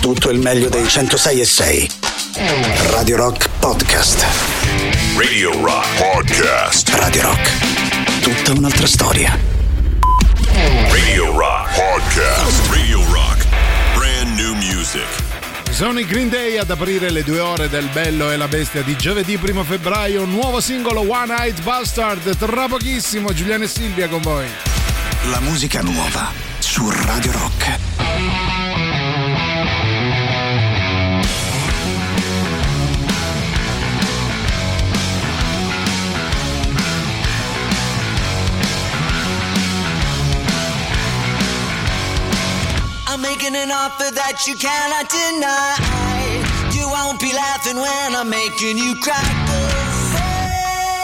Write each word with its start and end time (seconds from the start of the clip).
tutto 0.00 0.30
il 0.30 0.38
meglio 0.38 0.70
dei 0.70 0.88
106 0.88 1.40
e 1.40 1.44
6. 1.44 1.90
Radio 2.90 3.16
Rock 3.16 3.48
Podcast. 3.58 4.24
Radio 5.16 5.52
Rock 5.62 5.86
Podcast. 5.98 6.88
Radio 6.94 7.22
Rock. 7.22 8.20
Tutta 8.22 8.52
un'altra 8.52 8.86
storia. 8.86 9.38
Radio 10.88 11.36
Rock 11.36 11.74
Podcast. 11.74 12.70
Radio 12.70 13.04
Rock. 13.12 13.46
Brand 13.94 14.38
new 14.38 14.54
music. 14.54 15.04
Sono 15.70 15.98
i 15.98 16.06
Green 16.06 16.30
Day 16.30 16.56
ad 16.56 16.70
aprire 16.70 17.10
le 17.10 17.22
due 17.22 17.40
ore 17.40 17.68
del 17.68 17.88
Bello 17.92 18.30
e 18.30 18.38
la 18.38 18.48
Bestia 18.48 18.80
di 18.82 18.96
giovedì 18.96 19.38
1 19.40 19.64
febbraio. 19.64 20.24
Nuovo 20.24 20.60
singolo 20.60 21.00
One 21.00 21.36
Eyed 21.36 21.62
Bastard. 21.62 22.38
Tra 22.38 22.68
pochissimo 22.68 23.34
Giuliano 23.34 23.64
e 23.64 23.68
Silvia 23.68 24.08
con 24.08 24.22
voi. 24.22 24.46
La 25.30 25.40
musica 25.40 25.82
nuova 25.82 26.32
su 26.58 26.90
Radio 26.90 27.32
Rock. 27.32 27.99
Making 43.50 43.62
an 43.62 43.70
offer 43.72 44.14
that 44.14 44.46
you 44.46 44.54
cannot 44.54 45.08
deny. 45.08 45.76
You 46.72 46.88
won't 46.88 47.20
be 47.20 47.32
laughing 47.32 47.76
when 47.76 48.14
I'm 48.14 48.28
making 48.28 48.78
you 48.78 48.94
cry. 49.00 49.14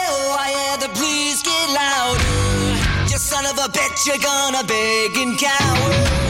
Oh, 0.09 0.35
I 0.39 0.49
hear 0.49 0.87
the 0.87 0.93
please 0.93 1.43
get 1.43 1.69
louder. 1.73 3.11
You 3.11 3.17
son 3.17 3.45
of 3.45 3.57
a 3.57 3.69
bitch, 3.71 4.05
you're 4.05 4.17
gonna 4.17 4.63
beg 4.63 5.17
and 5.17 5.37
cower. 5.37 6.26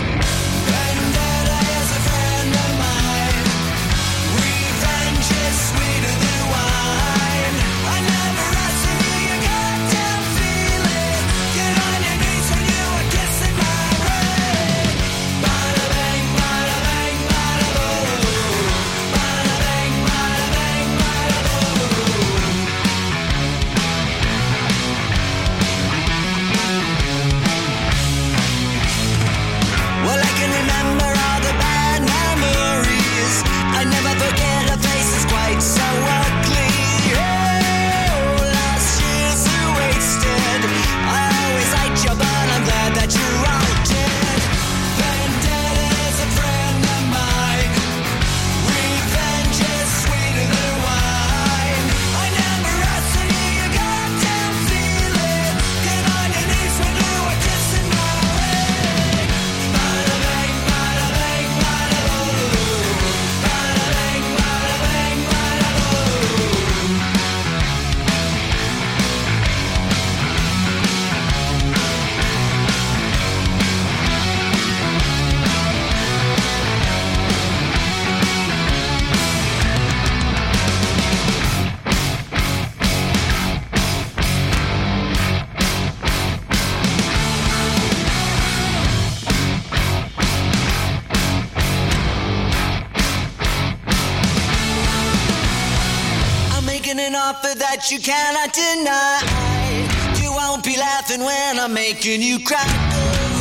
Laughing 101.07 101.25
when 101.25 101.59
I'm 101.59 101.73
making 101.73 102.21
you 102.21 102.39
cry. 102.39 103.36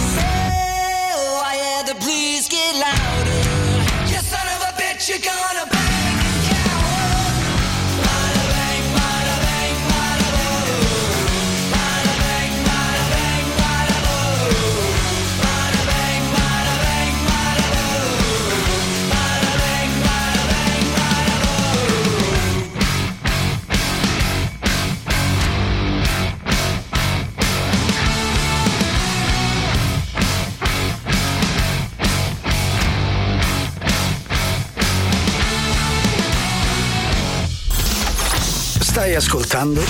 Stai 38.96 39.14
ascoltando 39.14 39.84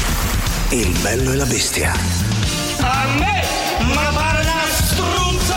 Il 0.70 0.88
bello 1.00 1.30
e 1.30 1.36
la 1.36 1.44
bestia. 1.44 1.92
A 2.80 3.06
me, 3.16 3.44
ma 3.94 4.10
pare 4.12 4.40
una 4.40 4.64
struzza! 4.68 5.56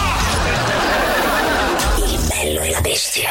Il 2.06 2.28
bello 2.28 2.62
e 2.62 2.70
la 2.70 2.82
bestia. 2.82 3.30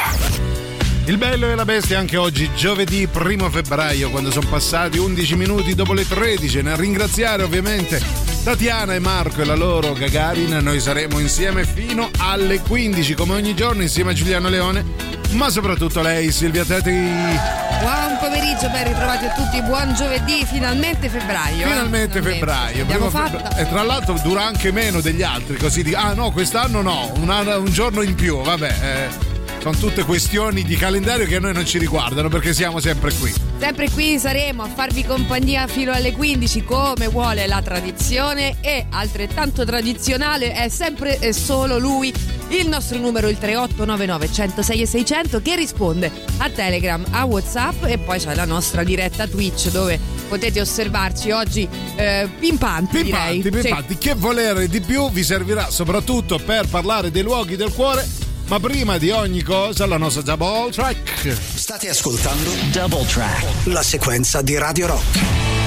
Il 1.04 1.18
bello 1.18 1.48
e 1.48 1.54
la 1.54 1.64
bestia 1.64 2.00
anche 2.00 2.16
oggi, 2.16 2.50
giovedì 2.56 3.08
1 3.08 3.48
febbraio, 3.48 4.10
quando 4.10 4.32
sono 4.32 4.48
passati 4.48 4.98
11 4.98 5.36
minuti 5.36 5.76
dopo 5.76 5.92
le 5.92 6.04
13. 6.04 6.62
Nel 6.62 6.76
ringraziare 6.76 7.44
ovviamente 7.44 8.02
Tatiana 8.42 8.96
e 8.96 8.98
Marco 8.98 9.42
e 9.42 9.44
la 9.44 9.54
loro 9.54 9.92
Gagarin, 9.92 10.58
noi 10.60 10.80
saremo 10.80 11.20
insieme 11.20 11.64
fino 11.64 12.10
alle 12.18 12.58
15, 12.58 13.14
come 13.14 13.34
ogni 13.34 13.54
giorno, 13.54 13.82
insieme 13.82 14.10
a 14.10 14.14
Giuliano 14.14 14.48
Leone, 14.48 14.84
ma 15.32 15.50
soprattutto 15.50 16.00
lei, 16.00 16.30
Silvia 16.32 16.64
Teti. 16.64 16.90
Buon 16.90 18.16
pomeriggio, 18.20 18.68
ben 18.70 18.84
ritrovati 18.88 19.26
a 19.26 19.30
tutti, 19.34 19.60
buon 19.62 19.94
giovedì, 19.94 20.44
finalmente 20.44 21.08
febbraio. 21.08 21.64
eh? 21.64 21.68
Finalmente 21.68 22.20
Finalmente. 22.20 22.22
febbraio. 22.22 22.86
Primo 22.86 23.10
febbraio. 23.10 23.56
E 23.56 23.68
tra 23.68 23.82
l'altro 23.82 24.14
dura 24.22 24.44
anche 24.44 24.72
meno 24.72 25.00
degli 25.00 25.22
altri, 25.22 25.56
così 25.56 25.82
di 25.82 25.94
ah 25.94 26.12
no, 26.14 26.30
quest'anno 26.32 26.80
no, 26.82 27.12
un, 27.16 27.30
anno- 27.30 27.58
un 27.58 27.70
giorno 27.70 28.02
in 28.02 28.14
più, 28.14 28.40
vabbè. 28.42 28.74
eh, 28.82 29.26
sono 29.60 29.76
tutte 29.76 30.04
questioni 30.04 30.62
di 30.62 30.76
calendario 30.76 31.26
che 31.26 31.36
a 31.36 31.40
noi 31.40 31.52
non 31.52 31.66
ci 31.66 31.78
riguardano 31.78 32.28
perché 32.28 32.54
siamo 32.54 32.78
sempre 32.80 33.12
qui. 33.12 33.32
Sempre 33.58 33.90
qui 33.90 34.16
saremo 34.18 34.62
a 34.62 34.68
farvi 34.72 35.04
compagnia 35.04 35.66
fino 35.66 35.92
alle 35.92 36.12
15 36.12 36.62
come 36.64 37.08
vuole 37.08 37.44
la 37.48 37.60
tradizione 37.60 38.56
e 38.60 38.86
altrettanto 38.90 39.64
tradizionale 39.64 40.52
è 40.52 40.68
sempre 40.68 41.18
e 41.18 41.32
solo 41.32 41.76
lui, 41.78 42.12
il 42.50 42.68
nostro 42.68 42.98
numero 42.98 43.28
il 43.28 43.38
3899 43.38 44.32
106 44.32 44.80
e 44.82 44.86
600 44.86 45.42
che 45.42 45.56
risponde 45.56 46.10
a 46.38 46.48
Telegram, 46.50 47.04
a 47.10 47.24
Whatsapp 47.24 47.84
e 47.84 47.98
poi 47.98 48.18
c'è 48.18 48.34
la 48.34 48.44
nostra 48.44 48.82
diretta 48.84 49.26
Twitch 49.26 49.70
dove 49.70 49.98
potete 50.28 50.60
osservarci 50.60 51.30
oggi 51.30 51.68
eh, 51.96 52.28
pimpanti, 52.38 53.02
direi. 53.02 53.40
Pimpanti, 53.40 53.42
Sì. 53.42 53.62
pimpanti. 53.68 53.98
Che 53.98 54.14
volere 54.14 54.68
di 54.68 54.80
più 54.80 55.10
vi 55.10 55.22
servirà 55.22 55.70
soprattutto 55.70 56.38
per 56.38 56.66
parlare 56.68 57.10
dei 57.10 57.22
luoghi 57.22 57.56
del 57.56 57.72
cuore. 57.72 58.06
Ma 58.48 58.58
prima 58.60 58.96
di 58.96 59.10
ogni 59.10 59.42
cosa, 59.42 59.84
la 59.84 59.98
nostra 59.98 60.22
double 60.22 60.70
track. 60.70 61.36
State 61.54 61.90
ascoltando 61.90 62.50
Double 62.72 63.04
Track. 63.04 63.66
La 63.66 63.82
sequenza 63.82 64.40
di 64.40 64.56
Radio 64.56 64.86
Rock. 64.86 65.57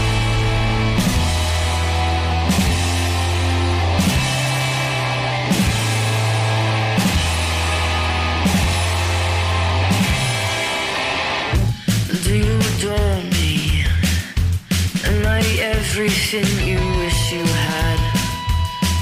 Everything 16.33 16.67
you 16.67 16.79
wish 16.99 17.33
you 17.33 17.43
had? 17.43 17.99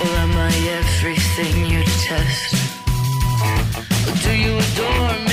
Or 0.01 0.15
am 0.17 0.35
I 0.35 0.51
everything 0.79 1.65
you 1.65 1.83
test? 1.83 2.55
Do 4.23 4.31
you 4.35 4.57
adore 4.57 5.25
me? 5.25 5.28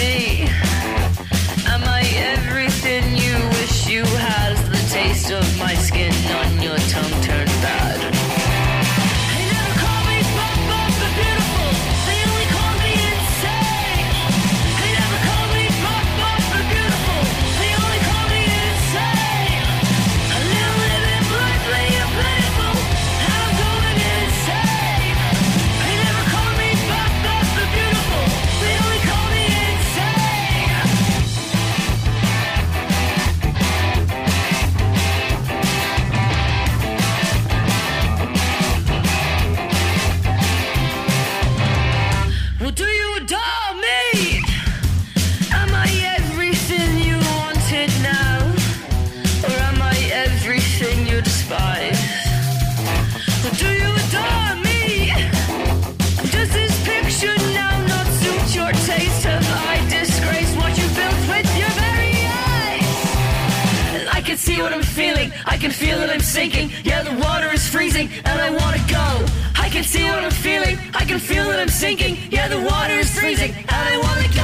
I 65.47 65.57
can 65.57 65.71
feel 65.71 65.99
that 65.99 66.11
I'm 66.11 66.21
sinking. 66.21 66.71
Yeah, 66.83 67.03
the 67.03 67.15
water 67.25 67.53
is 67.53 67.67
freezing 67.69 68.11
and 68.25 68.41
I 68.41 68.51
wanna 68.51 68.83
go. 68.89 69.25
I 69.55 69.69
can 69.69 69.85
see 69.85 70.05
what 70.05 70.25
I'm 70.25 70.31
feeling. 70.31 70.77
I 70.93 71.05
can 71.05 71.19
feel 71.19 71.45
that 71.45 71.61
I'm 71.61 71.69
sinking. 71.69 72.19
Yeah, 72.31 72.49
the 72.49 72.61
water 72.61 72.95
is 72.95 73.11
freezing 73.19 73.53
and 73.55 73.69
I 73.71 73.97
wanna 73.99 74.29
go. 74.35 74.36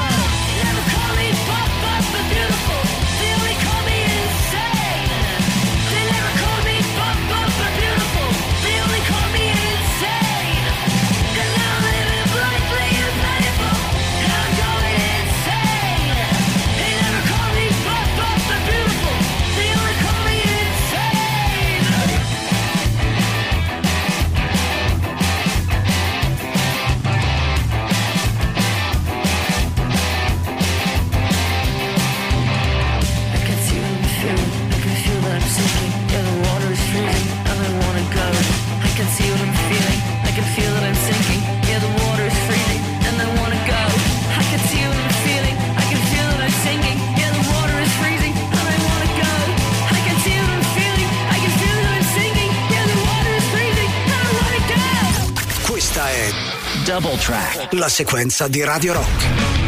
La 57.77 57.89
sequenza 57.89 58.47
di 58.47 58.63
Radio 58.63 58.93
Rock. 58.93 59.62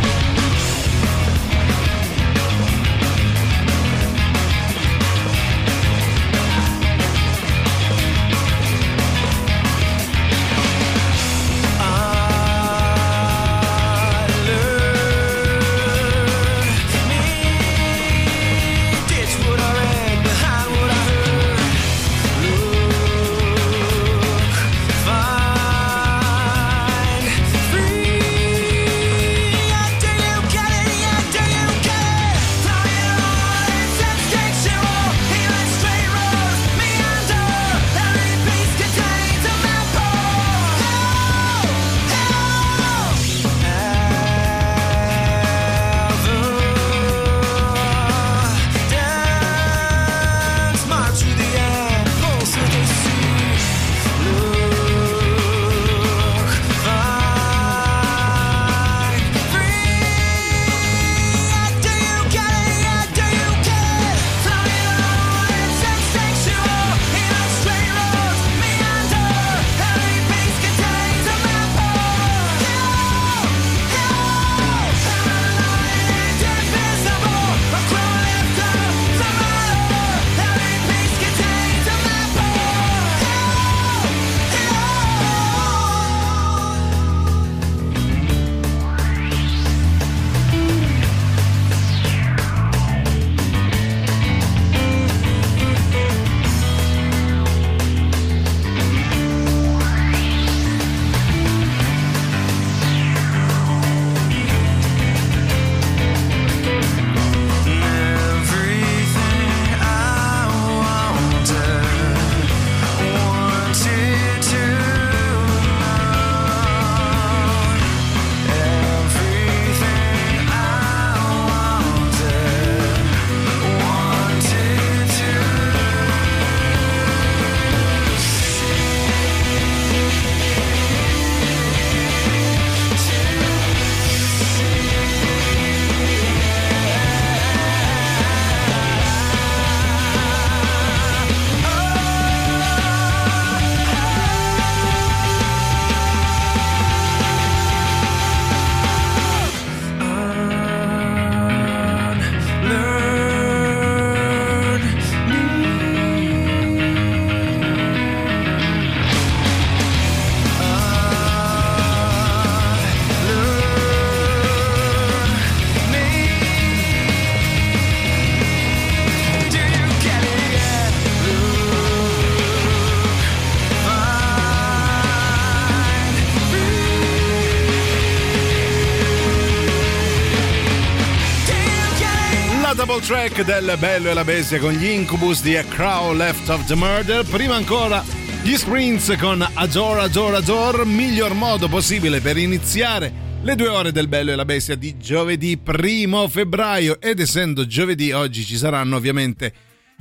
Track 183.05 183.43
del 183.43 183.75
Bello 183.77 184.09
e 184.09 184.15
la 184.15 184.23
Bestia 184.23 184.57
con 184.57 184.71
gli 184.71 184.87
Incubus 184.87 185.43
di 185.43 185.55
A 185.55 185.63
Crow 185.63 186.11
Left 186.11 186.49
of 186.49 186.65
the 186.65 186.73
Murder. 186.73 187.23
Prima 187.23 187.53
ancora 187.53 188.03
gli 188.41 188.55
Sprints 188.55 189.15
con 189.19 189.47
Adore, 189.53 190.01
Adore, 190.01 190.37
Adore. 190.37 190.85
Miglior 190.85 191.35
modo 191.35 191.67
possibile 191.67 192.19
per 192.19 192.35
iniziare 192.37 193.13
le 193.43 193.55
due 193.55 193.67
ore 193.67 193.91
del 193.91 194.07
Bello 194.07 194.31
e 194.31 194.35
la 194.35 194.43
Bestia 194.43 194.75
di 194.75 194.97
giovedì 194.97 195.55
primo 195.57 196.27
febbraio. 196.27 196.99
Ed 196.99 197.19
essendo 197.19 197.67
giovedì, 197.67 198.11
oggi 198.11 198.43
ci 198.43 198.57
saranno 198.57 198.95
ovviamente 198.95 199.53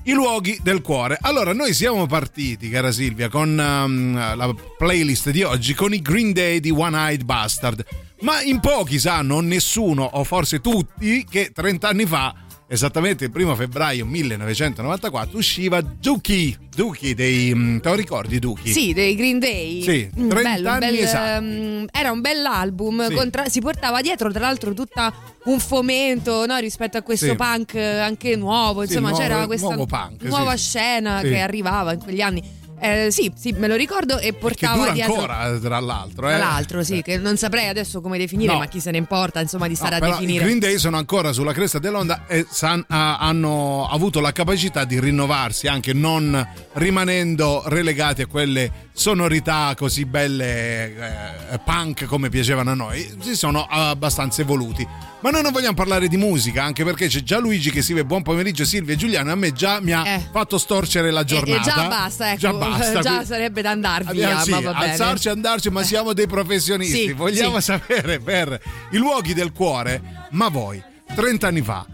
i 0.05 0.13
luoghi 0.13 0.59
del 0.63 0.81
cuore. 0.81 1.19
Allora, 1.21 1.53
noi 1.53 1.75
siamo 1.75 2.07
partiti, 2.07 2.71
cara 2.71 2.91
Silvia, 2.91 3.29
con 3.29 3.51
um, 3.51 4.15
la 4.15 4.55
playlist 4.79 5.29
di 5.29 5.43
oggi 5.43 5.75
con 5.75 5.93
i 5.93 6.01
Green 6.01 6.33
Day 6.33 6.59
di 6.59 6.71
One 6.71 6.97
Eyed 6.97 7.25
Bastard. 7.25 7.85
Ma 8.21 8.41
in 8.41 8.61
pochi 8.61 8.99
sanno, 8.99 9.41
nessuno, 9.41 10.05
o 10.05 10.25
forse 10.25 10.63
tutti, 10.63 11.27
che 11.29 11.51
30 11.53 11.87
anni 11.89 12.07
fa 12.07 12.35
esattamente 12.75 13.25
il 13.25 13.31
primo 13.31 13.54
febbraio 13.54 14.04
1994 14.04 15.38
usciva 15.38 15.81
Dookie, 15.81 16.59
Dookie 16.75 17.14
dei... 17.14 17.54
mm, 17.54 17.78
te 17.78 17.88
lo 17.88 17.95
ricordi 17.95 18.38
Dookie? 18.38 18.73
Sì, 18.73 18.93
dei 18.93 19.14
Green 19.14 19.38
Day. 19.38 19.83
Sì, 19.83 20.11
Mm, 20.19 20.28
30 20.28 20.50
bello, 20.50 20.69
un 20.69 20.75
anni 20.75 20.87
bel, 20.97 21.04
esatti. 21.04 21.45
ehm, 21.45 21.87
era 21.93 22.11
un 22.12 22.21
bell'album. 22.21 23.09
Sì. 23.09 23.14
contra- 23.14 23.49
si 23.49 23.61
portava 23.61 24.00
dietro, 24.00 24.31
tra 24.31 24.40
l'altro, 24.40 24.75
tutta 24.75 25.12
un 25.45 25.59
fomento 25.61 26.45
no, 26.47 26.57
rispetto 26.59 26.97
a 26.99 27.02
questo 27.02 27.26
Sì. 27.26 27.35
punk 27.35 27.75
eh, 27.75 27.99
anche 27.99 28.37
nuovo. 28.37 28.81
Sì, 28.83 28.88
Insomma, 28.88 29.09
nuovo- 29.11 29.23
c'era 29.23 29.47
questa 29.47 29.76
punk, 29.76 30.21
sì, 30.23 30.26
nuova 30.28 30.57
sì. 30.57 30.64
scena 30.69 31.21
Sì. 31.21 31.28
che 31.28 31.38
arrivava 31.40 31.93
in 31.93 31.99
quegli 32.02 32.21
anni. 32.21 32.43
Eh, 32.81 33.11
sì, 33.11 33.33
sì, 33.35 33.52
me 33.57 33.66
lo 33.66 33.76
ricordo 33.76 34.19
e 34.19 34.33
che 34.33 34.33
portava 34.35 34.76
dura 34.76 34.90
dietro. 34.93 35.14
ancora 35.14 35.59
tra 35.59 35.81
l'altro. 35.81 36.26
Tra 36.26 36.35
eh. 36.35 36.38
l'altro, 36.38 36.83
sì, 36.83 37.00
che 37.02 37.16
non 37.19 37.37
saprei 37.37 37.69
adesso 37.69 38.00
come 38.00 38.19
definire, 38.19 38.52
No. 38.52 38.59
ma 38.59 38.66
chi 38.66 38.81
se 38.81 38.90
ne 38.90 38.99
importa, 38.99 39.40
insomma, 39.40 39.64
di 39.66 39.71
No, 39.73 39.76
stare 39.78 39.95
a 39.97 39.99
però 40.00 40.11
I 40.12 40.19
definire. 40.21 40.45
Green 40.45 40.59
Day 40.59 40.78
sono 40.78 40.97
ancora 40.99 41.33
sulla 41.33 41.52
cresta 41.52 41.78
dell'onda 41.78 42.26
e 42.26 42.45
san- 42.50 42.85
ha- 42.88 43.19
hanno 43.19 43.88
avuto 43.88 44.21
la 44.21 44.33
capacità 44.33 44.85
di 44.85 45.00
rinnovarsi 45.00 45.66
anche 45.66 45.93
non 45.95 46.47
rimanendo 46.75 47.62
relegati 47.66 48.23
a 48.23 48.26
quelle 48.26 48.71
sonorità 48.93 49.75
così 49.76 50.04
belle 50.04 51.50
eh, 51.50 51.59
punk 51.64 52.04
come 52.04 52.28
piacevano 52.28 52.71
a 52.71 52.75
noi. 52.75 53.09
Si 53.21 53.35
sono 53.35 53.66
abbastanza 53.69 54.43
evoluti. 54.43 54.87
Ma 55.21 55.31
noi 55.31 55.40
non 55.43 55.52
vogliamo 55.52 55.73
parlare 55.75 56.07
di 56.07 56.19
musica, 56.19 56.62
anche 56.64 56.85
perché 56.85 57.07
c'è 57.07 57.23
già 57.23 57.38
Luigi 57.38 57.71
che 57.71 57.81
scrive 57.81 58.04
buon 58.04 58.21
pomeriggio 58.23 58.66
Silvia 58.66 58.93
e 58.93 58.97
Giuliano. 58.99 59.31
A 59.33 59.35
me 59.35 59.52
già 59.52 59.81
mi 59.81 59.93
ha 59.93 60.07
Eh. 60.07 60.21
fatto 60.31 60.59
storcere 60.59 61.11
la 61.11 61.23
E- 61.23 61.25
giornata. 61.25 61.61
E, 61.61 61.64
già 61.64 61.88
basta, 61.88 62.28
ecco. 62.31 62.38
Già 62.40 62.52
basta. 62.71 63.00
Già 63.00 63.09
quindi- 63.11 63.26
sarebbe 63.26 63.62
da 63.62 63.71
andar 63.71 64.04
via, 64.04 64.40
sì, 64.40 64.50
ma 64.50 64.61
va 64.61 64.73
bene. 64.73 64.90
alzarci 64.92 65.28
andarci, 65.28 65.71
ma 65.71 65.83
siamo 65.83 66.12
dei 66.12 66.26
professionisti. 66.26 67.06
Sì, 67.06 67.12
Vogliamo 67.12 67.56
sì. 67.61 67.62
sapere 67.64 68.21
per 68.21 68.61
i 68.90 68.97
luoghi 68.97 69.35
del 69.35 69.52
cuore, 69.52 70.26
ma 70.30 70.49
voi, 70.49 70.83
30 71.14 71.47
anni 71.49 71.62
fa, 71.62 71.87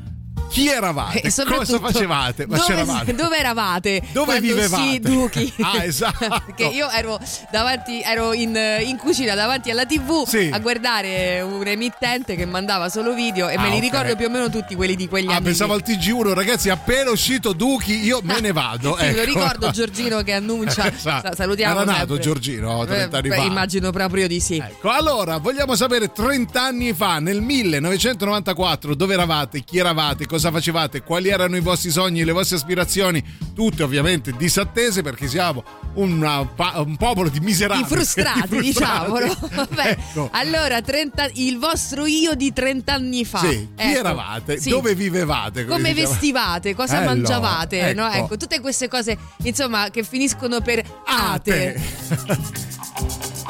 chi 0.50 0.68
eravate? 0.68 1.20
E 1.22 1.30
soprattutto, 1.30 1.78
Cosa 1.78 1.92
facevate? 1.92 2.46
Ma 2.46 2.56
dove, 2.56 2.66
c'eravate? 2.68 3.14
dove 3.14 3.38
eravate? 3.38 4.02
Dove 4.12 4.40
vivevate? 4.40 4.82
Si 4.90 5.00
Duchi. 5.00 5.52
Ah, 5.62 5.84
esatto. 5.84 6.26
Perché 6.46 6.64
io 6.64 6.90
ero 6.90 7.18
davanti, 7.50 8.00
ero 8.02 8.32
in, 8.32 8.58
in 8.84 8.96
cucina 8.96 9.34
davanti 9.34 9.70
alla 9.70 9.86
TV 9.86 10.26
Sì. 10.26 10.50
a 10.52 10.58
guardare 10.58 11.40
un 11.42 11.64
emittente 11.66 12.34
che 12.34 12.44
mandava 12.46 12.88
solo 12.88 13.14
video 13.14 13.48
e 13.48 13.54
Ah, 13.54 13.60
me 13.62 13.68
li 13.70 13.76
ok. 13.76 13.80
ricordo 13.82 14.16
più 14.16 14.26
o 14.26 14.30
meno 14.30 14.50
tutti 14.50 14.74
quelli 14.74 14.96
di 14.96 15.06
quegli 15.08 15.28
Ah, 15.28 15.34
anni. 15.36 15.44
pensavo 15.44 15.74
lì. 15.76 15.82
al 15.86 15.96
TG1, 15.98 16.32
ragazzi, 16.34 16.68
appena 16.70 17.10
uscito 17.10 17.52
Duchi, 17.52 18.02
io 18.04 18.20
me 18.22 18.40
ne 18.40 18.52
vado. 18.52 18.96
Sì, 18.98 19.12
lo 19.12 19.20
ecco. 19.20 19.24
ricordo 19.24 19.70
Giorgino 19.70 20.22
che 20.22 20.32
annuncia. 20.32 20.90
Esatto. 21.00 21.28
Sa- 21.28 21.34
Salutiamo. 21.36 21.80
Era 21.82 21.92
nato. 21.92 22.18
Giorgino 22.18 22.84
30 22.84 23.16
anni 23.18 23.26
Eh, 23.26 23.30
beh, 23.30 23.36
fa. 23.36 23.42
Immagino 23.42 23.90
proprio 23.92 24.26
di 24.26 24.40
sì. 24.40 24.56
Ecco, 24.56 24.88
allora 24.90 25.36
vogliamo 25.38 25.74
sapere 25.76 26.10
30 26.12 26.62
anni 26.62 26.92
fa, 26.94 27.18
nel 27.20 27.40
1994, 27.40 28.94
dove 28.94 29.14
eravate, 29.14 29.62
chi 29.62 29.78
eravate, 29.78 30.26
cosa 30.26 30.39
facevate, 30.50 31.02
quali 31.02 31.28
erano 31.28 31.56
i 31.56 31.60
vostri 31.60 31.90
sogni, 31.90 32.24
le 32.24 32.32
vostre 32.32 32.56
aspirazioni, 32.56 33.22
tutte 33.54 33.82
ovviamente 33.82 34.32
disattese 34.36 35.02
perché 35.02 35.26
siamo 35.28 35.62
una 35.94 36.38
un 36.74 36.96
popolo 36.96 37.28
di 37.28 37.40
miserabili. 37.40 37.84
I 37.84 37.88
frustrati, 37.88 38.40
Di 38.48 38.72
frustrati. 38.72 39.06
diciamolo. 39.18 39.36
Vabbè, 39.52 39.88
Ecco. 39.90 40.28
Allora, 40.32 40.80
30 40.80 41.30
il 41.34 41.58
vostro 41.58 42.06
io 42.06 42.34
di 42.34 42.52
30 42.52 42.92
anni 42.92 43.24
fa. 43.24 43.40
Sì, 43.40 43.68
chi 43.74 43.82
Ecco, 43.82 43.98
eravate? 43.98 44.58
sì. 44.60 44.70
Dove 44.70 44.94
vivevate? 44.94 45.64
Come 45.64 45.92
diciamo? 45.92 46.08
vestivate, 46.10 46.74
cosa 46.74 46.98
Bello, 47.00 47.06
mangiavate, 47.10 47.92
no? 47.94 48.06
ecco. 48.08 48.24
Ecco, 48.24 48.36
tutte 48.36 48.60
queste 48.60 48.86
cose, 48.88 49.18
insomma, 49.42 49.90
che 49.90 50.04
finiscono 50.04 50.60
per 50.60 50.82
ate. 51.06 51.80
The 52.08 52.38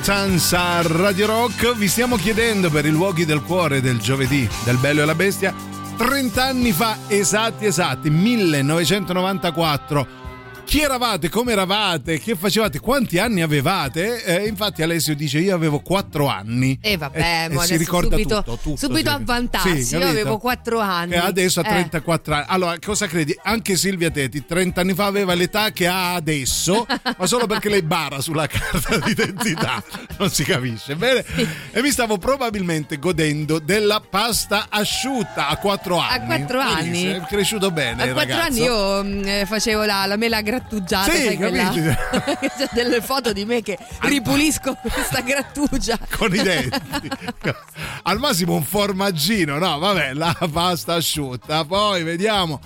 Charlatans 0.00 0.54
a 0.54 0.80
Radio 0.80 1.26
Rock. 1.26 1.74
Vi 1.74 1.86
stiamo 1.86 2.16
chiedendo 2.16 2.70
per 2.70 2.86
i 2.86 2.90
luoghi 2.90 3.26
del 3.26 3.42
cuore 3.42 3.82
del 3.82 3.98
giovedì 3.98 4.48
del 4.64 4.78
Bello 4.78 5.02
e 5.02 5.04
la 5.04 5.14
Bestia 5.14 5.54
30 5.98 6.42
anni 6.42 6.72
fa, 6.72 6.96
esatti 7.08 7.66
esatti, 7.66 8.08
1994. 8.08 10.21
Chi 10.64 10.80
eravate? 10.80 11.28
Come 11.28 11.52
eravate? 11.52 12.18
Che 12.18 12.34
facevate? 12.34 12.80
Quanti 12.80 13.18
anni 13.18 13.42
avevate? 13.42 14.24
Eh, 14.24 14.46
infatti 14.46 14.82
Alessio 14.82 15.14
dice 15.14 15.38
io 15.38 15.54
avevo 15.54 15.80
4 15.80 16.26
anni. 16.28 16.78
E 16.80 16.96
vabbè, 16.96 17.44
E- 17.44 17.48
mo 17.52 17.62
e 17.62 17.66
si 17.66 17.76
ricorda 17.76 18.16
subito, 18.16 18.36
tutto, 18.42 18.56
tutto, 18.62 18.76
subito 18.76 19.10
sì. 19.10 19.14
a 19.16 19.20
vantarsi. 19.22 19.84
Sì, 19.84 19.96
Io 19.96 20.08
avevo 20.08 20.38
4 20.38 20.78
anni. 20.80 21.12
E 21.12 21.18
adesso 21.18 21.60
ha 21.60 21.64
Eh. 21.66 21.68
34 21.72 22.34
anni. 22.34 22.44
Allora, 22.48 22.76
cosa 22.78 23.06
credi? 23.06 23.38
Anche 23.42 23.76
Silvia 23.76 24.10
Tetti 24.10 24.46
30 24.46 24.80
anni 24.80 24.94
fa 24.94 25.04
aveva 25.04 25.34
l'età 25.34 25.72
che 25.72 25.86
ha 25.86 26.14
adesso, 26.14 26.86
ma 27.18 27.26
solo 27.26 27.46
perché 27.46 27.68
lei 27.68 27.82
bara 27.82 28.22
sulla 28.22 28.46
carta 28.46 28.96
d'identità. 28.98 29.82
Non 30.22 30.30
si 30.30 30.44
capisce, 30.44 30.94
bene? 30.94 31.24
E 31.72 31.82
mi 31.82 31.90
stavo 31.90 32.16
probabilmente 32.16 32.98
godendo 32.98 33.58
della 33.58 34.00
pasta 34.00 34.66
asciutta 34.68 35.48
a 35.48 35.56
4 35.56 35.98
A 35.98 36.08
anni. 36.10 36.26
quattro 36.26 36.60
anni? 36.60 36.90
Benissimo, 36.90 37.16
È 37.16 37.26
cresciuto 37.26 37.70
bene. 37.72 38.02
A 38.02 38.06
il 38.06 38.12
quattro 38.12 38.36
ragazzo. 38.36 38.52
anni 38.52 38.60
io 38.62 39.02
mh, 39.02 39.26
eh, 39.26 39.44
facevo 39.46 39.84
la, 39.84 40.06
la 40.06 40.16
mela 40.16 40.40
grattugiata, 40.52 41.10
Sì, 41.12 41.22
sai 41.24 41.36
quella? 41.36 41.70
C'è 41.72 42.68
delle 42.72 43.00
foto 43.00 43.32
di 43.32 43.44
me 43.46 43.62
che 43.62 43.78
ripulisco 44.00 44.76
questa 44.82 45.20
grattugia. 45.20 45.98
con 46.16 46.34
i 46.34 46.42
denti. 46.42 47.08
Al 48.04 48.18
massimo 48.18 48.54
un 48.54 48.62
formaggino, 48.62 49.58
no? 49.58 49.78
Vabbè, 49.78 50.12
la 50.12 50.36
pasta 50.52 50.94
asciutta. 50.94 51.64
Poi 51.64 52.02
vediamo 52.02 52.60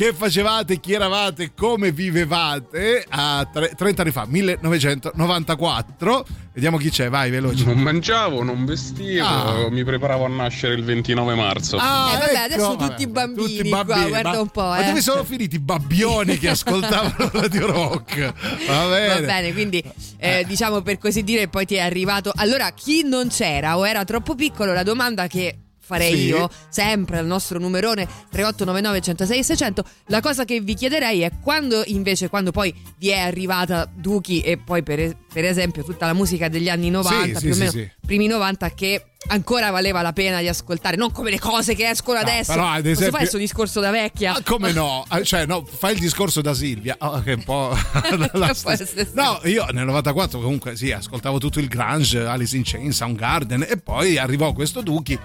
che 0.00 0.14
facevate, 0.14 0.80
chi 0.80 0.94
eravate, 0.94 1.52
come 1.54 1.92
vivevate 1.92 3.04
a 3.06 3.46
tre- 3.52 3.74
30 3.76 4.00
anni 4.00 4.10
fa, 4.12 4.24
1994. 4.26 6.24
Vediamo 6.54 6.78
chi 6.78 6.88
c'è, 6.88 7.10
vai 7.10 7.28
veloce. 7.30 7.66
Non 7.66 7.80
mangiavo, 7.80 8.42
non 8.42 8.64
vestivo, 8.64 9.26
Ah. 9.26 9.68
mi 9.70 9.84
preparavo 9.84 10.24
a 10.24 10.28
nascere 10.28 10.72
il 10.72 10.84
29 10.84 11.34
marzo. 11.34 11.76
Ah, 11.78 12.12
Eh, 12.14 12.18
vabbè, 12.18 12.36
adesso 12.38 12.76
tutti 12.76 13.06
bambini 13.08 13.68
qua, 13.68 13.82
guarda 13.84 14.22
ma, 14.22 14.40
un 14.40 14.48
po', 14.48 14.62
Ma 14.62 14.82
eh. 14.82 14.86
dove 14.86 15.02
sono 15.02 15.22
finiti 15.22 15.56
i 15.56 15.60
babbioni 15.60 16.38
che 16.38 16.48
ascoltavano 16.56 17.28
Radio 17.34 17.66
Rock? 17.66 18.32
Va 18.66 18.88
bene. 18.88 19.20
Va 19.20 19.26
bene, 19.26 19.52
quindi 19.52 19.84
eh, 20.16 20.46
diciamo 20.48 20.80
per 20.80 20.96
così 20.96 21.22
dire 21.22 21.48
poi 21.48 21.66
ti 21.66 21.74
è 21.74 21.80
arrivato. 21.80 22.32
Allora, 22.36 22.70
chi 22.70 23.02
non 23.04 23.28
c'era 23.28 23.76
o 23.76 23.86
era 23.86 24.02
troppo 24.04 24.34
piccolo, 24.34 24.72
la 24.72 24.82
domanda 24.82 25.26
che 25.26 25.56
farei 25.90 26.14
Sì. 26.14 26.26
io, 26.26 26.48
sempre 26.68 27.18
al 27.18 27.26
nostro 27.26 27.58
numerone 27.58 28.04
3899 28.06 29.00
106 29.00 29.42
600, 29.44 29.84
la 30.06 30.20
cosa 30.20 30.44
che 30.44 30.60
vi 30.60 30.74
chiederei 30.74 31.22
è 31.22 31.32
quando 31.42 31.82
invece, 31.86 32.28
quando 32.28 32.52
poi 32.52 32.72
vi 32.98 33.08
è 33.08 33.18
arrivata 33.18 33.90
Duki 33.92 34.40
e 34.40 34.56
poi 34.56 34.84
per, 34.84 35.16
per 35.32 35.44
esempio 35.44 35.82
tutta 35.82 36.06
la 36.06 36.12
musica 36.12 36.48
degli 36.48 36.68
anni 36.68 36.90
90, 36.90 37.38
Sì, 37.40 37.44
più 37.46 37.54
sì, 37.54 37.60
o 37.62 37.64
meno 37.72 37.88
primi 38.06 38.26
90 38.28 38.70
che 38.70 39.04
ancora 39.28 39.70
valeva 39.70 40.00
la 40.02 40.12
pena 40.12 40.40
di 40.40 40.48
ascoltare, 40.48 40.96
non 40.96 41.12
come 41.12 41.30
le 41.30 41.38
cose 41.38 41.74
che 41.74 41.88
escono 41.88 42.18
No, 42.20 42.26
adesso. 42.26 42.52
però, 42.52 42.68
ad 42.68 42.86
esempio- 42.86 43.04
fare 43.06 43.16
questo 43.18 43.36
discorso 43.38 43.80
da 43.80 43.90
vecchia? 43.90 44.32
Ah, 44.34 44.42
come 44.44 44.72
no? 44.72 45.04
Ah, 45.08 45.22
Cioè, 45.22 45.44
no, 45.46 45.64
fai 45.64 45.94
il 45.94 46.00
discorso 46.00 46.40
da 46.40 46.54
Silvia, 46.54 46.96
oh, 47.00 47.20
che 47.22 47.32
è 47.32 47.34
un 47.34 47.42
po'. 47.44 47.76
essere. 48.70 49.08
No, 49.12 49.40
io 49.44 49.66
nel 49.72 49.84
94 49.86 50.40
comunque 50.40 50.76
sì, 50.76 50.90
ascoltavo 50.92 51.38
tutto 51.38 51.58
il 51.60 51.68
grunge, 51.68 52.24
Alice 52.24 52.56
in 52.56 52.62
Chains, 52.64 52.96
Soundgarden 52.96 53.66
e 53.68 53.76
poi 53.76 54.16
arrivò 54.18 54.52
questo 54.52 54.80
Duki 54.80 55.18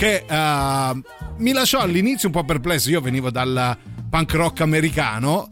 che 0.00 0.24
eh, 0.26 1.02
mi 1.36 1.52
lasciò 1.52 1.80
all'inizio 1.80 2.28
un 2.28 2.34
po' 2.34 2.42
perplesso. 2.44 2.88
Io 2.88 3.02
venivo 3.02 3.30
dal 3.30 3.76
punk 4.08 4.32
rock 4.32 4.62
americano. 4.62 5.46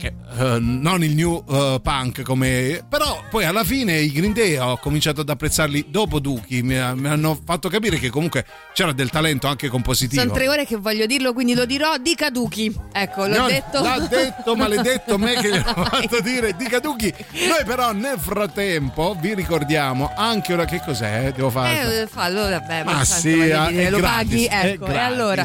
Che, 0.00 0.06
eh, 0.38 0.58
non 0.58 1.04
il 1.04 1.14
new 1.14 1.44
eh, 1.46 1.78
punk 1.82 2.22
come 2.22 2.82
però 2.88 3.22
poi 3.28 3.44
alla 3.44 3.64
fine 3.64 3.98
i 3.98 4.10
Green 4.10 4.32
Day 4.32 4.56
ho 4.56 4.78
cominciato 4.78 5.20
ad 5.20 5.28
apprezzarli 5.28 5.86
dopo 5.90 6.20
Duki 6.20 6.62
mi, 6.62 6.74
mi 6.94 7.06
hanno 7.08 7.38
fatto 7.44 7.68
capire 7.68 7.98
che 7.98 8.08
comunque 8.08 8.46
c'era 8.72 8.92
del 8.92 9.10
talento 9.10 9.46
anche 9.46 9.68
compositivo 9.68 10.22
Sono 10.22 10.32
tre 10.32 10.48
ore 10.48 10.64
che 10.64 10.76
voglio 10.76 11.04
dirlo, 11.04 11.34
quindi 11.34 11.54
lo 11.54 11.66
dirò 11.66 11.98
di 11.98 12.14
Kaduki. 12.14 12.74
Ecco, 12.92 13.26
l'ho 13.26 13.36
No, 13.40 13.46
detto. 13.46 13.82
L'ha 13.82 13.98
detto, 14.08 14.56
maledetto 14.56 15.18
me 15.18 15.34
che 15.34 15.48
gliel'ho 15.50 15.84
fatto 15.84 16.20
dire 16.22 16.54
di 16.56 16.64
Caduchi. 16.64 17.12
Noi 17.48 17.64
però 17.66 17.92
nel 17.92 18.18
frattempo 18.18 19.16
vi 19.20 19.34
ricordiamo 19.34 20.12
anche 20.16 20.54
ora 20.54 20.64
che 20.64 20.80
cos'è? 20.82 21.32
Devo 21.34 21.50
fare. 21.50 22.02
Eh, 22.02 22.06
fallo, 22.06 22.48
vabbè, 22.48 22.84
Ma 22.84 22.92
ma 22.94 23.04
sì, 23.04 23.48
tanto, 23.48 23.70
dire, 23.72 23.90
lo 23.90 23.98
gratis, 23.98 24.46
paghi, 24.48 24.68
ecco. 24.68 24.86
E 24.86 24.96
allora 24.98 25.44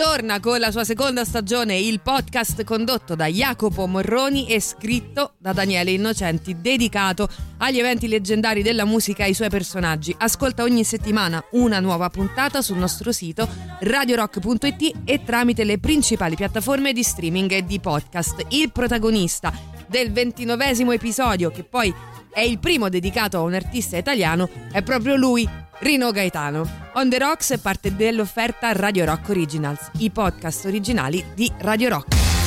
torna 0.00 0.40
con 0.40 0.58
la 0.58 0.70
sua 0.70 0.82
seconda 0.82 1.26
stagione 1.26 1.78
il 1.78 2.00
podcast 2.00 2.64
condotto 2.64 3.14
da 3.14 3.26
Jacopo 3.26 3.86
Morroni 3.86 4.46
e 4.46 4.58
scritto 4.58 5.34
da 5.36 5.52
Daniele 5.52 5.90
Innocenti, 5.90 6.58
dedicato 6.58 7.28
agli 7.58 7.78
eventi 7.80 8.08
leggendari 8.08 8.62
della 8.62 8.86
musica 8.86 9.24
e 9.24 9.26
ai 9.26 9.34
suoi 9.34 9.50
personaggi. 9.50 10.16
Ascolta 10.16 10.62
ogni 10.62 10.84
settimana 10.84 11.44
una 11.50 11.80
nuova 11.80 12.08
puntata 12.08 12.62
sul 12.62 12.78
nostro 12.78 13.12
sito 13.12 13.46
radiorock.it 13.80 15.00
e 15.04 15.22
tramite 15.22 15.64
le 15.64 15.78
principali 15.78 16.34
piattaforme 16.34 16.94
di 16.94 17.02
streaming 17.02 17.52
e 17.52 17.66
di 17.66 17.78
podcast. 17.78 18.46
Il 18.48 18.72
protagonista 18.72 19.52
del 19.86 20.12
ventinovesimo 20.12 20.92
episodio, 20.92 21.50
che 21.50 21.62
poi 21.62 21.94
è 22.32 22.40
il 22.40 22.58
primo 22.58 22.88
dedicato 22.88 23.38
a 23.38 23.42
un 23.42 23.54
artista 23.54 23.96
italiano, 23.96 24.48
è 24.72 24.82
proprio 24.82 25.16
lui, 25.16 25.48
Rino 25.80 26.10
Gaetano. 26.10 26.88
On 26.94 27.08
the 27.08 27.18
Rocks 27.18 27.52
è 27.52 27.58
parte 27.58 27.94
dell'offerta 27.94 28.72
Radio 28.72 29.04
Rock 29.04 29.28
Originals, 29.30 29.90
i 29.98 30.10
podcast 30.10 30.64
originali 30.66 31.24
di 31.34 31.50
Radio 31.58 31.88
Rock. 31.88 32.39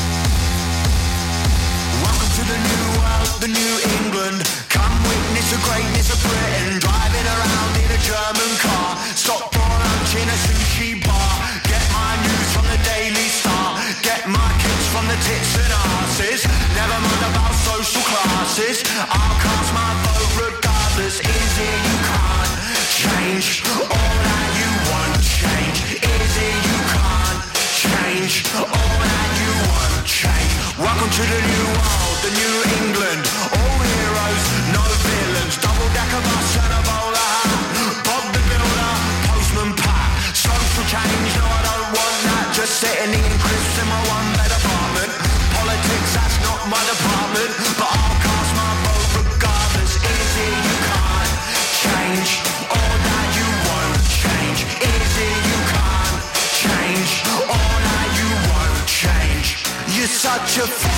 To 31.14 31.22
the 31.22 31.42
new 31.46 31.66
world, 31.78 32.18
the 32.26 32.34
new 32.34 32.56
England. 32.82 33.22
All 33.54 33.80
heroes, 33.86 34.46
no 34.74 34.82
villains. 34.82 35.62
Double 35.62 35.90
decker 35.94 36.22
bus 36.26 36.50
and 36.58 36.74
a 36.74 36.82
bowler 36.90 37.28
hat. 37.38 37.54
Bob 38.02 38.26
the 38.34 38.42
builder, 38.50 38.94
postman 39.30 39.78
Pat. 39.78 40.10
Social 40.34 40.86
change, 40.90 41.30
no 41.38 41.46
I 41.46 41.62
don't 41.70 41.90
want 41.94 42.18
that. 42.26 42.46
Just 42.58 42.82
sitting 42.82 43.14
eating 43.14 43.38
crisps 43.46 43.78
in 43.78 43.88
my 43.94 44.02
one 44.10 44.26
bed 44.42 44.58
apartment. 44.58 45.14
Politics, 45.54 46.10
that's 46.18 46.38
not 46.42 46.66
my 46.66 46.82
department. 46.82 47.52
But 47.78 47.94
I'll 47.94 48.18
cast 48.26 48.52
my 48.58 48.72
vote 48.82 49.10
regardless. 49.22 49.94
It 50.02 50.18
you 50.18 50.78
can't 50.90 51.34
change 51.78 52.42
all 52.74 52.96
that 53.06 53.28
you 53.38 53.48
want 53.70 54.02
change? 54.18 54.60
It 54.82 55.02
you 55.22 55.62
can't 55.78 56.22
change 56.58 57.12
all 57.54 57.76
that 57.86 58.08
you 58.18 58.30
want 58.50 58.82
change? 58.90 59.62
You're 59.94 60.10
such 60.10 60.58
a 60.58 60.93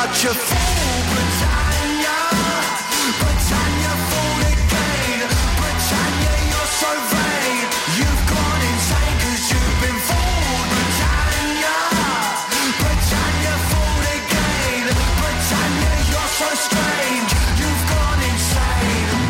such 0.00 0.24
a 0.24 0.34
fool, 0.48 0.98
Britannia. 1.12 2.18
Britannia, 3.20 3.92
fool 4.08 4.40
again. 4.48 5.20
Britannia, 5.60 6.34
you're 6.50 6.72
so 6.80 6.90
vain. 7.12 7.64
You've 8.00 8.24
gone 8.32 8.62
you've 9.52 9.76
been 9.84 10.00
fooled, 10.08 10.68
Britannia. 10.72 11.76
Britannia, 12.80 13.54
fool 13.68 14.04
again. 14.16 14.86
Britannia, 15.20 15.92
you're 16.12 16.32
so 16.40 16.48
strange. 16.66 17.30
You've 17.60 17.84
gone 17.92 18.20
insane. 18.30 19.20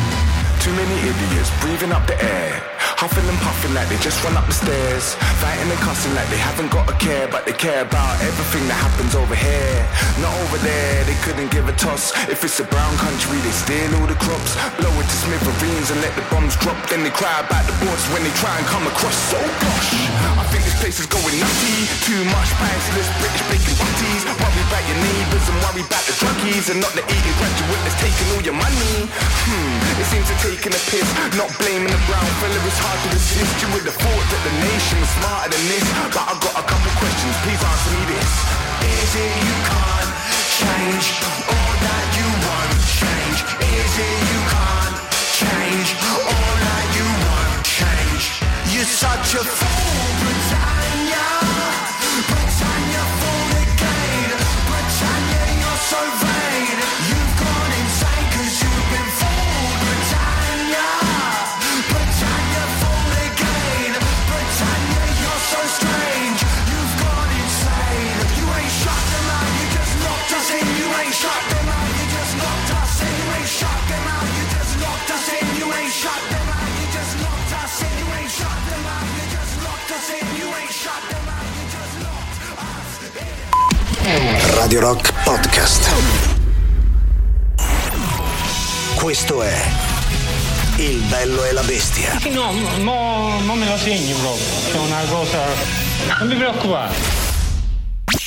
Too 0.63 0.75
many 0.81 0.97
idiots 1.11 1.51
breathing 1.61 1.91
up 1.91 2.07
the 2.07 2.17
air 2.23 2.70
Huffing 3.01 3.25
and 3.33 3.41
puffing 3.41 3.73
like 3.73 3.89
they 3.89 3.97
just 4.05 4.21
run 4.21 4.37
up 4.37 4.45
the 4.45 4.53
stairs. 4.53 5.17
Fighting 5.41 5.73
and 5.73 5.81
cussing 5.81 6.13
like 6.13 6.29
they 6.29 6.37
haven't 6.37 6.69
got 6.69 6.85
a 6.85 6.93
care, 7.01 7.25
but 7.33 7.49
they 7.49 7.57
care 7.57 7.81
about 7.81 8.21
everything 8.21 8.69
that 8.69 8.77
happens 8.77 9.17
over 9.17 9.33
here. 9.33 9.81
Not 10.21 10.29
over 10.45 10.61
there, 10.61 11.01
they 11.09 11.17
couldn't 11.25 11.49
give 11.49 11.65
a 11.65 11.73
toss. 11.81 12.13
If 12.29 12.45
it's 12.45 12.61
a 12.61 12.67
brown 12.69 12.93
country, 13.01 13.41
they 13.41 13.57
steal 13.57 13.89
all 13.97 14.05
the 14.05 14.21
crops. 14.21 14.53
Blow 14.77 14.93
it 15.01 15.09
to 15.09 15.17
smithereens 15.17 15.89
and 15.89 16.05
let 16.05 16.13
the 16.13 16.21
bombs 16.29 16.61
drop. 16.61 16.77
Then 16.93 17.01
they 17.01 17.09
cry 17.09 17.33
about 17.41 17.65
the 17.65 17.73
borders 17.81 18.05
when 18.13 18.21
they 18.21 18.35
try 18.37 18.53
and 18.53 18.69
come 18.69 18.85
across. 18.85 19.17
So 19.33 19.41
gosh, 19.41 19.97
I 20.37 20.45
think 20.53 20.69
this 20.69 20.77
place 20.77 21.01
is 21.01 21.09
going 21.09 21.41
nutty. 21.41 21.89
Too 22.05 22.21
much 22.29 22.53
priceless 22.61 23.09
British 23.17 23.45
bacon 23.49 23.81
butties. 23.81 24.29
Worry 24.29 24.61
about 24.69 24.85
your 24.93 25.01
neighbours 25.01 25.49
and 25.49 25.57
worry 25.65 25.89
about 25.89 26.05
the 26.05 26.13
druggies. 26.21 26.69
And 26.69 26.85
not 26.85 26.93
the 26.93 27.01
eating 27.09 27.37
graduate 27.41 27.81
that's 27.81 27.97
taking 27.97 28.29
all 28.37 28.45
your 28.45 28.59
money. 28.61 29.09
Hmm, 29.49 30.05
it 30.05 30.07
seems 30.13 30.29
to 30.29 30.37
taking 30.45 30.77
a 30.77 30.83
piss. 30.93 31.09
Not 31.41 31.49
blaming 31.57 31.89
the 31.89 32.03
brown 32.05 32.29
fella, 32.45 32.61
You 32.91 33.97
thought 33.97 34.27
that 34.35 34.43
the 34.43 34.55
nation 34.67 34.99
was 34.99 35.11
smarter 35.15 35.51
than 35.55 35.65
this. 35.71 35.87
But 36.11 36.27
I 36.27 36.35
got 36.43 36.55
a 36.59 36.65
couple 36.67 36.91
questions, 36.99 37.35
please 37.47 37.63
answer 37.63 37.91
me 37.95 38.03
this. 38.13 38.33
Is 38.83 39.13
it 39.15 39.35
you 39.47 39.57
can't 39.63 40.11
change 40.59 41.07
all 41.49 41.75
that 41.87 42.07
you 42.19 42.29
want 42.45 42.75
change? 42.99 43.39
Is 43.63 43.95
it 43.95 44.19
you 44.31 44.41
can't 44.51 44.97
change 45.39 45.91
all 46.19 46.55
that 46.67 46.87
you 46.99 47.07
want 47.25 47.63
change? 47.63 48.25
You're 48.75 48.91
such 48.91 49.39
a 49.39 49.45
fool, 49.47 50.10
Radio 84.11 84.81
Rock 84.81 85.13
Podcast. 85.23 85.89
Questo 88.97 89.41
è 89.41 89.57
Il 90.79 91.01
bello 91.09 91.45
e 91.45 91.53
la 91.53 91.63
bestia. 91.63 92.19
No, 92.33 92.51
no, 92.79 93.39
non 93.45 93.57
me 93.57 93.69
lo 93.69 93.77
segni 93.77 94.13
proprio. 94.15 94.47
È 94.73 94.79
una 94.85 95.05
cosa. 95.09 95.39
Non 96.19 96.27
mi 96.27 96.35
preoccupare. 96.35 96.93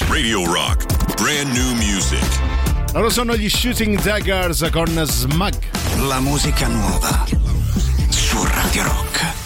Radio 0.07 0.45
Rock. 0.45 1.21
Brand 1.21 1.51
new 1.51 1.73
music. 1.73 2.23
Loro 2.93 3.09
sono 3.09 3.35
gli 3.35 3.49
Shooting 3.49 4.01
Daggers 4.01 4.69
con 4.71 5.03
Smug. 5.05 5.57
La 6.07 6.21
musica 6.21 6.67
nuova 6.67 7.25
su 8.07 8.41
Radio 8.41 8.83
Rock. 8.83 9.42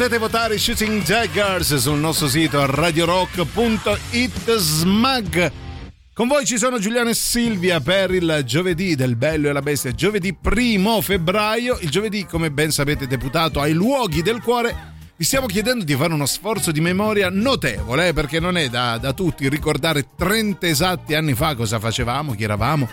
Potete 0.00 0.18
votare 0.18 0.56
Shooting 0.56 1.02
Daggers 1.02 1.76
sul 1.76 1.98
nostro 1.98 2.26
sito 2.26 2.64
radiorock.it. 2.64 3.52
Con 6.14 6.26
voi 6.26 6.46
ci 6.46 6.56
sono 6.56 6.78
Giuliano 6.78 7.10
e 7.10 7.14
Silvia 7.14 7.80
per 7.80 8.10
il 8.14 8.40
giovedì 8.46 8.94
del 8.94 9.16
Bello 9.16 9.50
e 9.50 9.52
la 9.52 9.60
Bestia, 9.60 9.92
giovedì 9.92 10.32
primo 10.32 11.02
febbraio. 11.02 11.76
Il 11.82 11.90
giovedì, 11.90 12.24
come 12.24 12.50
ben 12.50 12.70
sapete, 12.70 13.06
deputato 13.06 13.60
ai 13.60 13.74
luoghi 13.74 14.22
del 14.22 14.40
cuore 14.40 14.74
Vi 15.18 15.24
stiamo 15.26 15.44
chiedendo 15.44 15.84
di 15.84 15.94
fare 15.94 16.14
uno 16.14 16.24
sforzo 16.24 16.72
di 16.72 16.80
memoria 16.80 17.28
notevole, 17.28 18.08
eh, 18.08 18.12
perché 18.14 18.40
non 18.40 18.56
è 18.56 18.70
da, 18.70 18.96
da 18.96 19.12
tutti 19.12 19.50
ricordare 19.50 20.06
30 20.16 20.66
esatti 20.66 21.14
anni 21.14 21.34
fa 21.34 21.54
cosa 21.54 21.78
facevamo, 21.78 22.32
chi 22.32 22.44
eravamo 22.44 22.88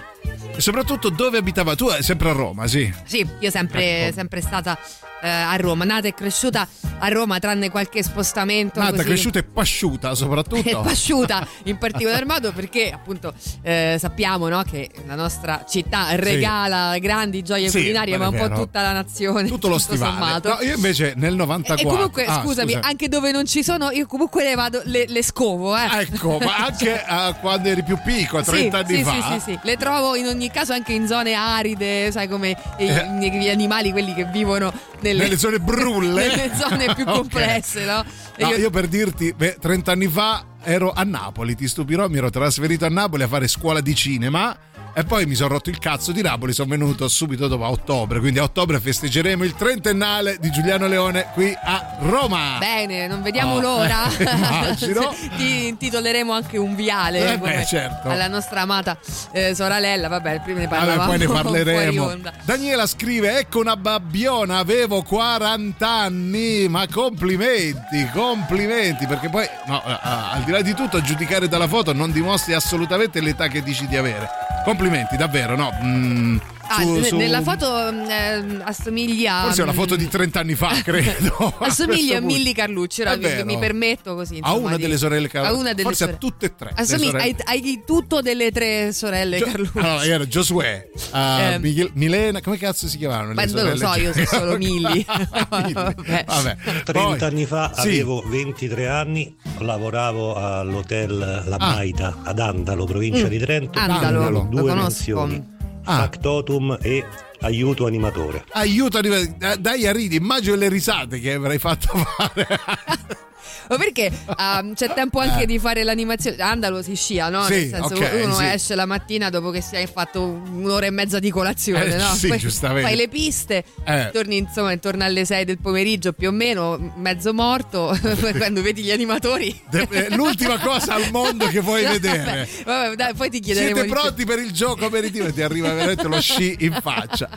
e 0.56 0.62
soprattutto 0.62 1.10
dove 1.10 1.38
abitava. 1.38 1.76
Tu 1.76 1.88
sempre 2.02 2.30
a 2.30 2.34
Roma, 2.34 2.68
sì. 2.68 2.92
Sì, 3.06 3.26
io 3.40 3.50
sempre, 3.52 4.06
Ecco. 4.08 4.14
sempre 4.16 4.42
stata 4.42 4.78
eh, 5.22 5.28
a 5.30 5.56
Roma, 5.56 5.84
nata 5.86 6.08
e 6.08 6.14
cresciuta 6.14 6.68
a 7.00 7.08
Roma, 7.10 7.40
tranne 7.40 7.70
qualche 7.70 8.02
spostamento. 8.04 8.80
Nata, 8.80 8.94
così. 8.98 9.04
cresciuta 9.06 9.40
e 9.40 9.44
pasciuta 9.44 10.12
e 10.12 10.16
soprattutto. 10.16 10.82
pasciuta 10.82 11.48
in 11.64 11.78
particolar 11.80 12.26
modo 12.26 12.52
perché 12.52 12.92
appunto 12.92 13.34
eh, 13.62 13.98
sappiamo 14.00 14.48
no, 14.48 14.62
che 14.64 14.90
la 15.06 15.16
nostra 15.16 15.64
città 15.68 16.16
regala 16.16 16.98
grandi 17.00 17.42
gioie 17.44 17.70
Sì, 17.70 17.80
culinarie 17.80 18.18
ma 18.18 18.28
un 18.30 18.38
po' 18.38 18.50
tutta 18.50 18.82
la 18.82 18.94
nazione 18.94 19.48
Tutto 19.48 19.68
lo 19.68 19.78
stivale. 19.78 20.12
sommato. 20.12 20.50
No, 20.50 20.62
io 20.62 20.76
invece 20.76 21.14
nel 21.16 21.36
94. 21.36 21.88
e 21.88 21.92
comunque 21.92 22.26
Ah, 22.26 22.42
scusami 22.44 22.74
scusa. 22.74 22.88
anche 22.88 23.08
dove 23.08 23.32
non 23.32 23.46
ci 23.46 23.64
sono 23.64 23.90
io 23.92 24.06
comunque 24.08 24.44
le 24.44 24.56
vado 24.56 24.82
le, 24.86 25.06
le 25.08 25.24
scovo 25.24 25.76
eh. 25.78 25.88
Ecco, 26.02 26.38
ma 26.40 26.58
anche 26.66 27.00
ah, 27.06 27.34
quando 27.34 27.70
eri 27.70 27.84
più 27.84 27.98
piccolo, 28.04 28.44
30 28.44 28.78
sì, 28.86 28.94
anni 28.94 28.98
sì, 28.98 29.04
fa. 29.04 29.12
Sì, 29.12 29.40
sì, 29.40 29.52
sì. 29.52 29.60
Le 29.64 29.78
trovo 29.78 30.16
in 30.18 30.28
ogni 30.28 30.50
caso 30.52 30.74
anche 30.74 30.94
in 30.94 31.08
zone 31.08 31.34
aride, 31.34 32.12
sai 32.12 32.28
come 32.28 32.56
i- 32.78 33.30
gli 33.40 33.50
animali, 33.50 33.92
quelli 33.92 34.14
che 34.14 34.26
vivono 34.26 34.72
nelle, 35.02 35.22
Eh. 35.22 35.24
Nelle 35.26 35.38
zone 35.38 35.60
brulle. 35.60 36.28
nelle 36.36 36.52
zone 36.56 36.94
più 36.96 37.06
complesse, 37.08 37.86
no? 37.86 38.04
E 38.36 38.44
No, 38.44 38.50
io- 38.50 38.58
io... 38.58 38.70
per 38.70 38.88
dirti, 38.88 39.34
beh, 39.34 39.58
30 39.60 39.92
anni 39.92 40.08
fa 40.08 40.44
ero 40.64 40.92
a 40.94 41.04
Napoli, 41.04 41.56
ti 41.56 41.68
stupirò, 41.68 42.08
mi 42.10 42.18
ero 42.18 42.30
trasferito 42.30 42.86
a 42.86 42.90
Napoli 42.90 43.24
a 43.24 43.28
fare 43.28 43.48
scuola 43.48 43.80
di 43.82 43.96
cinema 43.96 44.56
e 44.98 45.04
poi 45.04 45.28
mi 45.28 45.36
sono 45.36 45.50
rotto 45.50 45.70
il 45.70 45.78
cazzo 45.78 46.12
di 46.12 46.24
Napoli, 46.24 46.54
sono 46.54 46.70
venuto 46.70 47.08
subito 47.08 47.48
dopo 47.48 47.64
a 47.64 47.70
ottobre, 47.70 48.20
quindi 48.20 48.40
a 48.40 48.44
ottobre 48.44 48.80
festeggeremo 48.80 49.44
il 49.44 49.54
trentennale 49.54 50.38
di 50.40 50.50
Giuliano 50.50 50.88
Leone 50.88 51.28
qui 51.34 51.56
a 51.56 51.98
Roma. 52.00 52.56
Bene, 52.58 53.06
non 53.06 53.22
vediamo 53.22 53.54
Oh, 53.58 53.60
l'ora. 53.60 54.10
eh. 54.18 54.76
Ti 55.38 55.68
intitoleremo 55.68 56.34
anche 56.34 56.58
un 56.58 56.74
viale 56.74 57.34
Eh, 57.34 57.38
beh, 57.38 57.66
certo. 57.66 58.10
alla 58.10 58.28
nostra 58.28 58.62
amata 58.62 58.98
eh, 59.34 59.54
sorella. 59.54 60.08
Vabbè, 60.08 60.42
prima 60.42 60.60
ne 60.62 60.68
Vabbè, 60.68 60.80
parlavamo. 60.86 61.10
poi 61.10 61.18
ne 61.20 61.28
parleremo. 61.44 62.16
Daniela 62.44 62.88
scrive: 62.88 63.38
Ecco 63.38 63.60
una 63.60 63.78
babbiona, 63.78 64.58
avevo 64.58 65.04
40 65.04 65.88
anni. 65.88 66.68
Ma 66.68 66.88
complimenti, 66.88 68.10
complimenti. 68.12 69.06
Perché 69.06 69.30
poi, 69.30 69.46
no, 69.68 69.80
al 69.84 70.42
di 70.44 70.50
là 70.52 70.62
di 70.64 70.74
tutto, 70.74 70.98
a 70.98 71.02
giudicare 71.02 71.48
dalla 71.48 71.68
foto 71.68 71.94
non 71.94 72.12
dimostri 72.12 72.54
assolutamente 72.56 73.22
l'età 73.22 73.48
che 73.48 73.62
dici 73.62 73.86
di 73.86 73.96
avere. 73.96 74.28
Complimenti, 74.64 74.86
davvero, 75.18 75.58
no? 75.58 75.72
Mm, 75.82 76.38
Ah, 76.70 76.82
su- 76.82 77.02
su- 77.04 77.16
nella 77.18 77.42
foto 77.42 77.90
eh, 77.90 78.44
assomiglia. 78.64 79.42
Forse 79.44 79.60
è 79.62 79.64
una 79.64 79.72
mm, 79.72 79.76
foto 79.76 79.96
di 79.96 80.08
30 80.08 80.40
anni 80.40 80.56
fa, 80.56 80.70
credo. 80.84 81.54
a 81.60 81.66
Assomiglia 81.66 82.18
a 82.18 82.20
punto. 82.20 82.36
Milli 82.36 82.54
Carlucci, 82.54 83.02
È 83.02 83.44
mi, 83.44 83.58
permetto 83.58 84.16
così. 84.16 84.36
A 84.36 84.38
insomma, 84.38 84.68
una 84.68 84.76
di- 84.76 84.82
delle 84.84 84.98
sorelle 84.98 85.28
Carlucci. 85.30 85.54
A 85.54 85.58
una 85.58 85.70
delle 85.72 85.84
Forse 85.84 86.04
a 86.04 86.08
sorelle. 86.08 86.20
tutte 86.32 86.46
e 86.48 86.56
tre. 86.56 86.72
Assomiglia, 86.76 87.18
hai, 87.20 87.36
hai 87.46 87.82
tutto 87.86 88.22
delle 88.22 88.52
tre 88.52 88.92
sorelle 88.92 89.38
Gio- 89.38 89.46
Carlucci. 89.46 89.78
Allora, 89.78 90.04
era 90.06 90.28
Giosuè, 90.28 90.90
uh, 90.94 91.18
Eh, 91.18 91.60
Michel- 91.60 91.92
Milena, 91.94 92.42
come 92.42 92.58
cazzo 92.58 92.88
si 92.88 92.98
chiamavano? 92.98 93.30
le 93.30 93.34
Beh, 93.34 93.46
non 93.52 93.70
lo 93.70 93.76
so, 93.78 94.00
io 94.00 94.14
so 94.14 94.26
solo 94.26 94.58
Milli. 94.58 95.06
Vabbè. 95.50 96.24
Vabbè. 96.26 96.58
30 96.84 96.92
Poi- 96.92 97.20
anni 97.22 97.46
fa 97.46 97.72
Sì. 97.74 97.80
avevo 97.88 98.24
23 98.28 98.88
anni, 98.88 99.36
lavoravo 99.60 100.36
all'hotel 100.36 101.44
La 101.48 101.56
Ah. 101.60 101.74
Maita 101.76 102.18
ad 102.24 102.40
Andalo, 102.40 102.86
provincia 102.86 103.26
Mm. 103.26 103.30
di 103.30 103.38
Trento. 103.40 103.80
Andalo, 103.80 104.22
Avevo 104.24 104.30
lo 104.30 104.48
due 104.50 104.62
conosco. 104.62 104.76
mansioni, 104.82 105.44
Ah. 105.90 106.00
Factotum 106.00 106.78
e 106.82 107.06
aiuto 107.42 107.86
animatore. 107.86 108.44
Aiuto, 108.52 109.00
eh, 109.00 109.58
dai 109.58 109.88
a 109.88 109.94
ridi, 109.94 110.18
immagino 110.18 110.56
le 110.56 110.68
risate 110.68 111.20
che 111.20 111.34
avrai 111.34 111.60
fatto 111.60 111.98
fare. 111.98 112.48
Ma 113.70 113.78
perché 113.78 114.12
ehm, 114.38 114.74
c'è 114.74 114.94
tempo 114.94 115.20
anche 115.20 115.46
di 115.46 115.60
fare 115.60 115.84
l'animazione? 115.84 116.38
Andalo 116.42 116.82
si 116.82 116.96
scia, 116.96 117.30
no? 117.30 117.44
Sì, 117.46 117.54
Nel 117.54 117.70
senso, 117.70 117.96
ok, 117.96 118.22
uno 118.24 118.34
sì. 118.36 118.46
esce 118.46 118.76
la 118.76 118.86
mattina 118.86 119.30
dopo 119.30 119.50
che 119.50 119.62
si 119.62 119.76
è 119.76 119.88
fatto 119.92 120.22
un'ora 120.24 120.86
e 120.86 120.92
mezza 120.92 121.20
di 121.20 121.30
colazione, 121.30 121.94
Eh, 121.94 121.98
no? 121.98 122.14
sì, 122.16 122.28
Poi 122.28 122.38
giustamente. 122.38 122.88
Fai 122.88 122.96
le 122.98 123.08
piste, 123.08 123.64
Eh. 123.86 124.10
torni 124.14 124.38
insomma 124.38 124.72
intorno 124.72 125.04
alle 125.04 125.26
6 125.26 125.46
del 125.46 125.60
pomeriggio 125.60 126.14
più 126.14 126.30
o 126.30 126.32
meno, 126.32 126.94
mezzo 126.98 127.34
morto, 127.34 127.98
quando 128.38 128.62
vedi 128.62 128.84
gli 128.84 128.92
animatori. 128.92 129.60
De- 129.70 129.88
eh, 129.90 130.16
L'ultima 130.16 130.58
cosa 130.60 130.94
al 130.96 131.10
mondo 131.12 131.48
che 131.48 131.60
vuoi 131.60 131.84
No, 131.84 131.92
vedere. 131.98 132.48
vabbè, 132.66 132.84
vabbè, 132.84 132.96
dai, 132.96 133.14
poi 133.14 133.30
ti 133.30 133.40
chiederemo 133.40 133.76
Siete 133.76 133.90
pronti 133.90 134.26
per 134.26 134.40
il 134.40 134.52
gioco 134.52 134.86
aperitivo? 134.86 135.26
E 135.28 135.34
ti 135.34 135.42
arriva 135.42 135.72
veramente 135.74 136.08
lo 136.08 136.20
sci 136.22 136.56
in 136.60 136.78
faccia. 136.82 137.30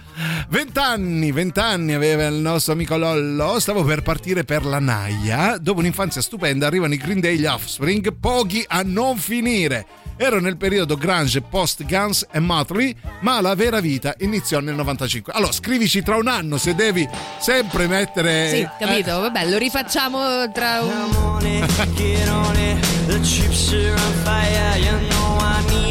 Vent'anni, 0.49 1.31
vent'anni 1.33 1.93
aveva 1.93 2.27
il 2.27 2.35
nostro 2.35 2.73
amico 2.73 2.97
Lollo. 2.97 3.59
Stavo 3.61 3.85
per 3.85 4.03
partire 4.03 4.45
per 4.45 4.65
la 4.65 4.79
Naia. 4.79 5.59
Dopo 5.61 5.79
un'infanzia 5.81 6.20
stupenda 6.21 6.67
arrivano 6.67 6.95
i 6.95 6.97
Green 6.97 7.21
Day, 7.21 7.37
gli 7.37 7.47
Offspring, 7.47 8.15
pochi 8.19 8.65
a 8.67 8.83
non 8.85 9.17
finire. 9.17 9.87
Ero 10.17 10.39
nel 10.39 10.59
periodo 10.59 10.97
grunge 10.97 11.41
post 11.41 11.85
Guns 11.87 12.27
e 12.31 12.41
Motley, 12.41 12.95
ma 13.21 13.41
la 13.41 13.55
vera 13.55 13.81
vita 13.81 14.15
iniziò 14.19 14.61
nel 14.61 14.75
95. 14.75 15.33
Allora, 15.33 15.53
scrivici 15.53 16.03
tra 16.03 16.17
un 16.17 16.29
anno 16.29 16.59
se 16.59 16.75
devi 16.75 17.09
sempre 17.39 17.87
mettere 17.87 18.51
Sì, 18.51 18.69
capito, 18.79 19.19
vabbè, 19.19 19.49
lo 19.49 19.57
rifacciamo 19.57 20.53
tra 20.53 20.83
un... 20.83 20.91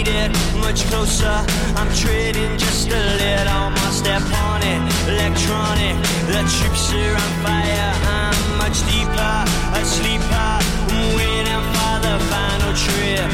On 0.09 0.15
get 0.15 0.31
on 0.31 0.53
on. 0.53 0.61
Much 0.61 0.85
closer, 0.85 1.45
I'm 1.75 1.91
trading 1.93 2.57
just 2.57 2.87
a 2.87 3.03
little 3.17 3.69
more 3.69 3.91
step 3.91 4.21
on 4.49 4.61
it. 4.63 4.81
Electronic, 5.07 5.95
the 6.27 6.41
troops 6.57 6.93
are 6.93 7.15
on 7.15 7.31
fire. 7.43 7.93
I'm 8.05 8.57
much 8.57 8.79
deeper, 8.85 9.45
a 9.73 9.85
sleeper. 9.85 10.49
I'm 10.89 11.15
waiting 11.15 11.63
for 11.73 11.95
the 12.05 12.15
final 12.29 12.73
trip. 12.73 13.31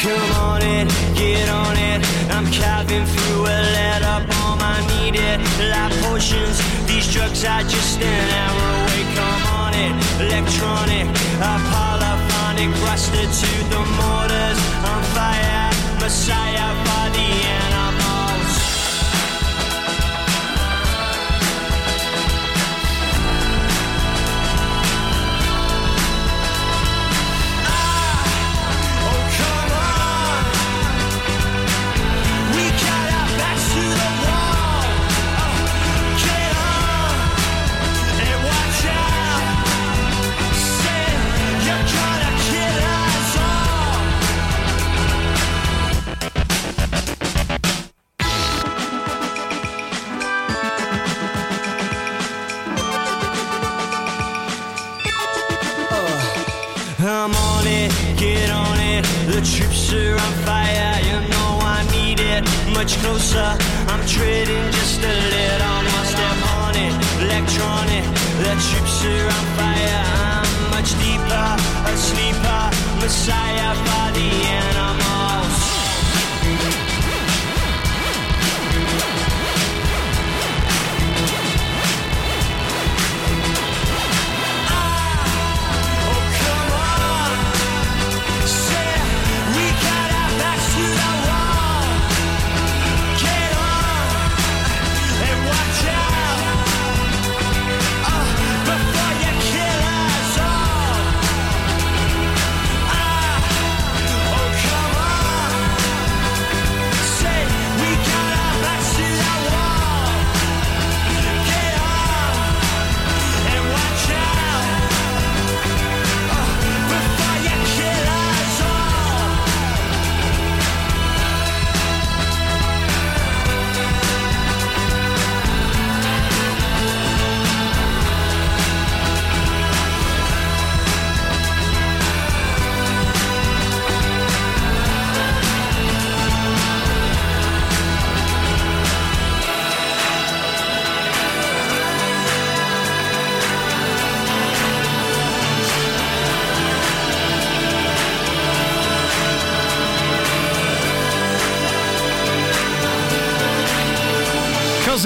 Come 0.00 0.32
on 0.38 0.62
it, 0.62 0.88
get 1.14 1.48
on 1.48 1.76
it. 1.76 2.00
I'm 2.30 2.46
carving 2.52 3.06
through 3.06 3.44
a 3.44 3.60
letter 3.76 4.26
bomb. 4.28 4.60
I 4.60 4.80
need 4.88 5.16
it. 5.16 5.40
Life 5.70 6.02
potions, 6.02 6.60
these 6.86 7.12
drugs 7.12 7.44
are 7.44 7.62
just 7.62 8.00
an 8.00 8.30
hour 8.30 8.66
away. 8.82 9.04
Come 9.14 9.46
on 9.60 9.74
it, 9.74 9.92
electronic, 10.20 11.06
a 11.40 11.69
rusted 13.00 13.70
the 13.70 13.78
mortars. 13.96 14.58
On 14.84 15.02
fire, 15.14 15.70
messiah 16.00 16.49
Much 62.80 62.96
closer, 63.02 63.58
I'm 63.88 64.00
trading 64.06 64.64
just 64.72 65.00
a 65.02 65.14
little 65.36 66.04
step 66.06 66.38
on 66.56 66.74
it. 66.74 66.94
Electronic, 67.20 68.04
the 68.40 68.52
troops 68.56 69.04
are 69.04 69.26
on 69.36 69.46
fire. 69.58 70.04
I'm 70.40 70.70
much 70.70 70.90
deeper, 71.04 71.48
a 71.84 71.96
sleeper, 72.08 72.62
messiah 73.02 73.74
for 73.74 74.12
the 74.16 74.28
animals. 74.46 74.89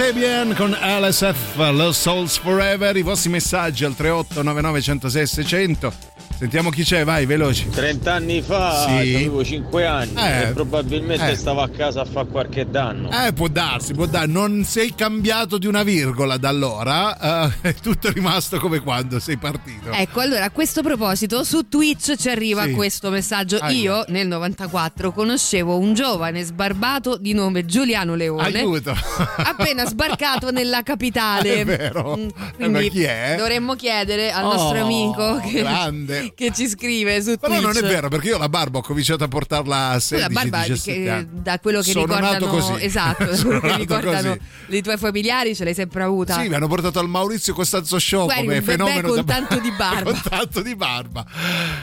Kasabian 0.05 0.55
con 0.55 0.73
LSF, 0.73 1.57
Lost 1.57 2.03
Souls 2.03 2.37
Forever, 2.37 2.95
i 2.95 3.01
vostri 3.01 3.31
messaggi 3.31 3.87
al 3.87 3.95
3899 3.95 4.83
106 4.83 5.31
600. 5.31 6.13
Sentiamo 6.37 6.68
chi 6.70 6.83
c'è, 6.83 7.05
vai, 7.05 7.27
veloci. 7.27 7.68
30 7.70 8.12
anni 8.12 8.42
fa 8.42 8.83
Sì. 8.87 9.14
avevo 9.14 9.42
5 9.44 9.87
anni 9.87 10.14
Eh, 10.16 10.49
e 10.49 10.53
probabilmente 10.53 11.31
eh. 11.31 11.37
stavo 11.37 11.62
a 11.62 11.68
casa 11.68 12.03
a 12.03 12.05
fare 12.05 12.27
qualche 12.27 12.68
danno. 12.68 13.09
Eh, 13.11 13.33
può 13.33 13.47
darsi, 13.49 13.94
può 13.94 14.05
darsi. 14.07 14.31
Non 14.33 14.64
sei 14.64 14.94
cambiato 14.94 15.57
di 15.59 15.66
una 15.66 15.83
virgola 15.85 16.37
da 16.37 16.49
allora, 16.49 17.47
eh, 17.47 17.53
è 17.68 17.75
tutto 17.75 18.11
rimasto 18.11 18.59
come 18.59 18.81
quando 18.81 19.20
sei 19.20 19.37
partito. 19.38 19.90
Ecco, 19.92 20.20
allora 20.20 20.44
a 20.44 20.51
questo 20.51 20.83
proposito 20.83 21.44
su 21.44 21.68
Twitch 21.68 22.16
ci 22.16 22.29
arriva 22.29 22.64
Sì. 22.64 22.73
questo 22.73 23.11
messaggio. 23.11 23.57
Aia. 23.59 23.79
Io 23.81 24.05
nel 24.09 24.27
94 24.27 25.12
conoscevo 25.12 25.79
un 25.79 25.94
giovane 25.94 26.42
sbarbato 26.42 27.16
di 27.16 27.33
nome 27.33 27.64
Giuliano 27.64 28.16
Leone. 28.16 28.44
Aiuto. 28.59 28.90
Appena 29.38 29.87
sbarcato 29.87 30.51
nella 30.51 30.83
capitale. 30.83 31.61
È 31.61 31.64
vero. 31.64 32.16
Mm, 32.18 32.23
Eh, 32.27 32.53
Quindi 32.57 32.73
ma 32.73 32.81
chi 32.90 33.03
è? 33.05 33.35
dovremmo 33.38 33.75
chiedere 33.77 34.31
al 34.33 34.44
Oh, 34.44 34.53
nostro 34.55 34.83
amico 34.83 35.40
che, 35.40 35.61
grande. 35.61 36.24
che 36.35 36.53
ci 36.55 36.69
scrive 36.69 37.21
su 37.23 37.37
Però 37.39 37.55
Twitch. 37.59 37.63
non 37.75 37.77
è 37.85 37.87
vero, 37.89 38.09
perché 38.09 38.29
io 38.29 38.39
la 38.39 38.49
barba 38.49 38.79
ho 38.79 38.83
cominciato 38.83 39.25
a 39.25 39.29
portarla 39.29 39.89
a 39.89 39.95
Tu 39.95 40.01
16 40.01 40.29
la 40.29 40.41
barba 40.41 40.59
17 40.67 41.03
che- 41.03 41.11
anni. 41.11 41.29
da 41.33 41.59
quello 41.59 41.81
che 41.81 41.91
Sono 41.91 42.07
ricordano 42.07 42.79
esatto, 42.79 43.25
quello 43.43 43.61
che 43.61 43.77
ricordano 43.77 44.37
i 44.69 44.83
tuoi 44.83 44.97
familiari 44.97 45.55
ce 45.55 45.65
l'hai 45.65 45.75
sempre 45.75 46.03
avuta. 46.03 46.41
Sì, 46.41 46.49
mi 46.49 46.55
hanno 46.55 46.69
portato 46.69 46.99
al 46.99 47.09
Maurizio 47.09 47.53
Costanzo 47.55 47.99
Show 47.99 48.27
Tu 48.27 48.33
eri 48.33 48.43
come 48.47 48.63
fenomeno 48.63 49.09
con 49.09 49.17
da 49.25 49.35
tanto 49.35 49.59
di 49.59 49.71
barba. 49.77 50.11
con 50.11 50.21
tanto 50.29 50.63
di 50.63 50.75
barba. 50.77 51.25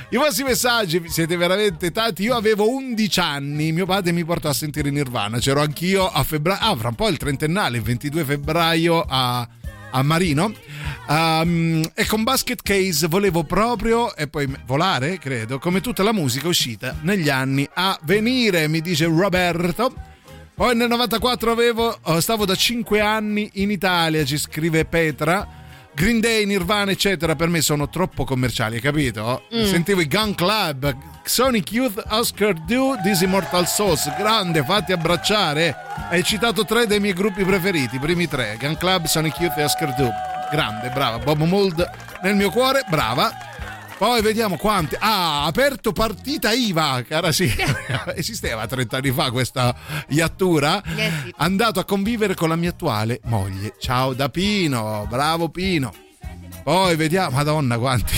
I 0.09 0.15
vostri 0.17 0.43
messaggi 0.43 1.01
siete 1.07 1.35
veramente 1.37 1.91
tanti. 1.91 2.23
Io 2.23 2.35
avevo 2.35 2.69
11 2.69 3.19
anni, 3.19 3.71
mio 3.71 3.85
padre 3.85 4.11
mi 4.11 4.23
portò 4.25 4.49
a 4.49 4.53
sentire 4.53 4.89
Nirvana. 4.89 5.39
C'ero 5.39 5.61
anch'io 5.61 6.07
a 6.09 6.23
febbraio. 6.23 6.59
Ah, 6.61 6.75
fra 6.75 6.87
un 6.89 6.95
po' 6.95 7.07
il 7.07 7.17
trentennale, 7.17 7.77
il 7.77 7.83
22 7.83 8.23
febbraio 8.23 9.05
a, 9.07 9.47
a 9.91 10.03
Marino. 10.03 10.53
Um, 11.07 11.83
e 11.93 12.05
con 12.05 12.23
Basket 12.23 12.61
Case 12.61 13.07
volevo 13.07 13.43
proprio 13.43 14.15
e 14.15 14.27
poi 14.27 14.51
volare, 14.65 15.17
credo, 15.19 15.59
come 15.59 15.81
tutta 15.81 16.03
la 16.03 16.13
musica 16.13 16.47
uscita 16.47 16.95
negli 17.01 17.29
anni 17.29 17.67
a 17.73 17.99
venire, 18.03 18.67
mi 18.67 18.81
dice 18.81 19.05
Roberto. 19.05 19.93
Poi 20.53 20.75
nel 20.75 20.89
94 20.89 21.51
avevo, 21.51 21.97
oh, 22.01 22.19
stavo 22.19 22.45
da 22.45 22.55
5 22.55 22.99
anni 22.99 23.49
in 23.53 23.71
Italia, 23.71 24.23
ci 24.23 24.37
scrive 24.37 24.85
Petra. 24.85 25.59
Green 25.93 26.21
Day, 26.21 26.45
Nirvana, 26.45 26.91
eccetera, 26.91 27.35
per 27.35 27.49
me 27.49 27.61
sono 27.61 27.89
troppo 27.89 28.23
commerciali, 28.23 28.75
hai 28.75 28.81
capito? 28.81 29.43
Mm. 29.53 29.65
Sentivo 29.65 29.99
i 29.99 30.07
Gun 30.07 30.33
Club, 30.35 30.95
Sonic 31.23 31.71
Youth, 31.71 32.01
Oscar 32.09 32.53
Do, 32.53 32.95
This 33.03 33.21
Immortal 33.21 33.67
Souls, 33.67 34.09
grande, 34.17 34.63
fatti 34.63 34.93
abbracciare. 34.93 35.75
Hai 36.09 36.23
citato 36.23 36.63
tre 36.63 36.87
dei 36.87 36.99
miei 36.99 37.13
gruppi 37.13 37.43
preferiti, 37.43 37.97
i 37.97 37.99
primi 37.99 38.27
tre, 38.27 38.57
Gun 38.59 38.77
Club, 38.77 39.05
Sonic 39.05 39.37
Youth 39.39 39.57
e 39.57 39.63
Oscar 39.63 39.93
Do. 39.95 40.30
Grande, 40.51 40.89
brava. 40.89 41.17
Bob 41.19 41.41
Mold 41.43 41.89
nel 42.23 42.35
mio 42.35 42.51
cuore, 42.51 42.83
brava. 42.89 43.31
Poi 43.97 44.21
vediamo 44.21 44.57
quanti. 44.57 44.97
Ah, 44.99 45.45
aperto 45.45 45.93
partita 45.93 46.51
IVA, 46.51 47.03
cara 47.07 47.31
sì. 47.31 47.49
Esisteva 48.15 48.67
30 48.67 48.97
anni 48.97 49.11
fa 49.11 49.31
questa 49.31 49.73
iattura. 50.07 50.83
Eh. 50.83 51.33
Andato 51.37 51.79
a 51.79 51.85
convivere 51.85 52.35
con 52.35 52.49
la 52.49 52.57
mia 52.57 52.71
attuale 52.71 53.21
moglie. 53.25 53.75
Ciao 53.79 54.13
da 54.13 54.27
Pino, 54.27 55.05
bravo 55.07 55.47
Pino. 55.47 55.93
Poi 56.63 56.95
vediamo, 56.95 57.37
madonna 57.37 57.77
quanti. 57.77 58.13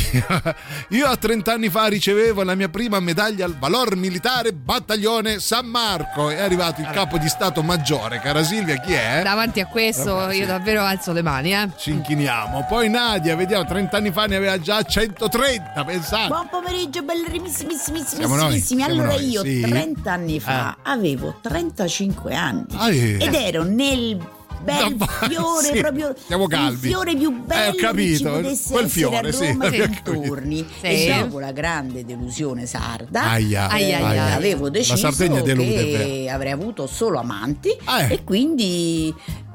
Io 0.89 1.07
a 1.07 1.15
30 1.15 1.53
anni 1.53 1.69
fa 1.69 1.87
ricevevo 1.87 2.43
la 2.43 2.55
mia 2.55 2.69
prima 2.69 2.99
medaglia 2.99 3.45
al 3.45 3.57
valor 3.57 3.95
militare 3.95 4.53
battaglione 4.53 5.39
San 5.39 5.67
Marco. 5.67 6.29
È 6.29 6.39
arrivato 6.39 6.81
il 6.81 6.89
capo 6.91 7.17
di 7.17 7.27
Stato 7.29 7.63
Maggiore, 7.63 8.19
cara 8.19 8.43
Silvia, 8.43 8.75
chi 8.77 8.93
è? 8.93 9.21
Davanti 9.23 9.59
a 9.59 9.67
questo 9.67 10.29
sì. 10.29 10.37
io 10.37 10.45
davvero 10.45 10.83
alzo 10.83 11.11
le 11.13 11.21
mani, 11.21 11.53
eh. 11.53 11.69
Ci 11.77 11.91
inchiniamo. 11.91 12.65
Poi 12.67 12.89
Nadia, 12.89 13.35
vediamo, 13.35 13.65
30 13.65 13.97
anni 13.97 14.11
fa 14.11 14.25
ne 14.25 14.35
aveva 14.35 14.59
già 14.59 14.81
130, 14.81 15.83
pensate. 15.85 16.27
Buon 16.27 16.47
pomeriggio, 16.49 17.01
bellissimissimissimi. 17.03 18.21
Siamo 18.21 18.35
noi, 18.35 18.59
siamo 18.59 18.85
Allora 18.85 19.09
noi, 19.09 19.29
io 19.29 19.43
sì. 19.43 19.61
30 19.61 20.11
anni 20.11 20.39
fa 20.39 20.77
avevo 20.83 21.37
35 21.41 22.35
anni 22.35 22.65
Ah, 22.75 22.89
eh. 22.91 23.17
ed 23.19 23.33
ero 23.33 23.63
nel 23.63 24.17
bel 24.63 24.95
No, 24.97 25.05
fiore 25.27 25.65
sì, 25.73 25.79
proprio 25.79 26.15
siamo 26.25 26.43
il 26.43 26.49
calvi. 26.49 26.87
fiore 26.87 27.15
più 27.15 27.29
Eh, 27.29 27.41
bello 27.45 27.71
ho 27.71 27.75
capito, 27.75 28.07
che 28.07 28.15
ci 28.17 28.23
potesse 28.23 28.71
quel 28.71 28.89
fiore, 28.89 29.29
a 29.29 29.31
sì, 29.31 29.47
Roma 29.47 29.65
abbiamo 29.67 29.93
capito. 29.93 30.11
dintorni 30.11 30.67
Sì. 30.79 30.85
e 30.87 31.15
dopo 31.19 31.39
la 31.39 31.51
grande 31.51 32.05
delusione 32.05 32.65
sarda 32.65 33.21
Aia, 33.23 33.69
eh, 33.69 33.93
aia, 33.93 34.07
aia. 34.07 34.33
avevo 34.35 34.69
deciso 34.69 35.11
delude, 35.43 35.85
che 35.85 35.97
beh. 36.25 36.29
avrei 36.31 36.51
avuto 36.51 36.87
solo 36.87 37.19
amanti 37.19 37.75
Ah, 37.85 38.03
eh. 38.03 38.13
e 38.13 38.23
quindi 38.23 39.13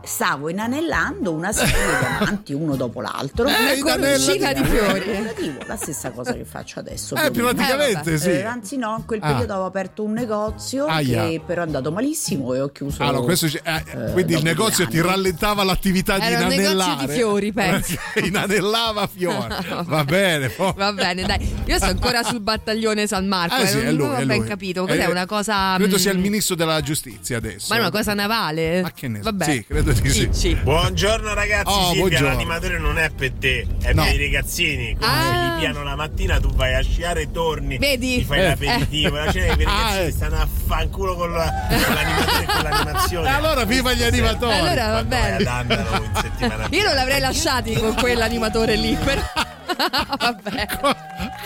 stavo 0.09 0.49
inanellando 0.49 1.33
una 1.33 1.53
serie 1.53 1.73
di 1.99 2.05
amanti 2.05 2.53
uno 2.55 2.75
dopo 2.77 3.01
l'altro 3.01 3.47
Eh, 3.49 3.81
Una 3.81 3.97
corcina 3.99 4.53
di 4.53 4.65
fiori. 4.65 5.01
Relativo, 5.01 5.59
la 5.67 5.77
stessa 5.77 6.11
cosa 6.11 6.33
che 6.33 6.45
faccio 6.45 6.81
adesso 6.81 7.15
Eh, 7.15 7.31
praticamente 7.31 8.15
Eh, 8.15 8.19
sì. 8.19 8.31
Eh, 8.31 8.43
anzi 8.45 8.77
no, 8.77 8.95
in 8.99 9.05
quel 9.05 9.21
Ah. 9.23 9.29
periodo 9.33 9.53
avevo 9.53 9.67
aperto 9.67 10.03
un 10.05 10.13
negozio 10.13 10.87
Aia. 10.87 11.25
che 11.27 11.41
però 11.45 11.63
è 11.63 11.65
andato 11.67 11.93
malissimo 11.93 12.55
e 12.55 12.61
ho 12.61 12.69
chiuso. 12.71 13.03
Allora, 13.03 13.25
questo 13.25 13.49
ci- 13.49 13.61
eh, 13.63 13.83
eh, 13.87 14.13
quindi 14.13 14.35
il 14.35 14.43
negozio 14.43 14.87
ti 14.89 15.01
rallentava 15.01 15.63
l'attività 15.65 16.19
di 16.19 16.25
Era 16.27 16.43
un 16.43 16.49
negozio 16.49 16.71
inanellare. 16.73 17.07
di 17.07 17.13
fiori, 17.13 17.53
penso. 17.53 17.97
Inanellava 18.25 19.07
fiori. 19.07 19.55
Va 19.85 20.05
bene. 20.05 20.49
poi- 20.49 20.73
Va 20.77 20.93
bene, 20.93 21.25
dai. 21.25 21.55
Io 21.67 21.77
sto 21.77 21.87
ancora 21.87 22.23
sul 22.23 22.41
battaglione 22.41 23.07
San 23.07 23.27
Marco. 23.27 23.57
Eh 23.57 23.63
eh, 23.63 23.67
sì, 23.67 23.77
non 23.77 23.87
è 23.87 23.93
lui, 23.93 24.07
ho 24.09 24.15
è 24.15 24.25
ben 24.25 24.39
lui. 24.39 24.47
capito. 24.47 24.87
Cos'è 24.87 25.03
Eh, 25.03 25.07
una 25.11 25.27
cosa. 25.27 25.75
Credo 25.77 25.97
mm, 25.97 25.99
sia 25.99 26.13
il 26.13 26.19
ministro 26.19 26.55
della 26.55 26.81
giustizia 26.81 27.37
adesso. 27.37 27.67
Ma 27.71 27.77
è 27.77 27.81
una 27.81 27.91
cosa 27.91 28.15
navale? 28.15 28.83
Ma 28.83 28.93
che 28.93 29.09
ne 29.09 29.19
so. 29.19 29.25
Vabbè. 29.25 29.45
Sì, 29.45 29.65
credo 29.67 29.93
sì. 30.05 30.29
Dici. 30.29 30.55
Buongiorno 30.55 31.35
ragazzi, 31.35 31.71
Oh, 31.73 31.85
Silvia, 31.87 32.01
buongiorno. 32.01 32.29
l'animatore 32.29 32.79
non 32.79 32.99
è 32.99 33.11
per 33.11 33.33
te, 33.39 33.67
è 33.83 33.93
No. 33.93 34.05
per 34.05 34.15
i 34.21 34.25
ragazzini. 34.25 34.97
Come 34.99 35.11
Ah. 35.13 35.55
li 35.55 35.61
piano 35.61 35.83
la 35.83 35.97
mattina, 35.97 36.39
tu 36.41 36.51
vai 36.55 36.75
a 36.75 36.83
sciare 36.83 37.23
e 37.23 37.31
torni, 37.31 37.79
Vedi? 37.79 38.19
ti 38.19 38.25
fai 38.25 38.39
Eh. 38.41 38.43
l'aperitivo, 38.49 39.17
la 39.17 39.33
cena 39.33 39.47
i 39.47 39.51
Ah, 39.51 39.55
ragazzini 39.65 40.07
eh. 40.07 40.11
stanno 40.13 40.37
a 40.41 40.49
fanculo 40.67 41.15
con, 41.17 41.33
la, 41.33 41.53
con 41.69 41.95
l'animatore 41.95 42.43
e 42.43 42.47
con 42.47 42.63
l'animazione. 42.63 43.29
Allora 43.39 43.65
viva 43.65 43.93
gli 43.93 44.03
animatori. 44.03 44.53
Allora 44.55 44.87
va 44.87 44.91
Quando 45.05 45.09
vai 45.17 45.23
bene. 45.23 45.35
ad 45.37 45.47
Andalo 45.47 46.05
in 46.05 46.11
settimana 46.15 46.67
Io 46.71 46.83
non 46.85 46.95
l'avrei 46.95 47.21
lasciati 47.21 47.75
con 47.75 47.95
quell'animatore 47.95 48.77
lì. 48.77 48.97
Però... 49.03 49.21
Vabbè. 50.19 50.67
Con, 50.81 50.95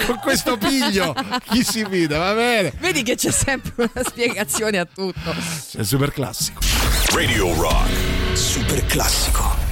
con 0.07 0.19
questo 0.21 0.57
piglio 0.57 1.15
chi 1.51 1.63
si 1.63 1.85
fida, 1.85 2.19
va 2.19 2.35
bene. 2.35 2.73
Vedi 2.79 3.03
che 3.03 3.17
c'è 3.17 3.31
sempre 3.31 3.91
una 3.95 4.05
spiegazione 4.05 4.79
a 4.79 4.85
tutto. 4.85 5.35
Il 5.73 5.87
super 5.87 6.13
classico. 6.13 6.61
Radio 7.13 7.55
Rock. 7.55 8.37
Super 8.37 8.85
classico. 8.87 9.72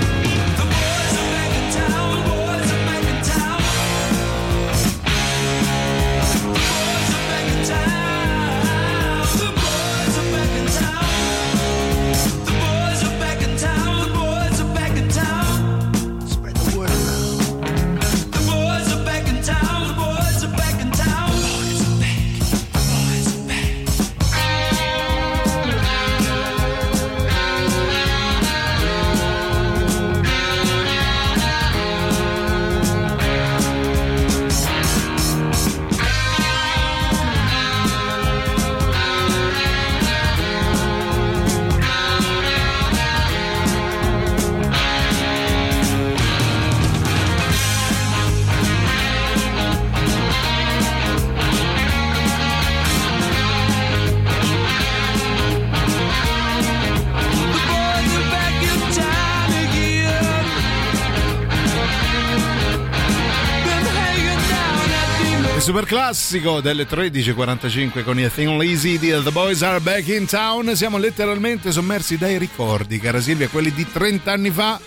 Super 65.61 65.85
classico 65.85 66.59
delle 66.59 66.87
13.45 66.87 68.03
con 68.03 68.19
i 68.19 68.27
Thin 68.33 68.57
Lizzy 68.57 68.97
di 68.97 69.09
The 69.09 69.29
Boys 69.29 69.61
Are 69.61 69.79
Back 69.79 70.07
in 70.07 70.25
Town. 70.25 70.75
Siamo 70.75 70.97
letteralmente 70.97 71.71
sommersi 71.71 72.17
dai 72.17 72.39
ricordi, 72.39 72.97
cara 72.99 73.21
Silvia, 73.21 73.47
quelli 73.47 73.71
di 73.71 73.85
30 73.85 74.31
anni 74.31 74.49
fa. 74.49 74.79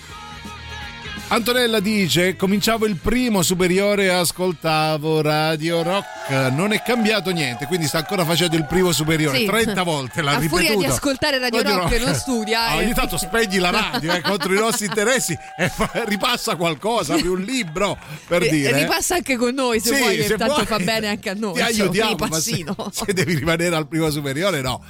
Antonella 1.34 1.80
dice: 1.80 2.36
Cominciavo 2.36 2.86
il 2.86 2.94
primo 2.94 3.42
superiore 3.42 4.04
e 4.04 4.08
ascoltavo 4.08 5.20
Radio 5.20 5.82
Rock. 5.82 6.52
Non 6.52 6.72
è 6.72 6.80
cambiato 6.80 7.30
niente, 7.32 7.66
quindi 7.66 7.88
sta 7.88 7.98
ancora 7.98 8.24
facendo 8.24 8.54
il 8.56 8.64
primo 8.66 8.92
superiore. 8.92 9.38
Sì. 9.38 9.44
30 9.44 9.82
volte 9.82 10.22
l'ha 10.22 10.36
A 10.36 10.38
ripetuto. 10.38 10.62
furia 10.62 10.76
di 10.78 10.84
ascoltare 10.84 11.38
Radio 11.38 11.62
Radio 11.62 11.78
Rock 11.80 12.00
non 12.04 12.14
studia, 12.14 12.66
Ah, 12.68 12.74
eh. 12.74 12.84
ogni 12.84 12.94
tanto 12.94 13.16
spegni 13.18 13.58
la 13.58 13.70
radio 13.70 14.12
eh, 14.12 14.20
contro 14.20 14.52
i 14.54 14.58
nostri 14.58 14.86
interessi 14.86 15.36
e 15.58 15.68
fa- 15.68 15.90
ripassa 16.06 16.54
qualcosa, 16.54 17.16
un 17.16 17.40
libro 17.40 17.98
per 18.28 18.42
E- 18.44 18.48
dire. 18.50 18.70
e 18.70 18.82
ripassa 18.82 19.16
anche 19.16 19.36
con 19.36 19.54
noi 19.54 19.80
se 19.80 19.92
Sì, 19.92 20.00
vuoi, 20.00 20.22
se 20.22 20.36
tanto 20.36 20.54
vuoi. 20.54 20.66
fa 20.66 20.78
bene 20.78 21.08
anche 21.08 21.30
a 21.30 21.34
noi. 21.34 21.54
Ti 21.54 21.60
aiutiamo, 21.62 22.16
ma 22.28 22.38
se, 22.40 22.64
se 22.92 23.12
devi 23.12 23.34
rimanere 23.34 23.74
al 23.74 23.88
primo 23.88 24.08
superiore, 24.10 24.60
no. 24.60 24.80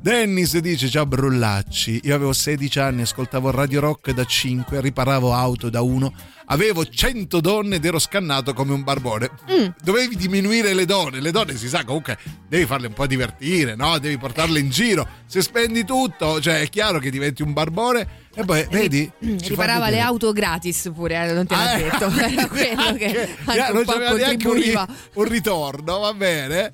Dennis 0.00 0.56
dice: 0.58 0.88
Ciao 0.88 1.04
Brullacci. 1.04 2.00
Io 2.04 2.14
avevo 2.14 2.32
16 2.32 2.78
anni, 2.80 3.02
ascoltavo 3.02 3.50
Radio 3.50 3.80
Rock 3.80 4.10
da 4.12 4.24
5, 4.24 4.80
riparavo 4.80 5.34
auto 5.34 5.68
da 5.68 5.80
1. 5.82 6.12
Avevo 6.52 6.86
100 6.86 7.40
donne 7.40 7.76
ed 7.76 7.84
ero 7.86 7.98
scannato 7.98 8.52
come 8.52 8.72
un 8.74 8.82
barbone. 8.82 9.30
Mm. 9.50 9.66
Dovevi 9.82 10.16
diminuire 10.16 10.74
le 10.74 10.84
donne. 10.84 11.18
Le 11.20 11.30
donne 11.30 11.56
si 11.56 11.66
sa 11.66 11.82
comunque 11.82 12.18
devi 12.46 12.66
farle 12.66 12.88
un 12.88 12.92
po' 12.92 13.06
divertire, 13.06 13.74
no? 13.74 13.98
Devi 13.98 14.18
portarle 14.18 14.58
in 14.60 14.68
giro. 14.68 15.08
Se 15.26 15.40
spendi 15.40 15.84
tutto, 15.86 16.42
cioè 16.42 16.60
è 16.60 16.68
chiaro 16.68 16.98
che 16.98 17.10
diventi 17.10 17.40
un 17.40 17.54
barbone. 17.54 18.20
E 18.34 18.44
poi, 18.44 18.66
vedi? 18.70 19.10
ci 19.20 19.36
fa 19.38 19.46
Riparava 19.48 19.88
le 19.90 20.00
auto 20.00 20.32
gratis 20.32 20.90
pure, 20.94 21.14
eh, 21.22 21.32
non 21.32 21.46
l'ha 21.48 21.70
Ah, 21.72 21.76
detto. 21.76 22.08
Era 22.18 22.46
quello 22.46 22.46
che 22.48 22.70
anche 22.70 23.36
non 23.46 23.76
un 23.78 23.84
po' 23.84 23.92
c'aveva 23.92 24.12
neanche 24.12 24.48
un, 24.48 24.54
ri- 24.54 24.78
un 25.14 25.24
ritorno, 25.24 25.98
va 26.00 26.12
bene. 26.14 26.70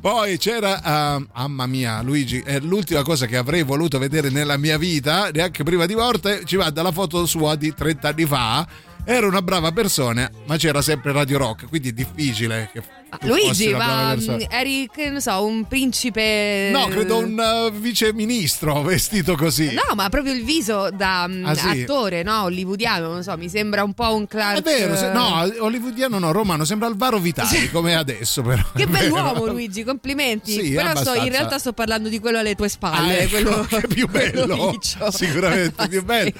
Poi 0.00 0.38
c'era, 0.38 0.82
ah, 0.82 1.22
mamma 1.34 1.66
mia, 1.66 2.00
Luigi, 2.02 2.40
è 2.44 2.60
l'ultima 2.60 3.02
cosa 3.02 3.26
che 3.26 3.36
avrei 3.36 3.62
voluto 3.62 3.98
vedere 3.98 4.30
nella 4.30 4.56
mia 4.56 4.78
vita, 4.78 5.30
neanche 5.30 5.62
prima 5.64 5.86
di 5.86 5.94
morte, 5.94 6.42
ci 6.44 6.56
va 6.56 6.70
dalla 6.70 6.92
foto 6.92 7.24
sua 7.26 7.56
di 7.56 7.74
30 7.74 8.08
anni 8.08 8.24
fa. 8.26 8.66
Era 9.04 9.26
una 9.26 9.40
brava 9.40 9.72
persona, 9.72 10.30
ma 10.46 10.56
c'era 10.58 10.82
sempre 10.82 11.12
Radio 11.12 11.38
Rock, 11.38 11.66
quindi 11.68 11.88
è 11.88 11.92
difficile 11.92 12.68
che 12.70 12.82
fossi 12.82 13.26
Luigi, 13.26 13.68
ma 13.72 14.14
mh, 14.14 14.46
eri, 14.50 14.86
che 14.92 15.08
ne 15.08 15.20
so, 15.22 15.42
un 15.46 15.66
principe. 15.66 16.68
No, 16.70 16.88
credo 16.88 17.16
un 17.16 17.38
uh, 17.38 17.70
viceministro 17.72 18.82
vestito 18.84 19.34
così. 19.34 19.72
No, 19.72 19.94
ma 19.94 20.10
proprio 20.10 20.34
il 20.34 20.44
viso 20.44 20.90
da 20.92 21.26
mh, 21.26 21.42
Ah, 21.46 21.54
sì? 21.54 21.68
attore, 21.82 22.22
no? 22.22 22.42
Hollywoodiano, 22.42 23.08
non 23.10 23.22
so, 23.22 23.34
mi 23.38 23.48
sembra 23.48 23.82
un 23.82 23.94
po' 23.94 24.14
un 24.14 24.26
Clark. 24.26 24.58
È 24.58 24.62
vero, 24.62 24.94
se- 24.94 25.08
eh, 25.08 25.12
no, 25.14 25.50
hollywoodiano 25.60 26.18
no, 26.18 26.30
romano, 26.30 26.66
sembra 26.66 26.86
Alvaro 26.86 27.18
Vitali 27.18 27.70
come 27.70 27.94
adesso 27.94 28.42
però. 28.42 28.62
Che 28.74 28.86
bell'uomo 28.86 29.46
Luigi, 29.46 29.84
complimenti. 29.84 30.52
Sì, 30.52 30.72
Però 30.74 30.94
sto, 30.94 31.14
in 31.14 31.30
realtà 31.30 31.58
sto 31.58 31.72
parlando 31.72 32.10
di 32.10 32.18
quello 32.18 32.40
alle 32.40 32.54
tue 32.54 32.68
spalle, 32.68 33.20
Ah, 33.20 33.22
ecco, 33.22 33.30
quello 33.30 33.60
che 33.70 33.76
è 33.78 33.86
più 33.86 34.06
quello 34.10 34.46
bello. 34.46 34.70
riccio. 34.70 35.10
Sicuramente 35.10 35.88
più 35.88 36.04
bello. 36.04 36.32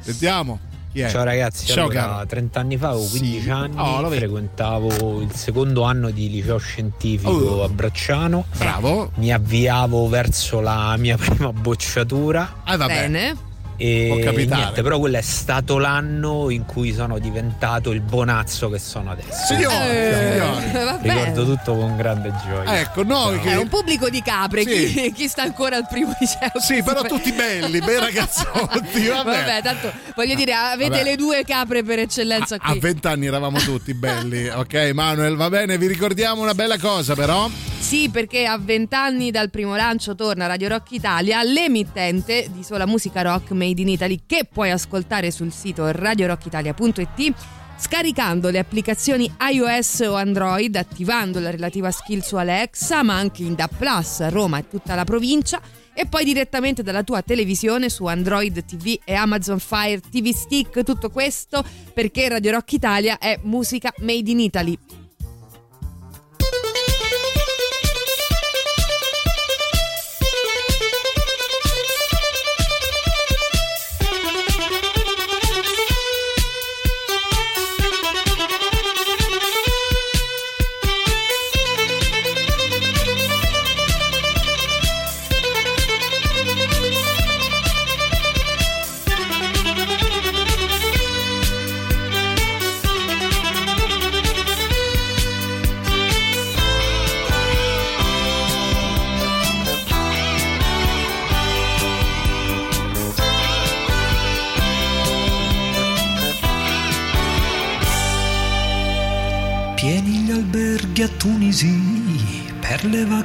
Sentiamo. 0.00 0.58
Chi 0.96 1.02
è? 1.02 1.10
Ciao 1.10 1.24
ragazzi, 1.24 1.66
Ciao 1.66 1.84
allora, 1.90 2.00
caro. 2.06 2.26
30 2.26 2.58
anni 2.60 2.76
fa, 2.78 2.88
avevo 2.88 3.04
15 3.06 3.50
anni, 3.50 3.74
Oh, 3.76 4.08
frequentavo 4.10 5.20
il 5.20 5.30
secondo 5.34 5.82
anno 5.82 6.08
di 6.08 6.30
liceo 6.30 6.56
scientifico 6.56 7.30
Oh. 7.32 7.64
a 7.64 7.68
Bracciano. 7.68 8.46
Bravo. 8.56 9.10
Mi 9.16 9.30
avviavo 9.30 10.08
verso 10.08 10.60
la 10.60 10.96
mia 10.96 11.18
prima 11.18 11.52
bocciatura. 11.52 12.62
Ah, 12.64 12.78
vabbè. 12.78 12.94
Bene. 12.94 13.36
E 13.78 14.06
Può 14.08 14.18
capitare. 14.24 14.62
niente, 14.62 14.82
però 14.82 14.98
quello 14.98 15.18
è 15.18 15.22
stato 15.22 15.76
l'anno 15.78 16.48
in 16.50 16.64
cui 16.64 16.94
sono 16.94 17.18
diventato 17.18 17.90
il 17.92 18.00
bonazzo 18.00 18.70
che 18.70 18.78
sono 18.78 19.10
adesso. 19.10 19.54
Signore. 19.54 20.72
Eh, 20.72 20.84
vabbè. 20.84 21.02
Ricordo 21.12 21.44
tutto 21.44 21.76
con 21.76 21.96
grande 21.96 22.32
gioia. 22.46 22.80
Ecco, 22.80 23.02
noi 23.02 23.38
che 23.40 23.50
È 23.52 23.56
un 23.56 23.68
pubblico 23.68 24.08
di 24.08 24.22
capre, 24.22 24.62
Sì. 24.62 24.92
chi, 24.92 25.12
chi 25.12 25.28
sta 25.28 25.42
ancora 25.42 25.76
al 25.76 25.86
primo 25.88 26.14
liceo. 26.18 26.58
Sì, 26.58 26.82
però 26.82 27.02
tutti 27.02 27.32
belli, 27.32 27.78
bei 27.80 27.98
ragazzotti, 27.98 29.06
vabbè. 29.08 29.24
Vabbè, 29.24 29.62
tanto 29.62 29.92
voglio 30.14 30.34
dire, 30.34 30.52
avete 30.54 30.90
Vabbè. 30.90 31.02
le 31.04 31.16
due 31.16 31.44
capre 31.44 31.82
per 31.82 31.98
eccellenza 31.98 32.56
A 32.58 32.70
qui. 32.70 32.78
vent'anni 32.80 33.26
eravamo 33.26 33.58
tutti 33.58 33.92
belli, 33.94 34.48
ok 34.48 34.90
Manuel, 34.94 35.36
va 35.36 35.48
bene, 35.50 35.76
vi 35.78 35.86
ricordiamo 35.86 36.40
una 36.42 36.54
bella 36.54 36.78
cosa 36.78 37.14
però. 37.14 37.48
Sì, 37.78 38.08
perché 38.10 38.46
a 38.46 38.58
vent'anni 38.58 39.30
dal 39.30 39.48
primo 39.50 39.76
lancio 39.76 40.14
torna 40.16 40.46
Radio 40.46 40.66
Rock 40.68 40.90
Italia, 40.92 41.42
l'emittente 41.44 42.48
di 42.50 42.64
sola 42.64 42.84
musica 42.86 43.22
rock 43.22 43.50
made 43.66 43.80
in 43.80 43.88
Italy 43.88 44.20
che 44.26 44.46
puoi 44.50 44.70
ascoltare 44.70 45.30
sul 45.30 45.52
sito 45.52 45.90
radiorockitalia.it 45.90 47.34
scaricando 47.78 48.48
le 48.48 48.58
applicazioni 48.58 49.30
iOS 49.52 50.00
o 50.00 50.14
Android, 50.14 50.74
attivando 50.76 51.40
la 51.40 51.50
relativa 51.50 51.90
skill 51.90 52.20
su 52.20 52.36
Alexa, 52.36 53.02
ma 53.02 53.16
anche 53.16 53.42
in 53.42 53.54
DA 53.54 53.68
Plus 53.68 54.20
a 54.20 54.30
Roma 54.30 54.58
e 54.58 54.68
tutta 54.68 54.94
la 54.94 55.04
provincia 55.04 55.60
e 55.92 56.06
poi 56.06 56.24
direttamente 56.24 56.82
dalla 56.82 57.02
tua 57.02 57.22
televisione 57.22 57.90
su 57.90 58.06
Android 58.06 58.64
TV 58.64 58.98
e 59.04 59.14
Amazon 59.14 59.58
Fire 59.58 60.00
TV 60.00 60.30
Stick, 60.30 60.82
tutto 60.84 61.10
questo 61.10 61.64
perché 61.92 62.28
Radio 62.28 62.52
Rock 62.52 62.72
Italia 62.72 63.18
è 63.18 63.38
musica 63.42 63.92
made 63.98 64.30
in 64.30 64.40
Italy. 64.40 64.95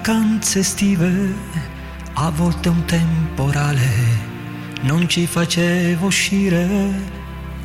Vacanze 0.01 0.59
estive, 0.59 1.31
a 2.13 2.31
volte 2.31 2.69
un 2.69 2.83
temporale 2.85 3.87
non 4.81 5.07
ci 5.07 5.27
faceva 5.27 6.07
uscire. 6.07 6.65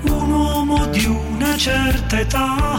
Un 0.02 0.30
uomo 0.30 0.84
di 0.88 1.06
una 1.06 1.56
certa 1.56 2.20
età 2.20 2.78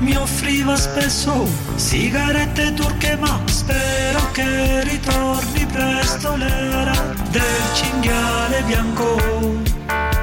mi 0.00 0.14
offriva 0.14 0.76
spesso 0.76 1.48
sigarette 1.76 2.74
turche, 2.74 3.16
ma 3.16 3.40
spero 3.46 4.30
che 4.32 4.84
ritorni 4.84 5.64
presto 5.64 6.36
l'era 6.36 7.14
del 7.30 7.62
cinghiale 7.72 8.62
bianco. 8.66 9.16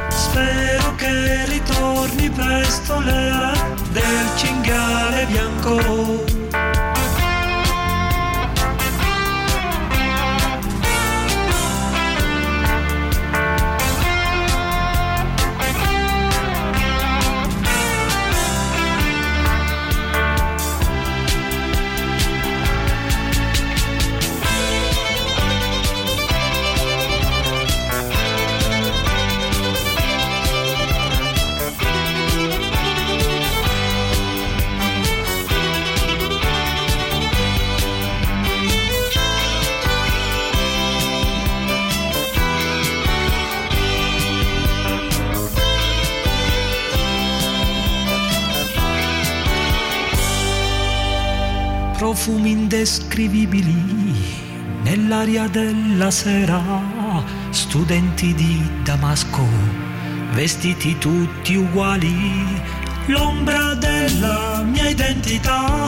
Spero 0.10 0.94
che 0.96 1.46
ritorni 1.48 2.30
presto 2.30 3.00
l'era 3.00 3.52
del 3.92 4.28
cinghiale 4.36 5.26
bianco. 5.26 6.33
Della 56.04 56.12
sera, 56.12 56.62
studenti 57.52 58.34
di 58.34 58.62
Damasco, 58.84 59.48
vestiti 60.32 60.98
tutti 60.98 61.56
uguali, 61.56 62.62
l'ombra 63.06 63.74
della 63.76 64.64
mia 64.66 64.90
identità, 64.90 65.88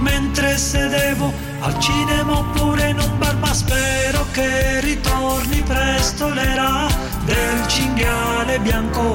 mentre 0.00 0.58
sedevo 0.58 1.32
al 1.60 1.78
cinema 1.78 2.38
oppure 2.38 2.88
in 2.88 2.98
un 2.98 3.18
bar, 3.18 3.36
ma 3.36 3.54
spero 3.54 4.26
che 4.32 4.80
ritorni 4.80 5.62
presto 5.62 6.28
l'era 6.30 6.88
del 7.24 7.68
cinghiale 7.68 8.58
bianco. 8.58 9.14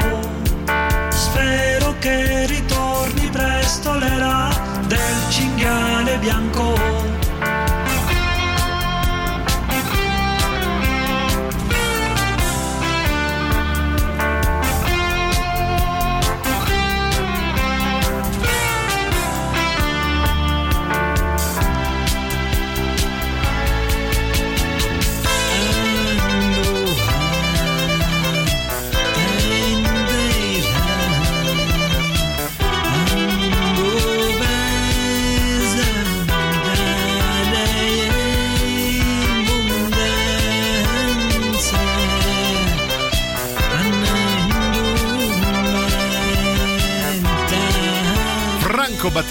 Spero 1.10 1.94
che 2.00 2.46
ritorni 2.46 3.28
presto 3.32 3.94
l'era 3.96 4.48
del 4.88 5.30
cinghiale 5.30 6.18
bianco. 6.20 7.05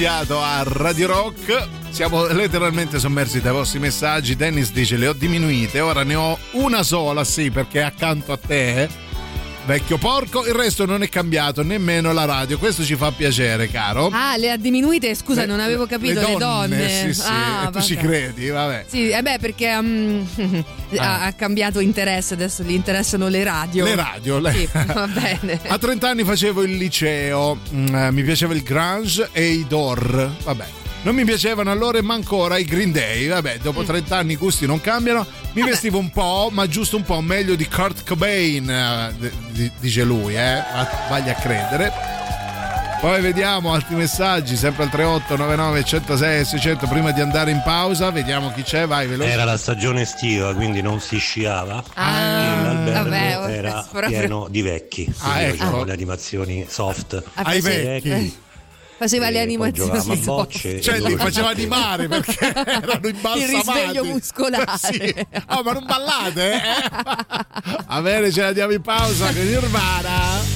Battiato 0.05 0.39
a 0.39 0.63
Radio 0.67 1.07
Rock. 1.07 1.69
Siamo 1.89 2.27
letteralmente 2.27 2.99
sommersi 2.99 3.41
dai 3.41 3.53
vostri 3.53 3.79
messaggi. 3.79 4.37
Dennis 4.37 4.71
dice 4.71 4.99
le 4.99 5.07
ho 5.09 5.15
diminuite, 5.15 5.81
ora 5.81 6.05
ne 6.05 6.15
ho 6.15 6.39
una 6.53 6.83
sola, 6.83 7.25
sì, 7.25 7.51
perché 7.51 7.81
accanto 7.81 8.33
a 8.33 8.37
te. 8.37 9.04
Vecchio 9.67 9.97
porco, 9.97 10.45
il 10.47 10.53
resto 10.53 10.85
non 10.85 11.03
è 11.03 11.09
cambiato, 11.09 11.63
nemmeno 11.63 12.13
la 12.13 12.27
radio. 12.27 12.59
Questo 12.59 12.85
ci 12.85 12.97
fa 12.97 13.11
piacere, 13.13 13.71
caro. 13.71 14.11
Ah, 14.13 14.37
le 14.37 14.51
ha 14.51 14.57
diminuite? 14.59 15.15
Scusa, 15.15 15.41
Le- 15.41 15.47
non 15.47 15.59
avevo 15.59 15.87
capito. 15.87 16.21
Le 16.21 16.37
donne. 16.37 16.89
Sì, 16.89 17.15
sì, 17.15 17.23
Ah, 17.27 17.69
e 17.69 17.71
tu 17.71 17.81
ci 17.81 17.97
credi, 17.97 18.51
vabbè. 18.51 18.85
Sì, 18.87 19.09
eh 19.09 19.23
beh, 19.23 19.39
perché 19.41 19.81
mm, 19.81 20.23
ha, 20.99 21.25
ha 21.25 21.33
cambiato 21.33 21.81
interesse, 21.81 22.35
adesso 22.35 22.63
gli 22.63 22.73
interessano 22.73 23.29
le 23.29 23.43
radio. 23.43 23.85
Le 23.85 23.95
radio, 23.95 24.39
le- 24.39 24.53
Sì, 24.53 24.69
va 24.93 25.07
bene. 25.07 25.59
A 25.67 25.79
30 25.79 26.09
anni 26.11 26.25
facevo 26.25 26.63
il 26.63 26.77
liceo, 26.77 27.59
mm, 27.73 27.95
eh, 27.95 28.11
mi 28.11 28.23
piaceva 28.23 28.53
il 28.53 28.63
grunge 28.63 29.31
e 29.33 29.47
i 29.47 29.67
Dor, 29.67 30.31
vabbè. 30.45 30.67
Non 31.05 31.15
mi 31.15 31.25
piacevano 31.27 31.71
allora 31.71 31.99
e 31.99 32.03
ma 32.03 32.15
ancora 32.15 32.57
i 32.57 32.65
Green 32.65 32.91
Day, 32.91 33.29
vabbè, 33.29 33.59
dopo 33.59 33.83
Mm. 33.83 33.85
30 33.87 34.17
anni 34.17 34.33
i 34.33 34.37
gusti 34.37 34.65
non 34.67 34.81
cambiano. 34.81 35.27
Mi 35.53 35.63
vestivo 35.63 35.99
un 35.99 36.11
po', 36.11 36.49
ma 36.51 36.67
giusto 36.67 36.97
un 36.97 37.03
po' 37.03 37.21
meglio 37.21 37.55
di 37.57 37.69
Kurt 37.69 38.07
Cobain, 38.07 38.69
eh, 38.71 39.31
dice 39.81 40.03
lui, 40.03 40.35
eh, 40.35 40.63
vagli 41.11 41.29
a 41.29 41.35
credere. 41.35 41.93
Poi 43.03 43.21
vediamo 43.21 43.75
altri 43.75 43.97
messaggi, 43.97 44.57
sempre 44.57 44.85
al 44.85 44.89
3899 44.89 45.85
106 45.85 46.45
600 46.47 46.87
prima 46.87 47.11
di 47.11 47.21
andare 47.21 47.51
in 47.51 47.61
pausa, 47.63 48.11
vediamo 48.11 48.51
chi 48.55 48.63
c'è, 48.63 48.87
vai 48.87 49.07
veloce. 49.07 49.31
Era 49.31 49.45
la 49.45 49.59
stagione 49.59 50.01
estiva, 50.01 50.55
quindi 50.55 50.81
non 50.81 51.01
si 51.01 51.19
sciava. 51.19 51.85
Ah, 51.93 52.63
e 52.87 52.93
l'albergo 52.93 53.41
vabbè, 53.43 53.53
era 53.53 53.87
proprio- 53.91 54.19
pieno 54.19 54.47
di 54.49 54.63
vecchi. 54.63 55.15
Ah, 55.19 55.33
Quindi 55.35 55.59
ecco. 55.63 55.85
le 55.85 55.93
animazioni 55.93 56.65
soft. 56.67 57.23
Ai 57.35 57.61
sì. 57.61 57.69
vecchi. 57.69 58.37
Faceva 58.97 59.29
le 59.31 59.37
E 59.37 59.41
a 59.41 59.43
animazioni. 59.43 60.17
bocce. 60.19 60.81
Cioè, 60.81 60.99
li 61.01 61.17
faceva 61.17 61.49
animare 61.49 62.07
perché 62.09 62.39
erano 62.55 63.09
imbalsamati. 63.09 63.41
Il 63.41 63.49
risveglio 63.49 64.05
muscolare. 64.05 64.65
Sì. 64.79 65.15
Oh, 65.49 65.63
ma 65.63 65.73
non 65.73 65.85
ballate, 65.85 66.53
eh? 66.53 66.61
Va 67.87 68.01
bene, 68.03 68.31
ce 68.31 68.43
la 68.43 68.53
diamo 68.53 68.73
in 68.73 68.81
pausa 68.83 69.33
con 69.33 69.45
Nirvana. 69.47 70.54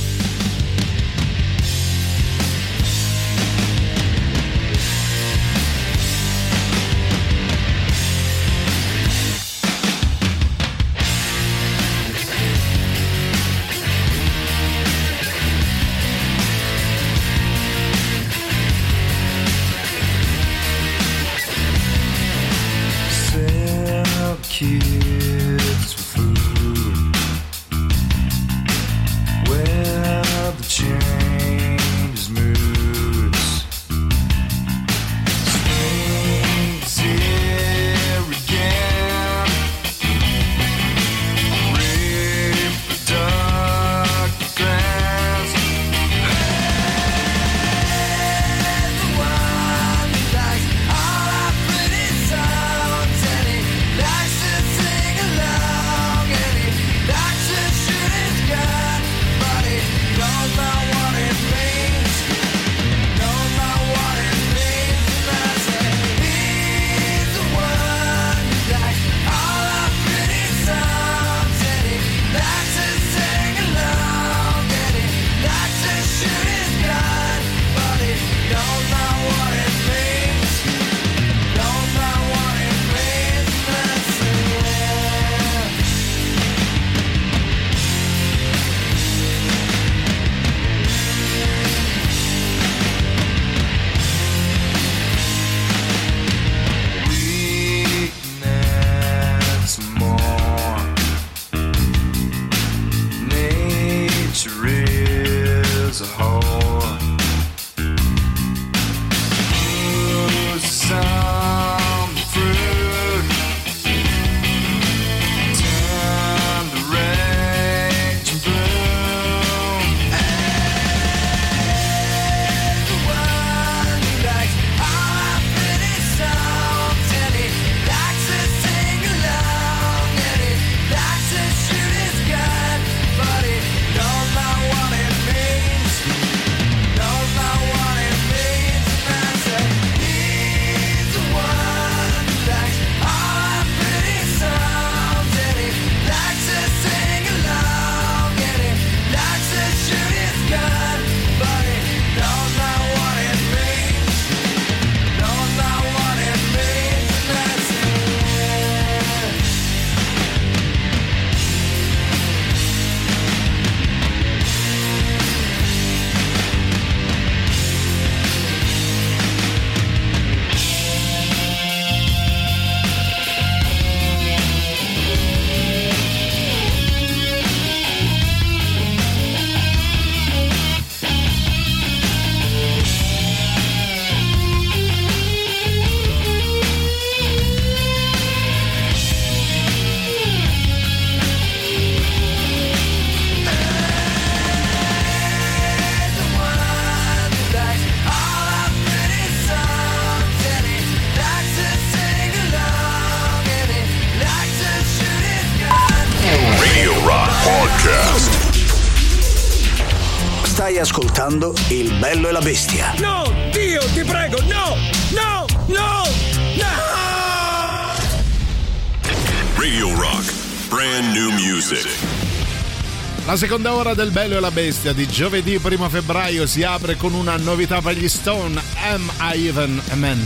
Seconda 223.38 223.72
ora 223.72 223.94
del 223.94 224.10
Bello 224.10 224.36
e 224.36 224.40
la 224.40 224.50
Bestia 224.50 224.92
di 224.92 225.06
giovedì 225.06 225.60
1 225.62 225.88
febbraio 225.88 226.44
si 226.44 226.64
apre 226.64 226.96
con 226.96 227.14
una 227.14 227.36
novità 227.36 227.80
per 227.80 227.96
gli 227.96 228.08
Stone, 228.08 228.60
Am 228.90 229.12
I 229.32 229.46
Even 229.46 229.80
a 229.90 229.94
Man? 229.94 230.20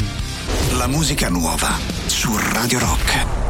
La 0.78 0.86
musica 0.86 1.28
nuova 1.28 1.78
su 2.06 2.34
Radio 2.34 2.78
Rock. 2.78 3.41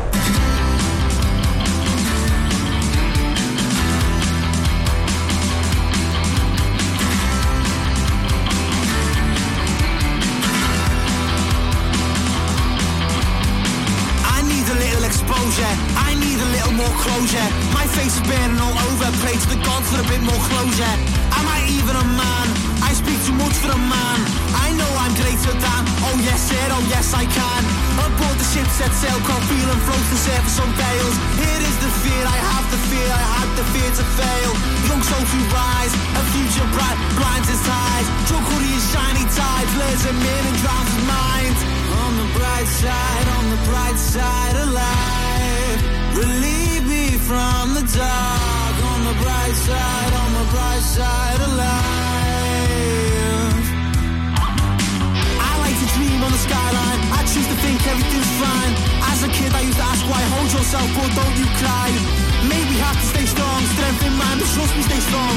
Closure. 17.01 17.49
My 17.73 17.87
face 17.97 18.17
is 18.17 18.25
burning 18.29 18.61
all 18.61 18.77
over. 18.89 19.09
Pray 19.25 19.37
to 19.37 19.49
the 19.49 19.61
gods 19.65 19.89
for 19.89 20.01
a 20.01 20.07
bit 20.09 20.23
more 20.23 20.43
closure. 20.53 20.95
Am 21.39 21.47
I 21.49 21.65
even 21.73 21.95
a 21.97 22.07
man? 22.19 22.47
I 22.83 22.93
speak 22.93 23.19
too 23.25 23.37
much 23.39 23.57
for 23.57 23.73
a 23.73 23.81
man. 23.81 24.19
I 24.53 24.69
know 24.77 24.91
I'm 25.01 25.15
greater 25.17 25.55
than. 25.57 25.83
Oh 26.05 26.17
yes, 26.21 26.41
sir. 26.51 26.65
Oh 26.77 26.85
yes, 26.93 27.15
I 27.15 27.25
can. 27.25 27.63
Aboard 27.97 28.37
the 28.37 28.47
ship, 28.53 28.69
set 28.77 28.93
sail, 28.93 29.19
can't 29.25 29.45
feel 29.49 29.69
and 29.73 29.83
float 29.87 30.05
the 30.13 30.19
surface 30.21 30.61
bales. 30.77 31.17
Here 31.41 31.63
is 31.65 31.77
the 31.81 31.91
fear. 32.05 32.25
I 32.27 32.39
have 32.53 32.67
the 32.69 32.81
fear. 32.91 33.09
I 33.09 33.25
had 33.37 33.51
the 33.57 33.65
fear 33.73 33.91
to 34.01 34.05
fail. 34.19 34.53
Young 34.89 35.03
souls 35.03 35.31
who 35.33 35.41
rise. 35.55 35.95
A 36.21 36.23
future 36.37 36.69
bright 36.77 36.99
blinds 37.17 37.49
his 37.49 37.63
ties. 37.65 38.07
Drug 38.29 38.45
hoodie 38.45 38.81
shiny 38.93 39.25
tides. 39.33 39.73
Lures 39.79 40.03
him 40.05 40.19
in 40.21 40.43
and 40.51 40.59
drowns 40.61 40.91
his 40.93 41.05
mind. 41.09 41.57
On 42.03 42.13
the 42.21 42.29
bright 42.37 42.69
side, 42.69 43.27
on 43.39 43.45
the 43.55 43.61
bright 43.69 43.99
side 43.99 44.57
of 44.63 44.69
life. 44.73 45.81
Relieve 46.17 46.82
from 47.29 47.75
the 47.75 47.85
dark. 47.87 48.77
On 48.93 49.01
the 49.07 49.15
bright 49.23 49.55
side, 49.55 50.13
on 50.23 50.31
the 50.39 50.47
bright 50.51 50.83
side 50.83 51.41
of 51.47 51.53
life. 51.55 53.67
I 55.39 55.51
like 55.63 55.79
to 55.83 55.89
dream 55.95 56.19
on 56.23 56.33
the 56.33 56.43
skyline. 56.43 57.01
I 57.15 57.21
choose 57.31 57.47
to 57.47 57.57
think 57.63 57.79
everything's 57.87 58.33
fine. 58.43 58.73
As 59.11 59.23
a 59.23 59.31
kid, 59.31 59.55
I 59.55 59.63
used 59.63 59.79
to 59.79 59.87
ask 59.87 60.03
why. 60.11 60.23
Hold 60.35 60.51
yourself, 60.51 60.89
but 60.97 61.11
don't 61.15 61.37
you 61.39 61.47
cry. 61.63 61.89
Maybe 62.51 62.75
have 62.83 62.99
to 62.99 63.07
stay 63.15 63.27
strong. 63.27 63.61
Strength 63.75 64.03
in 64.09 64.15
mind, 64.19 64.37
but 64.43 64.51
trust 64.55 64.75
me, 64.75 64.83
stay 64.83 65.01
strong. 65.07 65.37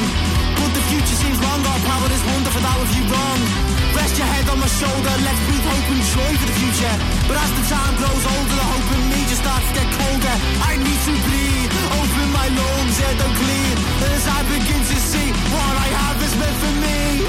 But 0.57 0.71
the 0.73 0.83
future 0.89 1.17
seems 1.21 1.37
long. 1.37 1.61
Our 1.61 1.81
power 1.85 2.09
is 2.09 2.23
wonderful. 2.25 2.61
That 2.65 2.77
was 2.81 2.89
you 2.97 3.05
wrong. 3.13 3.39
Rest 3.93 4.17
your 4.17 4.27
head 4.27 4.49
on 4.49 4.59
my 4.59 4.67
shoulder. 4.67 5.13
Let's 5.21 5.41
breathe 5.47 5.67
hope 5.69 5.87
and 5.93 6.03
joy 6.13 6.31
for 6.41 6.47
the 6.49 6.57
future. 6.59 6.95
But 7.29 7.37
as 7.37 7.51
the 7.57 7.63
time 7.69 7.93
grows 8.01 8.25
older, 8.33 8.57
the 8.57 8.67
hope 8.73 8.89
in 8.95 9.01
me 9.11 9.19
just 9.29 9.41
starts 9.45 9.67
to 9.69 9.73
get 9.77 9.87
colder. 9.93 10.35
I 10.65 10.71
need 10.81 11.01
to 11.07 11.13
breathe. 11.29 11.74
My 12.45 12.51
lungs, 12.53 12.97
clean. 13.41 13.77
As 14.13 14.27
I 14.27 14.39
begin 14.53 14.77
to 14.77 14.97
see 15.09 15.29
what 15.49 15.75
I 15.85 15.89
have 15.97 16.21
is 16.21 16.35
meant 16.37 16.57
for 16.61 16.73
me. 16.85 17.25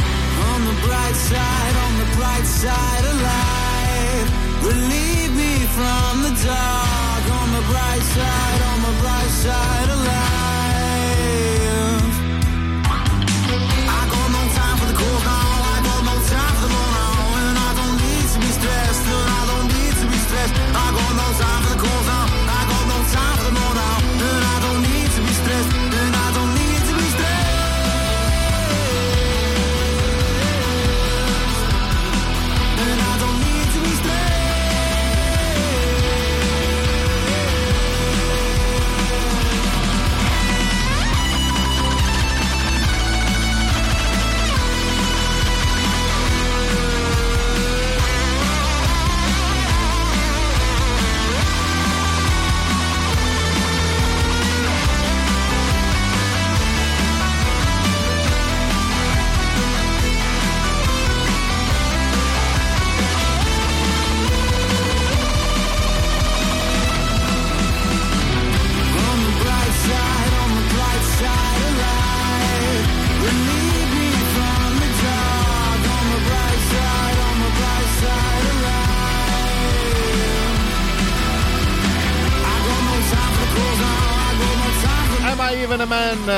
On 0.52 0.60
the 0.68 0.76
bright 0.86 1.16
side, 1.16 1.76
on 1.86 1.92
the 2.02 2.08
bright 2.16 2.44
side 2.44 3.04
of 3.10 3.16
life. 3.32 4.28
Relieve 4.62 5.32
me 5.34 5.64
from 5.76 6.20
the 6.20 6.34
dark. 6.44 7.24
On 7.40 7.48
the 7.56 7.64
bright 7.72 8.04
side, 8.12 8.60
on 8.72 8.78
the 8.82 8.94
bright 9.00 9.32
side 9.44 9.88
of 9.88 10.04
life. 10.04 10.35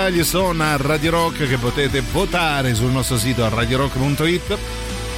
Man? 0.09 0.13
Gli 0.13 0.25
sono 0.25 0.63
a 0.63 0.77
Radio 0.77 1.11
Rock 1.11 1.49
che 1.49 1.59
potete 1.59 2.03
votare 2.13 2.75
sul 2.75 2.91
nostro 2.91 3.19
sito 3.19 3.49
radiorock.it. 3.49 4.57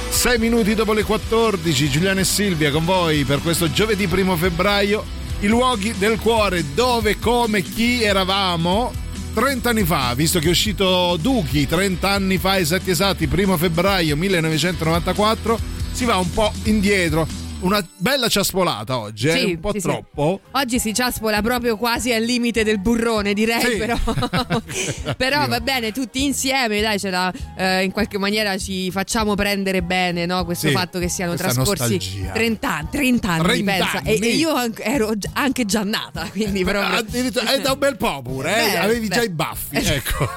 6 0.09 0.37
minuti 0.37 0.75
dopo 0.75 0.93
le 0.93 1.03
14, 1.03 1.89
Giuliano 1.89 2.19
e 2.19 2.23
Silvia 2.25 2.71
con 2.71 2.83
voi 2.83 3.23
per 3.23 3.41
questo 3.41 3.71
giovedì 3.71 4.07
primo 4.07 4.35
febbraio. 4.35 5.03
I 5.39 5.47
luoghi 5.47 5.93
del 5.97 6.19
cuore, 6.19 6.73
dove, 6.73 7.17
come, 7.19 7.61
chi 7.61 8.03
eravamo 8.03 8.91
30 9.33 9.69
anni 9.69 9.83
fa, 9.83 10.13
visto 10.13 10.39
che 10.39 10.47
è 10.47 10.51
uscito 10.51 11.17
Duki 11.19 11.65
30 11.65 12.09
anni 12.09 12.37
fa, 12.37 12.57
esatti 12.57 12.91
esatti, 12.91 13.27
primo 13.27 13.57
febbraio 13.57 14.15
1994, 14.17 15.59
si 15.91 16.05
va 16.05 16.17
un 16.17 16.31
po' 16.31 16.51
indietro. 16.63 17.40
Una 17.61 17.85
bella 17.97 18.27
ciaspolata 18.27 18.97
oggi, 18.97 19.27
eh? 19.27 19.37
Sì, 19.37 19.43
un 19.53 19.59
po' 19.59 19.71
sì, 19.71 19.79
sì. 19.79 19.87
troppo. 19.87 20.39
Oggi 20.51 20.79
si 20.79 20.93
ciaspola 20.93 21.41
proprio 21.41 21.77
quasi 21.77 22.11
al 22.11 22.23
limite 22.23 22.63
del 22.63 22.79
burrone, 22.79 23.33
direi, 23.33 23.61
Sì. 23.61 23.77
però. 23.77 23.97
però 25.15 25.47
va 25.47 25.59
bene, 25.59 25.91
tutti 25.91 26.23
insieme, 26.23 26.81
dai, 26.81 26.99
la, 27.03 27.31
eh, 27.57 27.83
in 27.83 27.91
qualche 27.91 28.17
maniera 28.17 28.57
ci 28.57 28.89
facciamo 28.89 29.35
prendere 29.35 29.83
bene, 29.83 30.25
no? 30.25 30.43
Questo 30.43 30.67
Sì, 30.67 30.73
fatto 30.73 30.97
che 30.97 31.07
siano 31.07 31.35
trascorsi 31.35 31.93
nostalgia. 31.93 32.31
30 32.31 32.69
anni, 32.75 32.87
30 32.91 33.29
anni, 33.29 33.43
30 33.43 33.71
pensa. 33.71 34.01
E, 34.01 34.15
anni. 34.15 34.19
e 34.27 34.29
io 34.35 34.53
anche- 34.53 34.83
ero 34.83 35.11
anche 35.33 35.65
già 35.65 35.83
nata, 35.83 36.27
quindi 36.31 36.63
proprio. 36.65 36.97
Addirittura- 36.97 37.53
è 37.53 37.61
da 37.61 37.73
un 37.73 37.79
bel 37.79 37.95
po' 37.97 38.21
pure, 38.23 38.51
eh? 38.51 38.71
Beh, 38.71 38.77
avevi 38.79 39.07
beh. 39.07 39.15
già 39.15 39.21
i 39.23 39.29
baffi. 39.29 39.75
Ecco. 39.75 40.27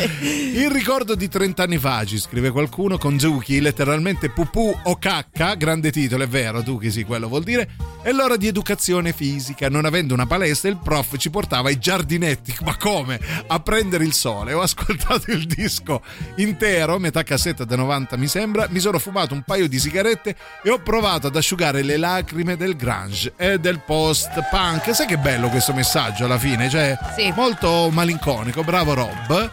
Il 0.24 0.70
ricordo 0.70 1.14
di 1.14 1.28
30 1.28 1.62
anni 1.62 1.76
fa, 1.78 2.04
ci 2.06 2.18
scrive 2.18 2.50
qualcuno, 2.50 2.96
con 2.96 3.18
Zuki, 3.18 3.60
letteralmente 3.60 4.30
pupù 4.30 4.74
o 4.84 4.96
cacca, 4.98 5.54
grande 5.54 5.90
titolo, 5.90 6.24
è 6.24 6.28
vero, 6.28 6.62
Zuki 6.70 6.90
sì, 6.92 7.02
quello 7.02 7.26
vuol 7.26 7.42
dire, 7.42 7.68
è 8.00 8.12
l'ora 8.12 8.36
di 8.36 8.46
educazione 8.46 9.12
fisica. 9.12 9.68
Non 9.68 9.84
avendo 9.84 10.14
una 10.14 10.26
palestra, 10.26 10.68
il 10.68 10.76
prof 10.76 11.16
ci 11.16 11.28
portava 11.28 11.68
ai 11.68 11.78
giardinetti, 11.78 12.54
ma 12.62 12.76
come? 12.76 13.18
A 13.48 13.58
prendere 13.58 14.04
il 14.04 14.12
sole. 14.12 14.52
Ho 14.52 14.60
ascoltato 14.60 15.32
il 15.32 15.46
disco 15.46 16.00
intero, 16.36 17.00
metà 17.00 17.24
cassetta 17.24 17.64
da 17.64 17.74
90 17.74 18.16
mi 18.16 18.28
sembra, 18.28 18.68
mi 18.70 18.78
sono 18.78 19.00
fumato 19.00 19.34
un 19.34 19.42
paio 19.42 19.68
di 19.68 19.80
sigarette 19.80 20.36
e 20.62 20.70
ho 20.70 20.78
provato 20.78 21.26
ad 21.26 21.34
asciugare 21.34 21.82
le 21.82 21.96
lacrime 21.96 22.56
del 22.56 22.76
grunge 22.76 23.32
e 23.36 23.58
del 23.58 23.80
post-punk. 23.80 24.94
Sai 24.94 25.06
che 25.06 25.18
bello 25.18 25.48
questo 25.48 25.74
messaggio 25.74 26.26
alla 26.26 26.38
fine? 26.38 26.70
Cioè, 26.70 26.96
molto 27.34 27.90
malinconico, 27.90 28.62
bravo 28.62 28.94
Rob. 28.94 29.50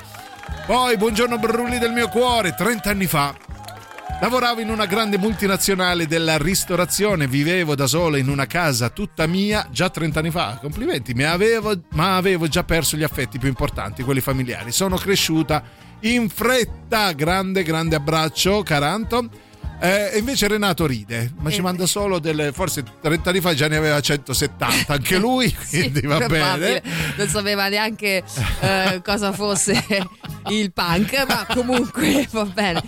Poi, 0.68 0.98
buongiorno 0.98 1.40
Brulli 1.40 1.80
del 1.80 1.94
mio 1.94 2.10
cuore, 2.10 2.54
30 2.54 2.90
anni 2.90 3.08
fa. 3.08 3.36
Lavoravo 4.20 4.62
in 4.62 4.70
una 4.72 4.88
grande 4.88 5.20
multinazionale 5.20 6.08
della 6.08 6.38
ristorazione, 6.40 7.28
vivevo 7.28 7.76
da 7.76 7.86
solo 7.86 8.18
in 8.18 8.30
una 8.30 8.48
casa 8.48 8.90
tutta 8.90 9.28
mia 9.28 9.68
già 9.72 9.92
30 9.92 10.20
anni 10.20 10.32
fa. 10.32 10.58
Complimenti, 10.60 11.12
avevo, 11.24 11.80
ma 11.92 12.16
avevo 12.18 12.48
già 12.48 12.64
perso 12.64 12.98
gli 12.98 13.04
affetti 13.04 13.38
più 13.38 13.48
importanti, 13.48 14.02
quelli 14.02 14.20
familiari. 14.20 14.72
Sono 14.72 14.98
cresciuta 14.98 15.62
in 16.02 16.30
fretta. 16.30 17.12
Grande, 17.12 17.62
grande 17.62 17.96
abbraccio, 17.96 18.64
Caranto. 18.64 19.30
Eh, 19.80 20.10
e 20.14 20.18
invece 20.18 20.48
Renato 20.48 20.88
ride, 20.88 21.32
ma 21.38 21.52
ci 21.52 21.60
Eh. 21.60 21.62
manda 21.62 21.86
solo 21.86 22.18
delle. 22.18 22.52
Forse 22.52 22.84
30 23.00 23.30
anni 23.30 23.40
fa 23.40 23.54
già 23.54 23.68
ne 23.68 23.76
aveva 23.76 24.00
170 24.02 24.94
anche 24.94 25.18
lui, 25.22 25.56
quindi 25.70 26.02
va 26.02 26.18
Probabile. 26.18 26.82
bene. 26.82 26.96
Non 27.18 27.28
sapeva 27.28 27.68
neanche 27.68 28.24
eh, 28.62 29.00
cosa 29.06 29.32
fosse 29.32 29.80
il 30.50 30.74
punk, 30.74 31.24
ma 31.28 31.46
comunque 31.54 32.28
va 32.32 32.46
bene. 32.46 32.82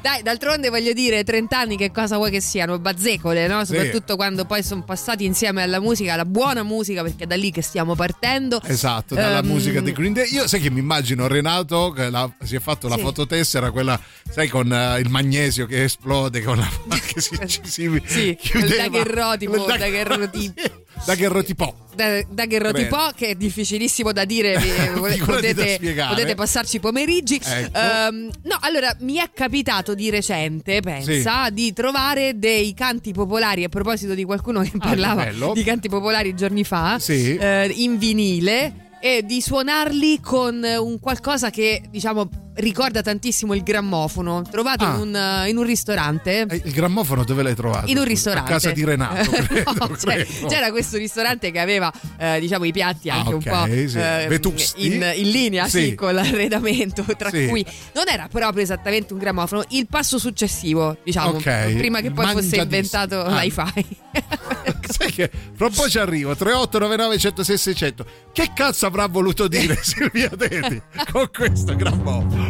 Dai, 0.00 0.22
d'altronde 0.22 0.68
voglio 0.70 0.92
dire, 0.92 1.24
30 1.24 1.58
anni 1.58 1.76
che 1.76 1.90
cosa 1.90 2.16
vuoi 2.16 2.30
che 2.30 2.40
siano? 2.40 2.78
Bazzecole, 2.78 3.46
no? 3.48 3.64
Sì. 3.64 3.74
Soprattutto 3.74 4.16
quando 4.16 4.44
poi 4.44 4.62
sono 4.62 4.82
passati 4.84 5.24
insieme 5.24 5.62
alla 5.62 5.80
musica, 5.80 6.12
alla 6.14 6.24
buona 6.24 6.62
musica, 6.62 7.02
perché 7.02 7.24
è 7.24 7.26
da 7.26 7.36
lì 7.36 7.50
che 7.50 7.62
stiamo 7.62 7.94
partendo. 7.94 8.60
Esatto, 8.64 9.14
dalla 9.14 9.40
Ehm, 9.40 9.46
musica 9.46 9.80
di 9.80 9.92
Green 9.92 10.12
Day. 10.12 10.32
Io 10.32 10.46
sai 10.46 10.60
che 10.60 10.70
mi 10.70 10.78
immagino 10.78 11.26
Renato 11.26 11.90
che 11.90 12.10
la- 12.10 12.30
si 12.44 12.54
è 12.56 12.60
fatto 12.60 12.88
la 12.88 12.94
Sì. 12.96 13.00
fototessera, 13.02 13.70
quella, 13.70 14.00
sai, 14.30 14.48
con 14.48 14.72
eh, 14.72 15.00
il 15.00 15.08
magnesio 15.10 15.66
che 15.66 15.82
esplode, 15.84 16.42
con 16.42 16.56
la 16.58 16.68
che 17.04 17.20
si, 17.20 17.36
ci 17.46 17.60
si 17.64 18.02
Sì, 18.06 18.36
chiudeva. 18.40 18.84
il 18.84 18.90
daguerrotipo, 18.90 19.54
Il 19.56 19.64
dag- 19.66 19.78
daguerrotipo. 19.78 20.77
Daguerrotipo. 21.04 21.74
Da, 21.94 22.22
daguerrotipo, 22.30 22.96
che 23.16 23.28
è 23.28 23.34
difficilissimo 23.34 24.12
da 24.12 24.24
dire, 24.24 24.54
da 24.86 25.24
potete, 25.24 25.78
potete 26.08 26.34
passarci 26.34 26.78
pomeriggi. 26.80 27.40
Ecco. 27.42 27.76
Ehm, 27.78 28.30
no, 28.44 28.56
allora 28.60 28.94
mi 29.00 29.16
è 29.16 29.30
capitato 29.34 29.94
di 29.94 30.10
recente, 30.10 30.80
pensa, 30.80 31.50
di 31.50 31.72
trovare 31.72 32.38
dei 32.38 32.72
canti 32.74 33.12
popolari 33.12 33.64
a 33.64 33.68
proposito 33.68 34.14
di 34.14 34.24
qualcuno 34.24 34.60
che 34.62 34.72
Ah, 34.78 34.86
parlava 34.88 35.24
bello. 35.24 35.52
di 35.54 35.64
canti 35.64 35.88
popolari 35.88 36.34
giorni 36.34 36.62
fa, 36.64 36.98
Sì. 36.98 37.36
eh, 37.36 37.72
in 37.76 37.98
vinile. 37.98 38.86
E 39.00 39.22
di 39.24 39.40
suonarli 39.40 40.18
con 40.20 40.60
un 40.60 40.98
qualcosa 40.98 41.50
che 41.50 41.82
diciamo 41.88 42.47
ricorda 42.58 43.02
tantissimo 43.02 43.54
il 43.54 43.62
grammofono, 43.62 44.42
trovato 44.42 44.84
Ah. 44.84 44.94
in, 44.94 45.00
un, 45.00 45.44
in 45.48 45.56
un 45.56 45.64
ristorante. 45.64 46.46
Eh, 46.48 46.62
Il 46.64 46.72
grammofono 46.72 47.24
dove 47.24 47.42
l'hai 47.42 47.54
trovato? 47.54 47.90
In 47.90 47.98
un 47.98 48.04
ristorante 48.04 48.50
A 48.50 48.54
casa 48.54 48.70
di 48.70 48.84
Renato, 48.84 49.30
credo, 49.30 49.72
No, 49.78 49.96
cioè, 49.96 50.26
c'era 50.48 50.70
questo 50.70 50.96
ristorante 50.96 51.50
che 51.50 51.58
aveva 51.60 51.92
eh, 52.18 52.38
diciamo 52.40 52.64
i 52.64 52.72
piatti 52.72 53.10
Ah, 53.10 53.16
anche 53.16 53.34
ok, 53.34 53.44
un 53.46 53.52
po' 53.52 53.64
sì. 53.66 53.98
eh, 53.98 54.40
in, 54.76 55.12
in 55.16 55.30
linea 55.30 55.68
sì. 55.68 55.80
Sì. 55.88 55.94
con 55.94 56.14
l'arredamento 56.14 57.04
tra 57.16 57.30
Sì. 57.30 57.46
cui 57.46 57.64
non 57.94 58.04
era 58.08 58.28
proprio 58.30 58.62
esattamente 58.62 59.12
un 59.12 59.18
grammofono 59.18 59.64
il 59.68 59.86
passo 59.88 60.18
successivo 60.18 60.96
diciamo 61.04 61.30
Ok, 61.30 61.74
prima 61.76 62.00
che 62.00 62.10
poi 62.10 62.26
fosse 62.26 62.56
mangiadissimo. 62.56 62.62
inventato 62.62 63.22
Ah. 63.24 63.40
l'iFi 63.42 63.86
Sai 64.88 65.12
che 65.12 65.30
fra 65.54 65.66
un 65.66 65.72
po' 65.72 65.88
ci 65.88 65.98
arrivo 65.98 66.34
3899 66.34 67.18
106 67.18 67.58
600 67.58 68.06
che 68.32 68.50
cazzo 68.54 68.86
avrà 68.86 69.06
voluto 69.06 69.46
dire 69.48 69.78
Silvia 69.82 70.28
Teti 70.30 70.80
con 71.12 71.28
questo 71.32 71.76
gran 71.76 72.02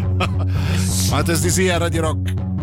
po' 0.03 0.47
Mates 1.11 1.41
di 1.41 1.51
sì 1.51 1.69
a 1.69 1.79
Radio 1.79 2.03
Rock 2.03 2.58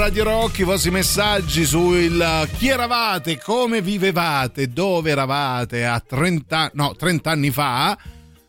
Radio 0.00 0.24
Rock, 0.24 0.60
i 0.60 0.62
vostri 0.62 0.90
messaggi 0.90 1.66
sul 1.66 2.48
chi 2.56 2.68
eravate, 2.68 3.38
come 3.38 3.82
vivevate, 3.82 4.68
dove 4.68 5.10
eravate 5.10 5.84
a 5.84 6.00
30, 6.00 6.70
no, 6.72 6.96
30 6.96 7.30
anni 7.30 7.50
fa. 7.50 7.98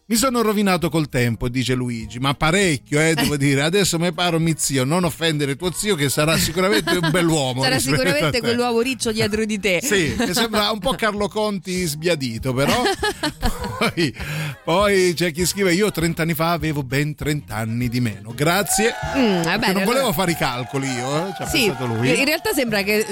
Mi 0.05 0.15
sono 0.15 0.41
rovinato 0.41 0.89
col 0.89 1.09
tempo, 1.09 1.49
dice 1.49 1.73
Luigi, 1.73 2.19
ma 2.19 2.33
parecchio, 2.35 3.01
eh, 3.01 3.15
devo 3.15 3.35
dire. 3.37 3.63
Adesso 3.63 3.99
mi 3.99 4.13
paro 4.13 4.39
mio 4.39 4.53
zio, 4.55 4.85
non 4.85 5.03
offendere 5.03 5.57
tuo 5.57 5.73
zio 5.73 5.95
che 5.95 6.07
sarà 6.07 6.37
sicuramente 6.37 6.95
un 6.95 7.11
bell'uomo. 7.11 7.63
Sarà 7.63 7.79
sicuramente 7.79 8.31
te. 8.31 8.39
quell'uovo 8.39 8.79
riccio 8.79 9.11
dietro 9.11 9.43
di 9.43 9.59
te. 9.59 9.81
Sì, 9.83 10.15
mi 10.17 10.33
sembra 10.33 10.71
un 10.71 10.79
po' 10.79 10.93
Carlo 10.93 11.27
Conti 11.27 11.83
sbiadito, 11.83 12.53
però. 12.53 12.81
poi, 13.89 14.15
poi 14.63 15.13
c'è 15.15 15.31
chi 15.31 15.45
scrive: 15.45 15.73
Io 15.73 15.91
30 15.91 16.21
anni 16.21 16.33
fa 16.33 16.51
avevo 16.51 16.83
ben 16.83 17.15
30 17.15 17.55
anni 17.55 17.89
di 17.89 17.99
meno. 17.99 18.31
Grazie. 18.35 18.93
Mm, 19.17 19.41
bene, 19.41 19.73
non 19.73 19.83
volevo 19.83 19.89
allora- 19.91 20.13
fare 20.13 20.31
i 20.31 20.35
calcoli 20.35 20.87
io, 20.91 21.27
eh, 21.27 21.47
Sì, 21.47 21.65
in 21.65 22.25
realtà 22.25 22.53
sembra 22.53 22.81
che, 22.83 23.05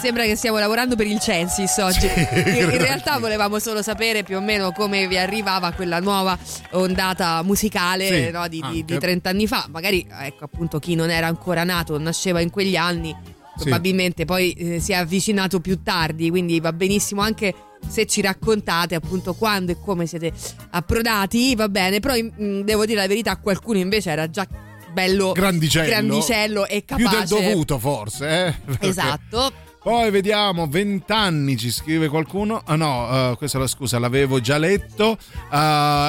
sembra 0.00 0.24
che 0.24 0.36
stiamo 0.36 0.58
lavorando 0.58 0.96
per 0.96 1.06
il 1.06 1.20
censis 1.20 1.76
oggi. 1.78 2.06
in, 2.06 2.12
in 2.34 2.68
credo 2.68 2.84
realtà 2.84 3.18
volevamo 3.18 3.58
solo 3.58 3.82
sapere 3.82 4.22
più 4.22 4.36
o 4.36 4.40
meno 4.40 4.72
come 4.72 5.06
vi 5.06 5.16
arrivava 5.18 5.72
quella 5.72 6.00
nuova 6.00 6.36
ondata 6.72 7.42
musicale 7.42 8.06
Sì, 8.26 8.30
no, 8.30 8.48
di, 8.48 8.62
di 8.84 8.98
30 8.98 9.28
anni 9.28 9.46
fa. 9.46 9.66
Magari, 9.70 10.06
ecco 10.22 10.44
appunto, 10.44 10.78
chi 10.78 10.94
non 10.94 11.10
era 11.10 11.26
ancora 11.26 11.64
nato, 11.64 11.98
nasceva 11.98 12.40
in 12.40 12.50
quegli 12.50 12.76
anni, 12.76 13.14
probabilmente 13.62 14.24
poi 14.24 14.52
eh, 14.52 14.80
si 14.80 14.92
è 14.92 14.96
avvicinato 14.96 15.60
più 15.60 15.82
tardi, 15.82 16.30
quindi 16.30 16.60
va 16.60 16.72
benissimo 16.72 17.20
anche 17.22 17.54
se 17.86 18.06
ci 18.06 18.20
raccontate 18.20 18.94
appunto 18.94 19.34
quando 19.34 19.72
e 19.72 19.76
come 19.80 20.06
siete 20.06 20.32
approdati, 20.70 21.54
va 21.54 21.68
bene, 21.68 22.00
però 22.00 22.14
mm, 22.14 22.60
devo 22.62 22.84
dire 22.86 23.00
la 23.00 23.06
verità, 23.06 23.36
qualcuno 23.36 23.78
invece 23.78 24.10
era 24.10 24.28
già 24.30 24.46
bello 24.92 25.32
Grandicello. 25.32 25.86
grandicello 25.86 26.66
e 26.66 26.82
Più 26.84 26.96
capace. 27.04 27.34
del 27.34 27.50
dovuto, 27.50 27.78
forse. 27.78 28.46
Eh? 28.46 28.54
Perché- 28.64 28.86
Esatto. 28.88 29.52
Poi 29.80 30.10
vediamo, 30.10 30.66
20 30.66 31.12
anni 31.12 31.56
ci 31.56 31.70
scrive 31.70 32.08
qualcuno. 32.08 32.60
Ah 32.66 32.74
no, 32.74 33.30
eh, 33.32 33.36
questa 33.36 33.58
la 33.58 33.68
scusa, 33.68 33.98
l'avevo 33.98 34.40
già 34.40 34.58
letto. 34.58 35.16
Ah, 35.50 36.08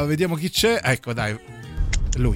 ah, 0.00 0.04
vediamo 0.04 0.34
chi 0.36 0.48
c'è. 0.50 0.80
Ecco, 0.82 1.12
dai. 1.12 1.38
Lui. 2.16 2.34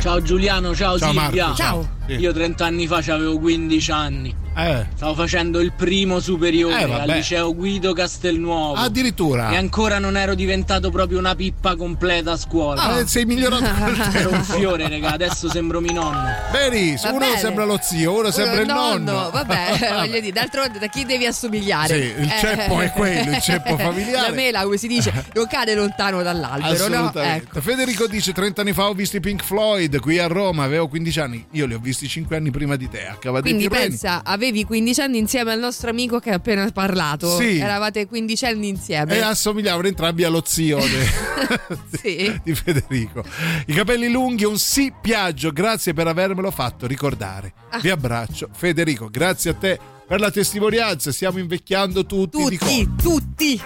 Ciao 0.00 0.22
Giuliano, 0.22 0.74
ciao, 0.74 0.98
Ciao, 0.98 1.12
Silvia. 1.12 1.46
Marco, 1.46 1.56
ciao. 1.56 1.88
Io 2.06 2.32
30 2.32 2.64
anni 2.64 2.86
fa 2.86 2.96
avevo 2.96 3.38
15 3.38 3.90
anni. 3.92 4.34
Eh. 4.56 4.86
Stavo 4.94 5.14
facendo 5.14 5.60
il 5.60 5.72
primo 5.72 6.20
superiore 6.20 6.80
Eh, 6.80 6.92
al 6.92 7.08
liceo 7.08 7.54
Guido 7.54 7.92
Castelnuovo. 7.92 8.74
Addirittura. 8.74 9.50
E 9.50 9.56
ancora 9.56 9.98
non 9.98 10.16
ero 10.16 10.34
diventato 10.34 10.90
proprio 10.90 11.18
una 11.18 11.34
pippa 11.34 11.74
completa 11.76 12.32
a 12.32 12.36
scuola. 12.36 12.82
Ah, 12.82 12.98
eh, 13.00 13.06
sei 13.06 13.24
migliorato 13.24 13.64
Ero 14.16 14.30
un 14.32 14.44
fiore, 14.44 14.88
raga, 14.88 15.12
adesso 15.12 15.48
sembro 15.50 15.80
mio 15.80 15.92
nonno. 15.92 16.28
Benissimo, 16.52 17.12
Va 17.12 17.16
uno 17.16 17.26
bene. 17.26 17.38
sembra 17.38 17.64
lo 17.64 17.78
zio, 17.82 18.18
uno, 18.18 18.30
sembra 18.30 18.60
il 18.60 18.66
nonno. 18.66 19.30
Vabbè, 19.30 19.90
voglio 19.98 20.20
dire, 20.20 20.32
d'altronde 20.32 20.78
da 20.78 20.86
chi 20.86 21.04
devi 21.04 21.26
assomigliare? 21.26 21.88
Sì, 21.94 22.22
il 22.22 22.30
ceppo 22.38 22.80
è 22.80 22.90
quello, 22.92 23.30
il 23.32 23.40
ceppo 23.40 23.76
familiare. 23.78 24.28
La 24.28 24.34
mela, 24.34 24.62
come 24.62 24.76
si 24.76 24.86
dice, 24.86 25.12
non 25.34 25.46
cade 25.48 25.74
lontano 25.74 26.22
dall'albero, 26.22 26.88
no? 26.88 27.12
Ecco. 27.14 27.60
Federico 27.60 28.06
dice 28.06 28.32
30 28.32 28.60
anni 28.60 28.72
fa 28.72 28.88
ho 28.88 28.92
visto 28.94 29.16
i 29.16 29.20
Pink 29.20 29.42
Floyd 29.42 29.98
qui 30.00 30.18
a 30.18 30.26
Roma, 30.26 30.62
avevo 30.64 30.86
15 30.88 31.20
anni, 31.20 31.44
io 31.52 31.66
li 31.66 31.74
ho 31.74 31.78
visti 31.78 32.06
5 32.08 32.36
anni 32.36 32.50
prima 32.50 32.76
di 32.76 32.88
te, 32.88 33.06
a 33.06 33.16
Cavadetti 33.18 33.54
Quindi 33.54 33.68
Reni. 33.74 33.88
pensa, 33.88 34.20
avevi 34.24 34.43
15 34.52 35.00
anni 35.00 35.18
insieme 35.18 35.52
al 35.52 35.58
nostro 35.58 35.90
amico 35.90 36.18
che 36.18 36.30
ha 36.30 36.34
appena 36.34 36.68
parlato. 36.72 37.36
Sì. 37.38 37.58
Eravate 37.58 38.06
15 38.06 38.44
anni 38.46 38.68
insieme. 38.68 39.16
E 39.16 39.20
assomigliavano 39.20 39.86
entrambi 39.88 40.24
allo 40.24 40.42
zio 40.44 40.78
de- 40.78 41.82
Sì. 42.00 42.40
di 42.44 42.54
Federico. 42.54 43.24
I 43.66 43.72
capelli 43.74 44.10
lunghi, 44.10 44.44
un 44.44 44.58
sì 44.58 44.92
piaggio, 45.00 45.52
grazie 45.52 45.92
per 45.94 46.06
avermelo 46.06 46.50
fatto 46.50 46.86
ricordare. 46.86 47.52
Ah. 47.70 47.78
Vi 47.78 47.90
abbraccio, 47.90 48.48
Federico, 48.52 49.08
grazie 49.10 49.50
a 49.50 49.54
te 49.54 49.78
per 50.06 50.20
la 50.20 50.30
testimonianza, 50.30 51.12
stiamo 51.12 51.38
invecchiando 51.38 52.04
tutti, 52.04 52.44
di 52.48 52.58
Tutti, 52.58 52.90
tutti. 53.02 53.60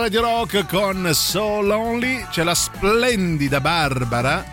Radio 0.00 0.22
Rock 0.22 0.66
con 0.66 1.10
So 1.12 1.60
Lonely. 1.60 2.26
C'è 2.30 2.42
la 2.42 2.54
splendida 2.54 3.60
Barbara 3.60 4.44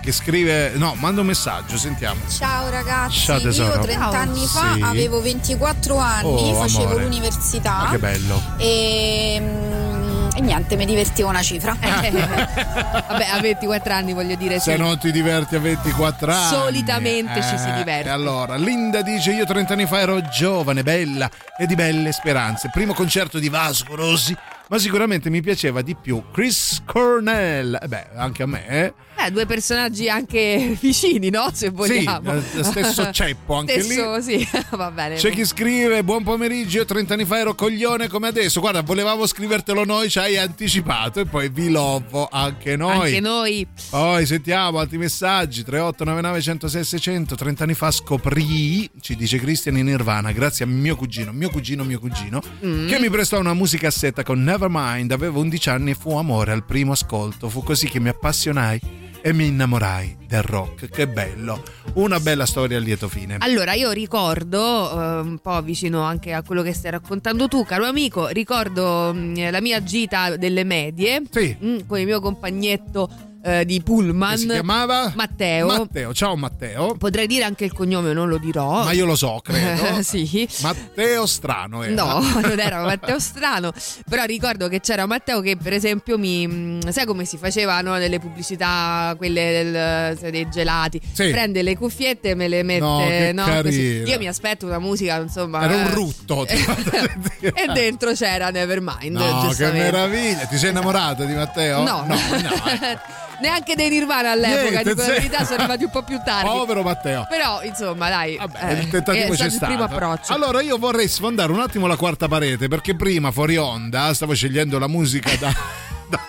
che 0.00 0.10
scrive. 0.12 0.72
No, 0.74 0.94
manda 0.96 1.20
un 1.20 1.26
messaggio, 1.28 1.76
sentiamo. 1.78 2.20
Ciao 2.28 2.68
ragazzi, 2.68 3.18
Ciao, 3.20 3.40
tesoro. 3.40 3.74
io 3.74 3.80
30 3.80 4.18
anni 4.18 4.46
fa 4.46 4.74
Sì. 4.74 4.80
avevo 4.82 5.20
24 5.20 5.96
anni, 5.98 6.26
Oh, 6.28 6.54
facevo 6.54 6.84
amore. 6.86 7.02
l'università 7.04 7.82
Ma 7.84 7.90
che 7.90 7.98
bello. 7.98 8.42
e, 8.58 9.38
mm, 9.40 10.28
e 10.36 10.40
niente, 10.40 10.76
mi 10.76 10.86
divertivo 10.86 11.28
una 11.28 11.42
cifra. 11.42 11.76
Vabbè, 11.80 13.26
a 13.32 13.40
24 13.40 13.92
anni 13.92 14.12
voglio 14.12 14.34
dire 14.36 14.58
Se 14.60 14.72
sì. 14.72 14.78
non 14.78 14.98
ti 14.98 15.10
diverti 15.12 15.56
a 15.56 15.60
24 15.60 16.32
anni. 16.32 16.48
Solitamente 16.48 17.42
ci 17.42 17.58
si 17.58 17.68
Eh, 17.68 17.72
diverte. 17.74 18.08
Allora, 18.10 18.56
Linda 18.56 19.02
dice: 19.02 19.32
Io 19.32 19.44
30 19.44 19.72
anni 19.74 19.86
fa 19.86 20.00
ero 20.00 20.20
giovane, 20.22 20.82
bella 20.82 21.28
e 21.58 21.66
di 21.66 21.74
belle 21.74 22.12
speranze. 22.12 22.70
Primo 22.72 22.94
concerto 22.94 23.38
di 23.38 23.48
Vasco 23.48 23.94
Rossi, 23.96 24.34
ma 24.68 24.78
sicuramente 24.78 25.30
mi 25.30 25.40
piaceva 25.40 25.82
di 25.82 25.94
più 25.96 26.22
Chris 26.32 26.82
Cornell. 26.84 27.78
Eh 27.82 27.88
beh, 27.88 28.06
anche 28.16 28.42
a 28.42 28.46
me, 28.46 28.66
eh. 28.68 28.92
Eh, 29.20 29.30
due 29.32 29.46
personaggi 29.46 30.08
anche 30.08 30.76
vicini, 30.80 31.28
no? 31.30 31.48
Se 31.52 31.70
vogliamo. 31.70 32.34
eh, 32.34 32.62
stesso 32.62 33.10
ceppo 33.12 33.54
anche 33.54 33.80
Stesso, 33.82 34.20
sì, 34.20 34.46
va 34.76 34.90
bene. 34.92 35.16
C'è 35.16 35.30
chi 35.30 35.44
scrive: 35.44 36.04
Buon 36.04 36.22
pomeriggio, 36.22 36.78
io 36.78 36.84
30 36.84 37.14
anni 37.14 37.24
fa 37.24 37.38
ero 37.38 37.54
coglione 37.54 38.06
come 38.08 38.28
adesso. 38.28 38.60
Guarda, 38.60 38.82
volevamo 38.82 39.26
scrivertelo 39.26 39.84
noi, 39.84 40.08
ci 40.08 40.18
hai 40.20 40.36
anticipato. 40.36 41.20
E 41.20 41.24
poi 41.26 41.48
vi 41.48 41.68
lovo 41.70 42.28
anche 42.30 42.76
noi. 42.76 43.06
Anche 43.06 43.20
noi. 43.20 43.66
Poi 43.90 44.24
sentiamo 44.26 44.78
altri 44.78 44.98
messaggi 44.98 45.64
3899 45.64 46.40
106 46.40 46.84
600 46.84 47.34
30 47.34 47.62
anni 47.64 47.74
fa 47.74 47.90
scoprì 47.90 48.88
ci 49.00 49.16
dice 49.16 49.38
Cristian 49.38 49.76
in 49.78 49.86
Nirvana 49.86 50.32
grazie 50.32 50.64
a 50.64 50.68
mio 50.68 50.96
cugino 50.96 51.32
mio 51.32 51.48
cugino 51.50 51.84
mio 51.84 51.98
cugino 51.98 52.42
Mm. 52.64 52.88
che 52.88 52.98
mi 52.98 53.08
prestò 53.10 53.38
una 53.38 53.54
musicassetta 53.54 54.22
con 54.22 54.42
Nevermind 54.58 55.12
avevo 55.12 55.38
11 55.38 55.68
anni 55.70 55.90
e 55.92 55.94
fu 55.94 56.16
amore 56.16 56.50
al 56.50 56.64
primo 56.64 56.90
ascolto 56.90 57.48
fu 57.48 57.62
così 57.62 57.86
che 57.86 58.00
mi 58.00 58.08
appassionai 58.08 58.80
e 59.20 59.32
mi 59.32 59.46
innamorai 59.46 60.16
del 60.26 60.42
rock 60.42 60.88
che 60.88 61.06
bello 61.06 61.62
una 61.94 62.18
bella 62.18 62.44
storia 62.44 62.76
a 62.76 62.80
lieto 62.80 63.08
fine. 63.08 63.36
Allora, 63.38 63.74
io 63.74 63.92
ricordo, 63.92 64.90
eh, 64.90 65.20
un 65.20 65.38
po' 65.40 65.62
vicino 65.62 66.02
anche 66.02 66.32
a 66.32 66.42
quello 66.42 66.62
che 66.62 66.72
stai 66.72 66.90
raccontando 66.90 67.46
tu, 67.46 67.64
caro 67.64 67.84
amico, 67.86 68.26
ricordo 68.28 69.12
mh, 69.14 69.50
la 69.50 69.60
mia 69.60 69.82
gita 69.82 70.36
delle 70.36 70.64
medie 70.64 71.20
mh, 71.20 71.86
con 71.86 72.00
il 72.00 72.06
mio 72.06 72.20
compagnetto 72.20 73.27
eh, 73.42 73.64
di 73.64 73.80
Pullman. 73.82 74.36
Si 74.36 74.46
chiamava? 74.46 75.12
Matteo. 75.14 75.66
Matteo 75.66 76.12
ciao 76.12 76.36
Matteo 76.36 76.94
Potrei 76.96 77.26
dire 77.26 77.44
anche 77.44 77.64
il 77.64 77.72
cognome, 77.72 78.12
non 78.12 78.28
lo 78.28 78.38
dirò. 78.38 78.84
ma 78.84 78.92
io 78.92 79.06
lo 79.06 79.14
so 79.16 79.40
credo 79.42 80.02
sì. 80.02 80.48
Matteo 80.62 81.26
Strano 81.26 81.82
era. 81.82 81.94
No, 81.94 82.20
non 82.40 82.58
era 82.58 82.82
Matteo 82.82 83.18
strano, 83.18 83.72
però 84.08 84.24
ricordo 84.24 84.68
che 84.68 84.80
c'era 84.80 85.06
Matteo 85.06 85.40
che 85.40 85.56
per 85.56 85.72
esempio 85.72 86.18
mi... 86.18 86.46
mh, 86.46 86.90
sai 86.90 87.06
come 87.06 87.24
si 87.24 87.36
facevano 87.36 87.96
nelle 87.96 88.18
pubblicità, 88.18 89.14
quelle 89.16 90.16
del- 90.18 90.30
dei 90.30 90.48
gelati? 90.48 91.00
Sì. 91.12 91.30
Prende 91.30 91.62
le 91.62 91.76
cuffiette 91.76 92.30
e 92.30 92.34
me 92.34 92.48
le 92.48 92.62
mette... 92.62 93.32
No, 93.32 93.46
no. 93.46 93.68
Io 93.68 94.18
mi 94.18 94.26
aspetto 94.26 94.66
una 94.66 94.78
musica, 94.78 95.16
insomma... 95.20 95.62
era 95.62 95.74
un 95.74 95.86
eh, 95.86 95.94
rutto 95.94 96.46
e 96.48 97.66
dentro 97.72 98.12
c'era 98.12 98.50
Nevermind. 98.50 99.16
No, 99.16 99.52
che 99.56 99.70
meraviglia! 99.70 100.46
Ti 100.46 100.56
sei 100.58 100.70
innamorato 100.70 101.24
di 101.24 101.34
Matteo? 101.34 101.82
No, 101.82 102.04
no. 102.06 102.16
neanche 103.40 103.74
dei 103.74 103.88
Nirvana 103.90 104.32
all'epoca, 104.32 104.82
Niente, 104.82 104.90
dico 104.90 105.00
la 105.00 105.08
verità, 105.08 105.44
sono 105.44 105.58
arrivati 105.58 105.84
un 105.84 105.90
po' 105.90 106.02
più 106.02 106.20
tardi. 106.24 106.48
Povero 106.48 106.82
Matteo. 106.82 107.26
Però, 107.28 107.62
insomma, 107.62 108.08
dai, 108.08 108.36
eh, 108.36 108.72
il 108.74 108.88
tentativo 108.88 109.32
è 109.32 109.36
c'è 109.36 109.50
stato 109.50 109.72
il 109.72 109.78
primo 109.78 109.84
approccio. 109.84 110.32
Allora 110.32 110.60
io 110.60 110.78
vorrei 110.78 111.08
sfondare 111.08 111.52
un 111.52 111.60
attimo 111.60 111.86
la 111.86 111.96
quarta 111.96 112.28
parete 112.28 112.68
perché 112.68 112.94
prima 112.94 113.30
fuori 113.30 113.56
onda 113.56 114.12
stavo 114.14 114.34
scegliendo 114.34 114.78
la 114.78 114.88
musica 114.88 115.34
da, 115.36 115.52
da 116.08 116.20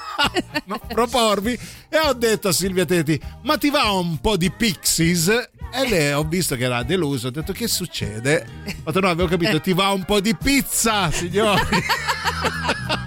no, 0.66 0.80
proporvi 0.88 1.58
e 1.90 1.98
ho 1.98 2.14
detto 2.14 2.50
a 2.50 2.52
Silvia 2.52 2.86
Teti 2.86 3.20
ma 3.44 3.58
ti 3.58 3.70
va 3.70 3.92
un 3.92 4.18
po' 4.20 4.38
di 4.38 4.52
Pixies? 4.52 5.28
E 5.72 5.88
lei 5.88 6.14
ho 6.14 6.24
visto 6.24 6.56
che 6.56 6.64
era 6.64 6.82
deluso, 6.82 7.28
ho 7.28 7.32
detto 7.32 7.54
che 7.54 7.68
succede? 7.68 8.46
Ho 8.84 8.92
detto 8.92 9.00
no, 9.00 9.10
avevo 9.10 9.30
capito, 9.30 9.62
ti 9.62 9.74
va 9.74 9.90
un 9.90 10.04
po' 10.04 10.20
di 10.20 10.36
pizza, 10.36 11.12
signori. 11.12 11.62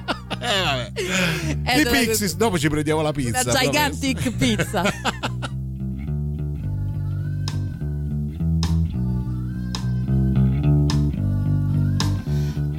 eh, 0.95 1.03
vabbè. 1.05 1.63
È 1.63 1.75
Di 1.75 1.81
stata 1.81 1.99
Pixies, 1.99 2.37
dopo 2.37 2.59
ci 2.59 2.69
prendiamo 2.69 3.01
la 3.03 3.13
pizza. 3.13 3.43
Una 3.43 3.61
gigantic 3.61 4.31
pizza. 4.37 4.83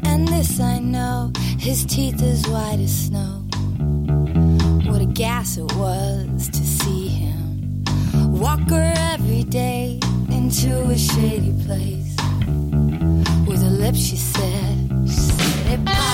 And 0.05 0.27
this 0.27 0.59
I 0.59 0.79
know, 0.79 1.31
his 1.57 1.85
teeth 1.85 2.21
as 2.21 2.45
white 2.47 2.79
as 2.79 3.05
snow. 3.07 3.41
What 4.89 5.01
a 5.01 5.05
gas 5.05 5.57
it 5.57 5.73
was 5.75 6.49
to 6.49 6.63
see 6.63 7.07
him 7.07 7.83
walk 8.43 8.69
her 8.69 8.93
every 9.13 9.43
day 9.45 9.99
into 10.29 10.81
a 10.89 10.97
shady 10.97 11.53
place. 11.65 12.15
With 13.47 13.63
her 13.63 13.69
lips, 13.69 13.99
she 13.99 14.17
said, 14.17 14.89
she 15.05 15.15
said, 15.15 15.77
Hey, 15.87 16.12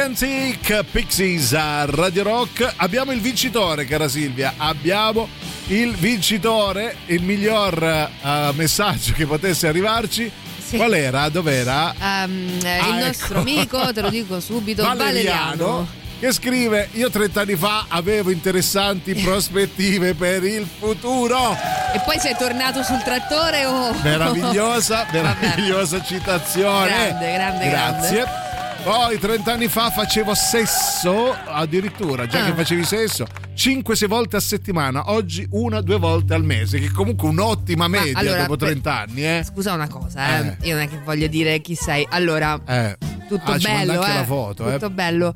Gigantic 0.00 0.82
Pixies 0.90 1.52
a 1.52 1.84
Radio 1.84 2.22
Rock. 2.22 2.72
Abbiamo 2.76 3.12
il 3.12 3.20
vincitore, 3.20 3.84
cara 3.84 4.08
Silvia. 4.08 4.54
Abbiamo 4.56 5.28
il 5.66 5.94
vincitore, 5.94 6.96
il 7.06 7.22
miglior 7.22 7.82
eh, 7.82 8.50
messaggio 8.54 9.12
che 9.12 9.26
potesse 9.26 9.68
arrivarci. 9.68 10.32
Qual 10.70 10.94
era? 10.94 11.28
Dov'era? 11.28 11.92
Eh, 11.92 11.96
Ah, 12.00 12.24
il 12.24 12.64
ecco. 12.64 12.94
nostro 13.04 13.38
amico, 13.40 13.92
te 13.92 14.00
lo 14.00 14.08
dico 14.08 14.40
subito, 14.40 14.82
Valeriano. 14.82 15.04
Valeriano. 15.04 15.88
Che 16.18 16.32
scrive: 16.32 16.88
Io 16.92 17.10
30 17.10 17.40
anni 17.42 17.56
fa 17.56 17.84
avevo 17.88 18.30
interessanti 18.30 19.12
prospettive 19.22 20.14
per 20.14 20.42
il 20.44 20.66
futuro. 20.78 21.52
E 21.94 22.00
poi 22.06 22.18
sei 22.18 22.34
tornato 22.38 22.82
sul 22.82 23.02
trattore 23.02 23.66
o... 23.66 23.94
Meravigliosa, 24.02 25.04
Vabbè. 25.12 25.20
meravigliosa 25.20 26.02
citazione. 26.02 26.88
Grande, 26.88 27.32
grande, 27.34 27.68
Grazie. 27.68 28.48
Poi 28.82 29.18
30 29.18 29.52
anni 29.52 29.68
fa 29.68 29.90
facevo 29.90 30.34
sesso, 30.34 31.32
addirittura, 31.46 32.26
già 32.26 32.40
Ah. 32.42 32.44
che 32.46 32.52
facevi 32.54 32.82
sesso, 32.84 33.26
5-6 33.54 34.06
volte 34.08 34.36
a 34.36 34.40
settimana, 34.40 35.10
oggi 35.10 35.46
una, 35.50 35.82
due 35.82 35.98
volte 35.98 36.32
al 36.32 36.42
mese, 36.44 36.78
che 36.78 36.86
è 36.86 36.90
comunque 36.90 37.28
un'ottima 37.28 37.86
Ma 37.88 37.98
media 37.98 38.18
allora, 38.18 38.40
dopo 38.42 38.56
per- 38.56 38.68
30 38.70 39.00
anni, 39.00 39.24
eh. 39.26 39.44
Scusa 39.44 39.74
una 39.74 39.86
cosa, 39.86 40.38
eh. 40.40 40.46
Eh. 40.46 40.56
Io 40.68 40.74
non 40.76 40.84
è 40.84 40.88
che 40.88 40.98
voglio 41.04 41.26
dire 41.26 41.60
chi 41.60 41.74
sei. 41.74 42.06
Allora, 42.10 42.58
Eh. 42.66 42.96
tutto 43.28 43.50
Ah, 43.52 43.58
bello, 43.58 43.92
anche 44.00 44.10
eh. 44.10 44.14
la 44.14 44.24
foto, 44.24 44.68
eh. 44.68 44.72
Tutto 44.72 44.90
bello. 44.90 45.34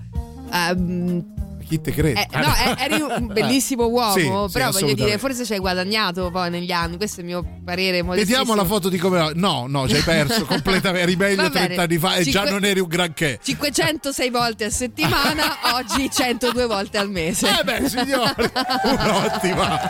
Ehm, 0.50 1.24
Chi 1.66 1.80
te 1.80 1.92
crede? 1.92 2.26
eh, 2.30 2.38
no, 2.38 2.52
eh, 2.54 2.74
eri 2.84 3.00
un 3.00 3.26
bellissimo 3.32 3.86
uomo, 3.86 4.12
Sì, 4.12 4.20
sì, 4.52 4.58
però 4.58 4.70
voglio 4.70 4.94
dire, 4.94 5.18
forse 5.18 5.44
ci 5.44 5.52
hai 5.54 5.58
guadagnato 5.58 6.30
poi 6.30 6.50
negli 6.50 6.70
anni. 6.72 6.96
Questo 6.96 7.20
è 7.20 7.24
il 7.24 7.28
mio 7.30 7.44
parere. 7.64 8.02
Vediamo 8.02 8.54
la 8.54 8.64
foto 8.64 8.88
di 8.88 8.98
come. 8.98 9.32
No, 9.34 9.66
no, 9.68 9.88
ci 9.88 9.96
hai 9.96 10.02
perso 10.02 10.44
completamente. 10.46 11.02
Eri 11.02 11.16
meglio 11.16 11.42
Va 11.42 11.48
bene. 11.50 11.66
30 11.74 11.82
anni 11.82 11.98
fa 11.98 12.14
e 12.16 12.24
già 12.24 12.30
Cinque- 12.30 12.50
non 12.50 12.64
eri 12.64 12.80
un 12.80 12.88
granché. 12.88 13.38
506 13.42 14.30
volte 14.30 14.64
a 14.64 14.70
settimana, 14.70 15.56
oggi 15.74 16.10
102 16.10 16.66
volte 16.66 16.98
al 16.98 17.10
mese. 17.10 17.48
Eh 17.48 17.64
beh, 17.64 17.88
signori, 17.88 18.50
un'ottima. 18.84 19.80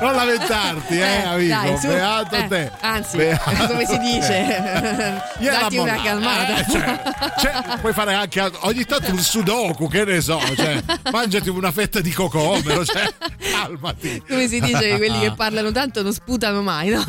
Non 0.00 0.14
lamentarti, 0.14 0.94
eh, 0.94 1.00
Eh, 1.00 1.22
amico. 1.24 1.54
dai, 1.54 1.78
su. 1.78 1.86
Beato 1.88 2.34
Eh, 2.36 2.46
te. 2.48 2.70
anzi, 2.80 3.16
Beato 3.16 3.66
come 3.66 3.84
si 3.86 3.98
dice? 3.98 4.46
Datti 5.40 5.76
una 5.76 5.92
mollata, 5.94 6.02
calmata. 6.02 6.56
eh, 6.58 6.64
cioè, 6.70 7.02
cioè, 7.40 7.78
puoi 7.80 7.92
fare 7.92 8.14
anche 8.14 8.52
ogni 8.60 8.84
tanto 8.84 9.10
un 9.10 9.18
sudoku, 9.18 9.88
che 9.88 10.04
ne 10.04 10.20
so, 10.20 10.40
cioè, 10.56 10.80
mangiati 11.10 11.48
una 11.48 11.72
fetta 11.72 12.00
di 12.00 12.12
cocomero, 12.12 12.84
cioè, 12.84 13.12
calmati. 13.52 14.22
Come 14.28 14.46
si 14.48 14.60
dice 14.60 14.78
che 14.78 14.96
quelli 14.96 15.18
che 15.20 15.32
parlano 15.32 15.72
tanto 15.72 16.02
non 16.02 16.12
sputano 16.12 16.62
mai, 16.62 16.88
no? 16.90 17.04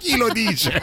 Chi 0.00 0.16
lo 0.16 0.28
dice? 0.30 0.80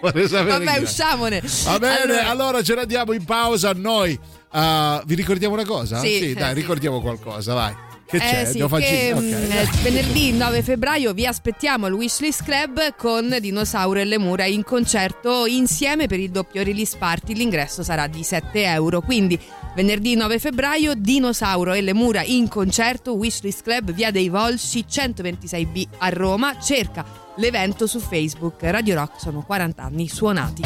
Vabbè, 0.00 0.78
usciamone. 0.82 1.42
Va 1.64 1.78
bene, 1.78 2.02
allora, 2.02 2.28
Allora- 2.30 2.62
ce 2.62 2.74
ne 2.74 2.82
andiamo 2.82 3.12
in 3.12 3.24
pausa 3.24 3.72
noi. 3.74 4.18
Uh, 4.52 5.00
vi 5.06 5.14
ricordiamo 5.14 5.54
una 5.54 5.64
cosa? 5.64 5.98
Sì, 5.98 6.32
dai, 6.34 6.44
eh, 6.44 6.48
sì. 6.48 6.54
ricordiamo 6.60 7.00
qualcosa, 7.00 7.54
vai. 7.54 7.74
Che 8.06 8.18
c'è? 8.18 8.42
Eh 8.42 8.46
sì, 8.46 8.58
che, 8.58 9.12
ok. 9.12 9.20
mm, 9.20 9.32
eh, 9.50 9.68
venerdì 9.82 10.32
9 10.32 10.62
febbraio 10.62 11.12
vi 11.12 11.26
aspettiamo 11.26 11.86
al 11.86 11.92
Wishlist 11.92 12.44
Club 12.44 12.94
con 12.96 13.36
Dinosauro 13.40 13.98
e 13.98 14.04
le 14.04 14.18
Mura 14.18 14.44
in 14.44 14.62
concerto 14.62 15.46
insieme 15.46 16.06
per 16.06 16.20
il 16.20 16.30
doppio 16.30 16.62
release 16.62 16.96
party. 16.96 17.34
L'ingresso 17.34 17.82
sarà 17.82 18.06
di 18.06 18.22
7 18.22 18.62
euro. 18.64 19.00
Quindi 19.00 19.38
venerdì 19.74 20.14
9 20.14 20.38
febbraio 20.38 20.94
Dinosauro 20.94 21.72
e 21.72 21.80
le 21.80 21.94
Mura 21.94 22.22
in 22.22 22.48
concerto 22.48 23.14
Wishlist 23.14 23.62
Club 23.62 23.92
via 23.92 24.10
dei 24.10 24.28
Volsci 24.28 24.84
126B 24.88 25.86
a 25.98 26.08
Roma. 26.10 26.58
Cerca 26.60 27.04
l'evento 27.36 27.86
su 27.86 27.98
Facebook. 27.98 28.62
Radio 28.62 28.94
Rock 28.94 29.20
sono 29.20 29.42
40 29.42 29.82
anni 29.82 30.08
suonati. 30.08 30.62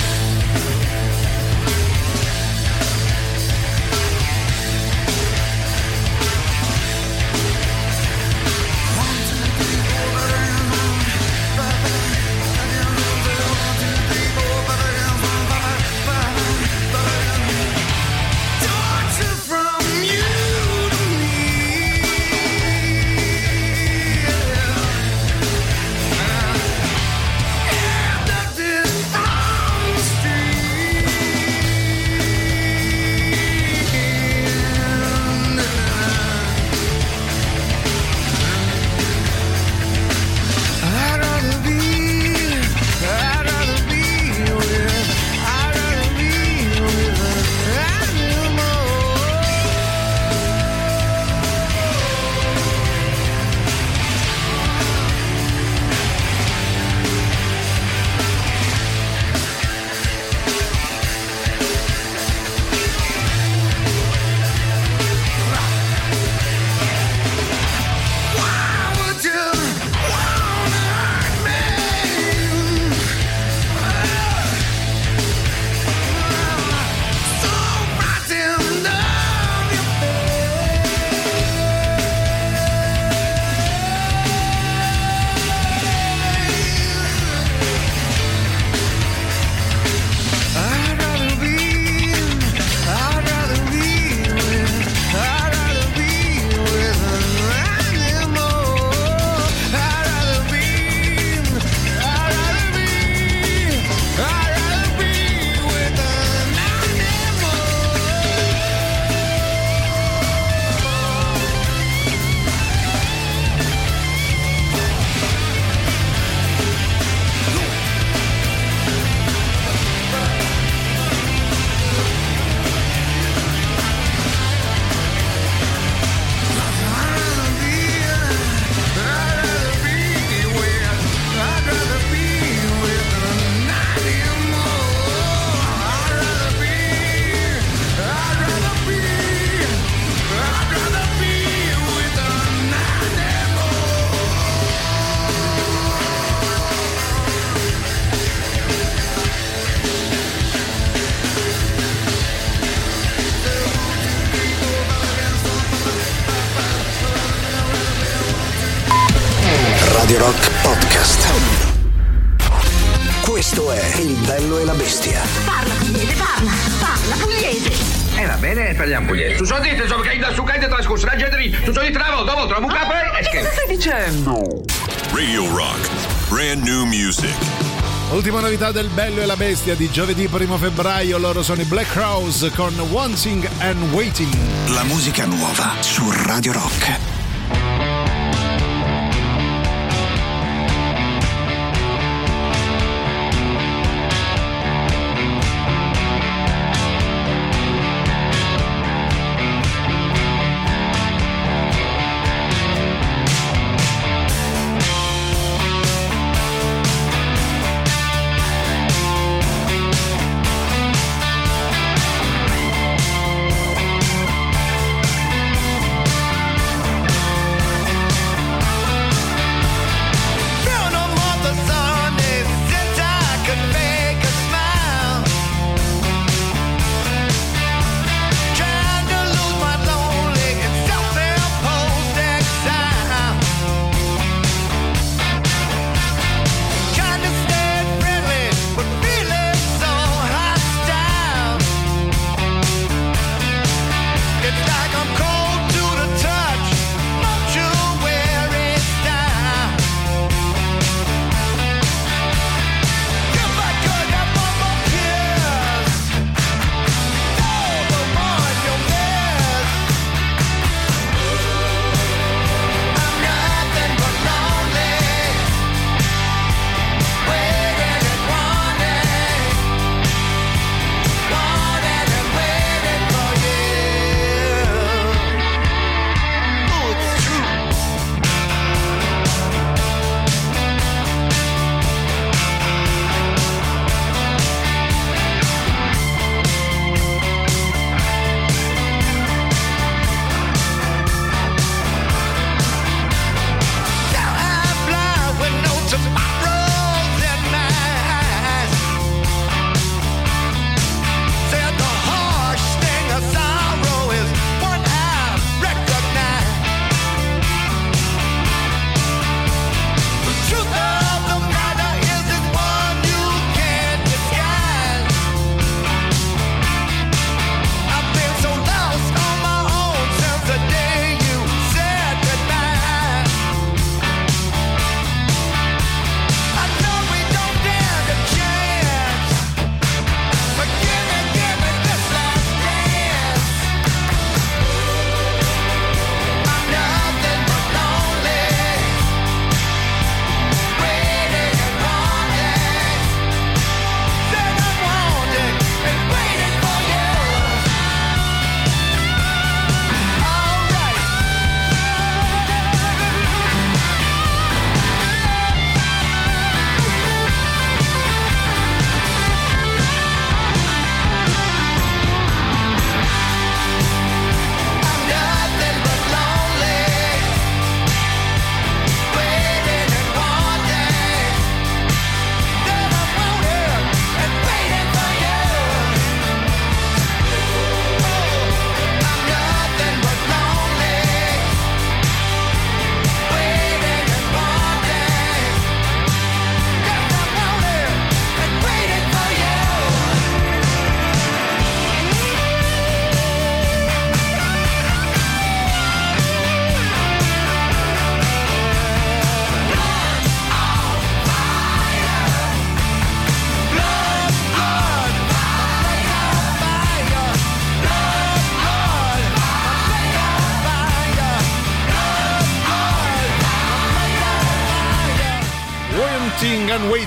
Novità 178.48 178.72
del 178.72 178.88
Bello 178.88 179.20
e 179.20 179.26
la 179.26 179.36
Bestia 179.36 179.74
di 179.74 179.90
giovedì 179.90 180.26
1 180.30 180.56
febbraio, 180.56 181.18
loro 181.18 181.42
sono 181.42 181.60
i 181.60 181.64
Black 181.64 181.90
Crowes 181.92 182.50
con 182.54 182.72
Wanting 182.78 183.46
and 183.58 183.92
Waiting. 183.92 184.34
La 184.68 184.84
musica 184.84 185.26
nuova 185.26 185.74
su 185.80 186.10
Radio 186.10 186.52
Rock. 186.52 187.07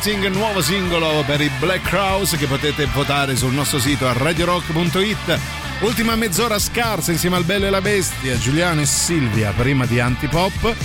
Waiting, 0.03 0.34
nuovo 0.34 0.64
singolo 0.64 1.23
per 1.28 1.41
i 1.41 1.52
Black 1.60 1.88
Crowes 1.88 2.36
che 2.36 2.48
potete 2.48 2.88
votare 2.88 3.36
sul 3.36 3.53
nostro 3.53 3.78
sito 3.78 4.07
a 4.07 4.14
radiorock.it. 4.14 5.40
Ultima 5.82 6.15
mezz'ora 6.15 6.57
scarsa 6.57 7.11
insieme 7.11 7.36
al 7.36 7.44
Bello 7.44 7.68
e 7.68 7.69
la 7.69 7.82
Bestia, 7.82 8.36
Giuliano 8.36 8.82
e 8.82 8.88
Silvia, 8.88 9.52
prima 9.52 9.86
di 9.86 9.99
Antipop. 9.99 10.76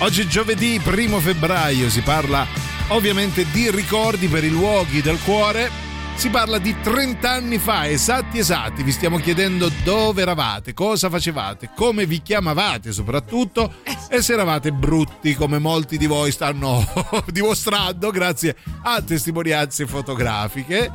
Oggi 0.00 0.28
giovedì, 0.28 0.78
primo 0.84 1.20
febbraio, 1.20 1.88
si 1.88 2.02
parla 2.02 2.46
ovviamente 2.88 3.46
di 3.50 3.70
ricordi 3.70 4.28
per 4.28 4.44
i 4.44 4.50
luoghi 4.50 5.00
del 5.00 5.20
cuore. 5.24 5.70
Si 6.16 6.28
parla 6.28 6.58
di 6.58 6.78
30 6.78 7.30
anni 7.30 7.56
fa, 7.56 7.88
esatti 7.88 8.36
esatti, 8.36 8.82
vi 8.82 8.92
stiamo 8.92 9.16
chiedendo 9.16 9.70
dove 9.84 10.20
eravate, 10.20 10.74
cosa 10.74 11.08
facevate, 11.08 11.70
come 11.74 12.04
vi 12.04 12.20
chiamavate 12.20 12.92
soprattutto 12.92 13.72
e 14.08 14.22
se 14.22 14.32
eravate 14.34 14.72
brutti 14.72 15.34
come 15.34 15.58
molti 15.58 15.96
di 15.98 16.06
voi 16.06 16.30
stanno 16.30 16.84
dimostrando 17.30 18.10
grazie 18.10 18.56
a 18.82 19.00
testimonianze 19.02 19.86
fotografiche. 19.86 20.92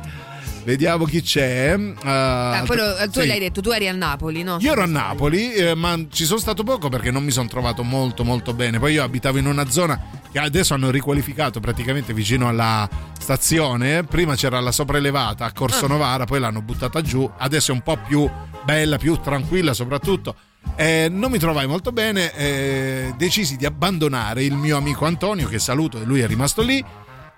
Vediamo 0.64 1.06
chi 1.06 1.20
c'è. 1.22 1.76
Ah, 2.04 2.60
Uh, 2.62 2.66
poi 2.66 2.76
lo- 2.76 3.10
tu 3.10 3.20
sì. 3.20 3.26
l'hai 3.26 3.40
detto, 3.40 3.60
tu 3.60 3.70
eri 3.70 3.88
a 3.88 3.92
Napoli, 3.92 4.44
no? 4.44 4.58
Io 4.60 4.70
ero 4.70 4.82
a 4.82 4.86
Napoli, 4.86 5.52
eh, 5.52 5.74
ma 5.74 5.98
ci 6.08 6.24
sono 6.24 6.38
stato 6.38 6.62
poco 6.62 6.88
perché 6.88 7.10
non 7.10 7.24
mi 7.24 7.32
sono 7.32 7.48
trovato 7.48 7.82
molto 7.82 8.22
molto 8.22 8.54
bene. 8.54 8.78
Poi 8.78 8.92
io 8.92 9.02
abitavo 9.02 9.38
in 9.38 9.46
una 9.46 9.68
zona 9.68 10.00
che 10.30 10.38
adesso 10.38 10.72
hanno 10.74 10.90
riqualificato 10.90 11.58
praticamente 11.58 12.14
vicino 12.14 12.46
alla 12.46 12.88
stazione. 13.18 14.04
Prima 14.04 14.36
c'era 14.36 14.60
la 14.60 14.70
sopraelevata 14.70 15.44
a 15.44 15.52
Corso 15.52 15.86
Ah. 15.86 15.88
Novara, 15.88 16.24
poi 16.26 16.38
l'hanno 16.38 16.62
buttata 16.62 17.00
giù. 17.02 17.28
Adesso 17.38 17.72
è 17.72 17.74
un 17.74 17.82
po' 17.82 17.96
più 17.96 18.30
bella, 18.64 18.98
più 18.98 19.16
tranquilla 19.16 19.74
soprattutto. 19.74 20.36
Eh, 20.76 21.08
non 21.10 21.30
mi 21.30 21.38
trovai 21.38 21.66
molto 21.66 21.92
bene, 21.92 22.34
eh, 22.34 23.14
decisi 23.16 23.56
di 23.56 23.66
abbandonare 23.66 24.42
il 24.42 24.54
mio 24.54 24.76
amico 24.76 25.04
Antonio, 25.04 25.48
che 25.48 25.58
saluto 25.58 26.00
e 26.00 26.04
lui 26.04 26.20
è 26.20 26.26
rimasto 26.26 26.62
lì. 26.62 26.84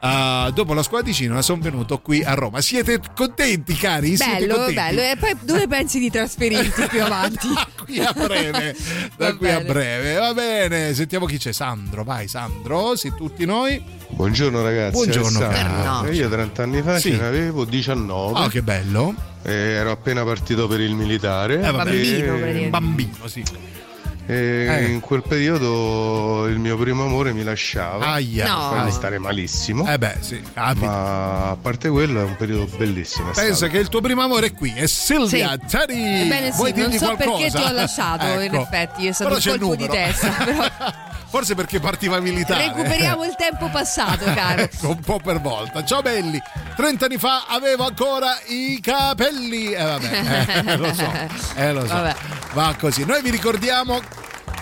Eh, 0.04 0.50
dopo 0.52 0.74
la 0.74 0.82
scuola 0.82 1.02
di 1.02 1.14
cinema 1.14 1.40
sono 1.42 1.62
venuto 1.62 1.98
qui 2.00 2.22
a 2.22 2.34
Roma. 2.34 2.60
Siete 2.60 3.00
contenti, 3.14 3.74
cari? 3.74 4.16
Siete 4.16 4.40
Bello, 4.40 4.54
contenti? 4.56 4.74
bello. 4.74 5.00
E 5.00 5.16
poi 5.18 5.36
dove 5.42 5.66
pensi 5.66 5.98
di 5.98 6.10
trasferirti 6.10 6.86
più 6.88 7.02
avanti? 7.04 7.48
qui 7.84 8.00
a 8.00 8.12
breve, 8.12 8.76
da 9.16 9.30
Va 9.30 9.36
qui 9.36 9.48
a 9.50 9.58
bene. 9.58 9.64
breve. 9.72 10.14
Va 10.14 10.34
bene, 10.34 10.94
sentiamo 10.94 11.26
chi 11.26 11.38
c'è. 11.38 11.52
Sandro, 11.52 12.04
vai 12.04 12.28
Sandro, 12.28 12.96
sì, 12.96 13.12
tutti 13.16 13.44
noi. 13.44 13.82
Buongiorno 14.08 14.62
ragazzi, 14.62 14.92
Buongiorno, 14.92 15.38
caro. 15.40 16.10
Io 16.12 16.28
30 16.28 16.62
anni 16.62 16.82
fa 16.82 16.98
Sì. 16.98 17.10
ce 17.10 17.16
ne 17.16 17.26
avevo 17.26 17.64
19. 17.64 18.38
Ah, 18.38 18.48
che 18.48 18.62
bello. 18.62 19.14
Eh, 19.42 19.52
ero 19.52 19.90
appena 19.90 20.24
partito 20.24 20.66
per 20.68 20.80
il 20.80 20.94
militare. 20.94 21.60
Eh, 21.62 21.70
vabbè. 21.70 21.90
E- 21.92 22.68
Bambino, 22.68 23.26
sì. 23.26 23.42
E 24.26 24.66
Eh. 24.68 24.84
in 24.90 25.00
quel 25.00 25.22
periodo 25.22 26.46
il 26.48 26.58
mio 26.58 26.76
primo 26.76 27.04
amore 27.04 27.32
mi 27.32 27.42
lasciava. 27.42 28.06
Aia. 28.12 28.46
No. 28.46 28.70
fa 28.74 28.90
stare 28.90 29.18
malissimo. 29.18 29.86
Eh 29.90 29.98
beh, 29.98 30.16
sì, 30.20 30.42
Ma 30.54 31.50
a 31.50 31.56
parte 31.60 31.88
quello 31.88 32.20
è 32.20 32.24
un 32.24 32.36
periodo 32.36 32.66
bellissimo. 32.76 33.30
Pensa 33.32 33.54
stato. 33.54 33.72
che 33.72 33.78
il 33.78 33.88
tuo 33.88 34.00
primo 34.00 34.22
amore 34.22 34.46
è 34.46 34.52
qui, 34.54 34.72
è 34.74 34.86
Silvia 34.86 35.52
Sì. 35.52 35.66
Tari. 35.76 35.94
Ebbene 36.22 36.50
sì, 36.52 36.56
Vuoi 36.56 36.72
non 36.74 36.92
so 36.92 37.06
perché 37.16 37.24
qualcosa? 37.24 37.58
ti 37.58 37.64
ho 37.64 37.72
lasciato, 37.72 38.26
in 38.26 38.40
Ecco. 38.42 38.62
effetti, 38.62 39.06
è 39.06 39.12
stato 39.12 39.34
Però 39.36 39.52
un 39.52 39.58
colpo 39.58 39.76
di 39.76 39.88
testa. 39.88 40.28
Però 40.30 40.64
Forse 41.34 41.56
perché 41.56 41.80
partiva 41.80 42.20
militare. 42.20 42.68
recuperiamo 42.68 43.24
il 43.24 43.34
tempo 43.36 43.68
passato, 43.68 44.24
caro. 44.24 44.62
Ecco, 44.70 44.90
un 44.90 45.00
po' 45.00 45.18
per 45.18 45.40
volta. 45.40 45.82
Ciao 45.82 46.00
belli, 46.00 46.40
30 46.76 47.06
anni 47.06 47.18
fa 47.18 47.46
avevo 47.48 47.84
ancora 47.84 48.38
i 48.46 48.78
capelli. 48.80 49.72
Eh 49.72 49.82
vabbè, 49.82 50.62
eh, 50.64 50.76
lo 50.76 50.94
so, 50.94 51.12
eh, 51.56 51.72
lo 51.72 51.86
so. 51.88 51.92
Vabbè. 51.92 52.14
Va 52.52 52.76
così. 52.78 53.04
Noi 53.04 53.20
vi 53.20 53.30
ricordiamo 53.30 54.00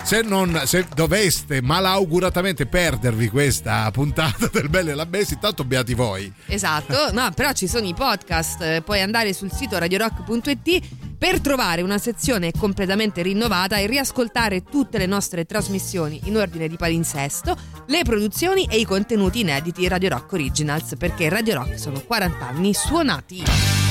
se, 0.03 0.21
non, 0.21 0.61
se 0.65 0.85
doveste 0.93 1.61
malauguratamente 1.61 2.65
perdervi 2.65 3.29
questa 3.29 3.89
puntata 3.91 4.47
del 4.51 4.69
Bello 4.69 4.91
e 4.91 4.95
la 4.95 5.05
Bestia, 5.05 5.35
intanto 5.35 5.63
beati 5.63 5.93
voi. 5.93 6.31
Esatto, 6.47 7.11
no, 7.13 7.31
però 7.33 7.51
ci 7.53 7.67
sono 7.67 7.85
i 7.85 7.93
podcast, 7.93 8.61
eh, 8.61 8.81
puoi 8.81 9.01
andare 9.01 9.33
sul 9.33 9.51
sito 9.51 9.77
radiorock.it 9.77 10.81
per 11.17 11.39
trovare 11.39 11.81
una 11.81 11.97
sezione 11.97 12.51
completamente 12.51 13.21
rinnovata 13.21 13.77
e 13.77 13.87
riascoltare 13.87 14.63
tutte 14.63 14.97
le 14.97 15.05
nostre 15.05 15.45
trasmissioni 15.45 16.19
in 16.25 16.35
ordine 16.35 16.67
di 16.67 16.75
palinsesto, 16.75 17.55
le 17.87 18.03
produzioni 18.03 18.67
e 18.69 18.77
i 18.77 18.85
contenuti 18.85 19.39
inediti 19.39 19.87
Radio 19.87 20.09
Rock 20.09 20.33
Originals, 20.33 20.95
perché 20.97 21.29
Radio 21.29 21.55
Rock 21.55 21.79
sono 21.79 22.01
40 22.01 22.45
anni 22.45 22.73
suonati. 22.73 23.82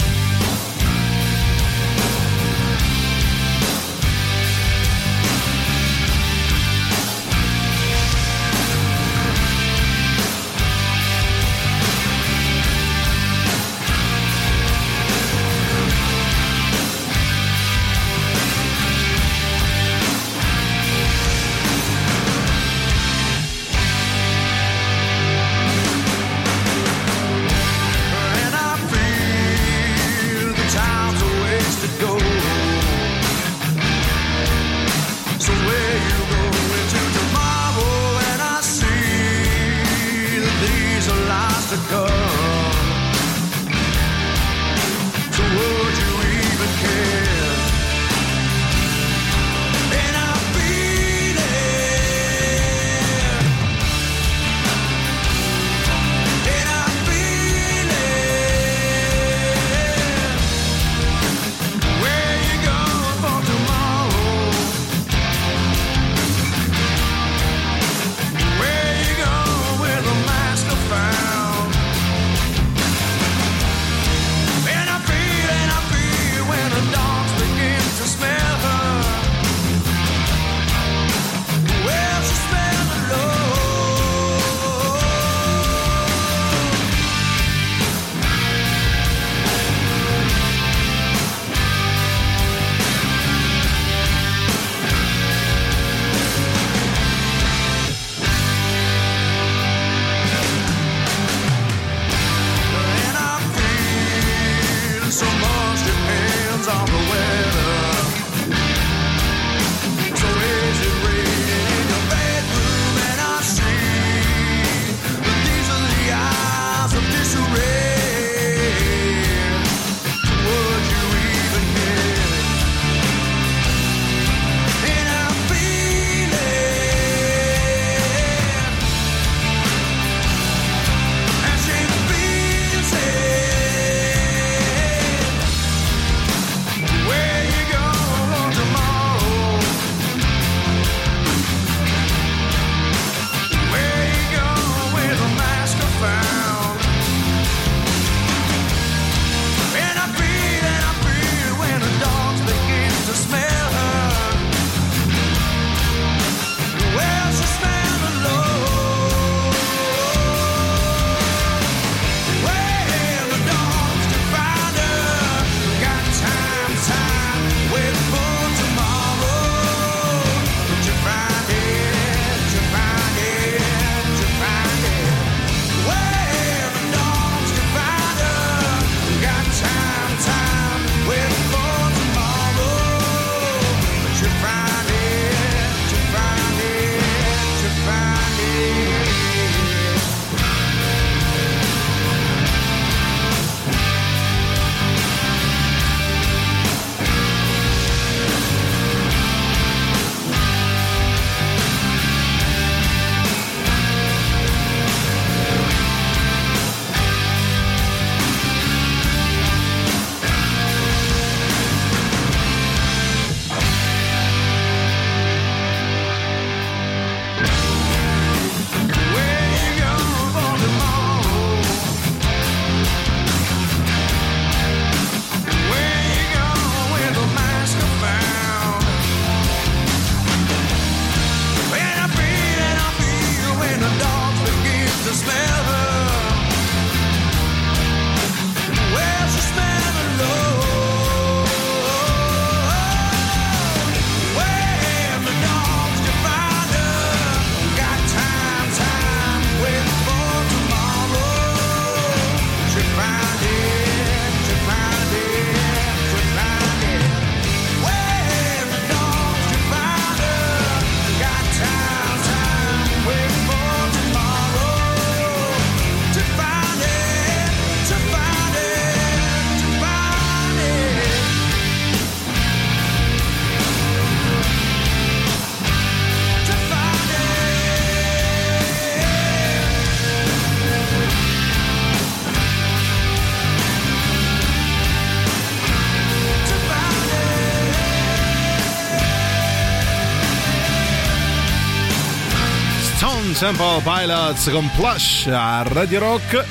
Stone 293.35 293.57
Temple 293.57 293.81
Pilots 293.83 294.51
con 294.51 294.71
Plush 294.77 295.27
a 295.27 295.63
Radio 295.63 296.01
Rock. 296.01 296.45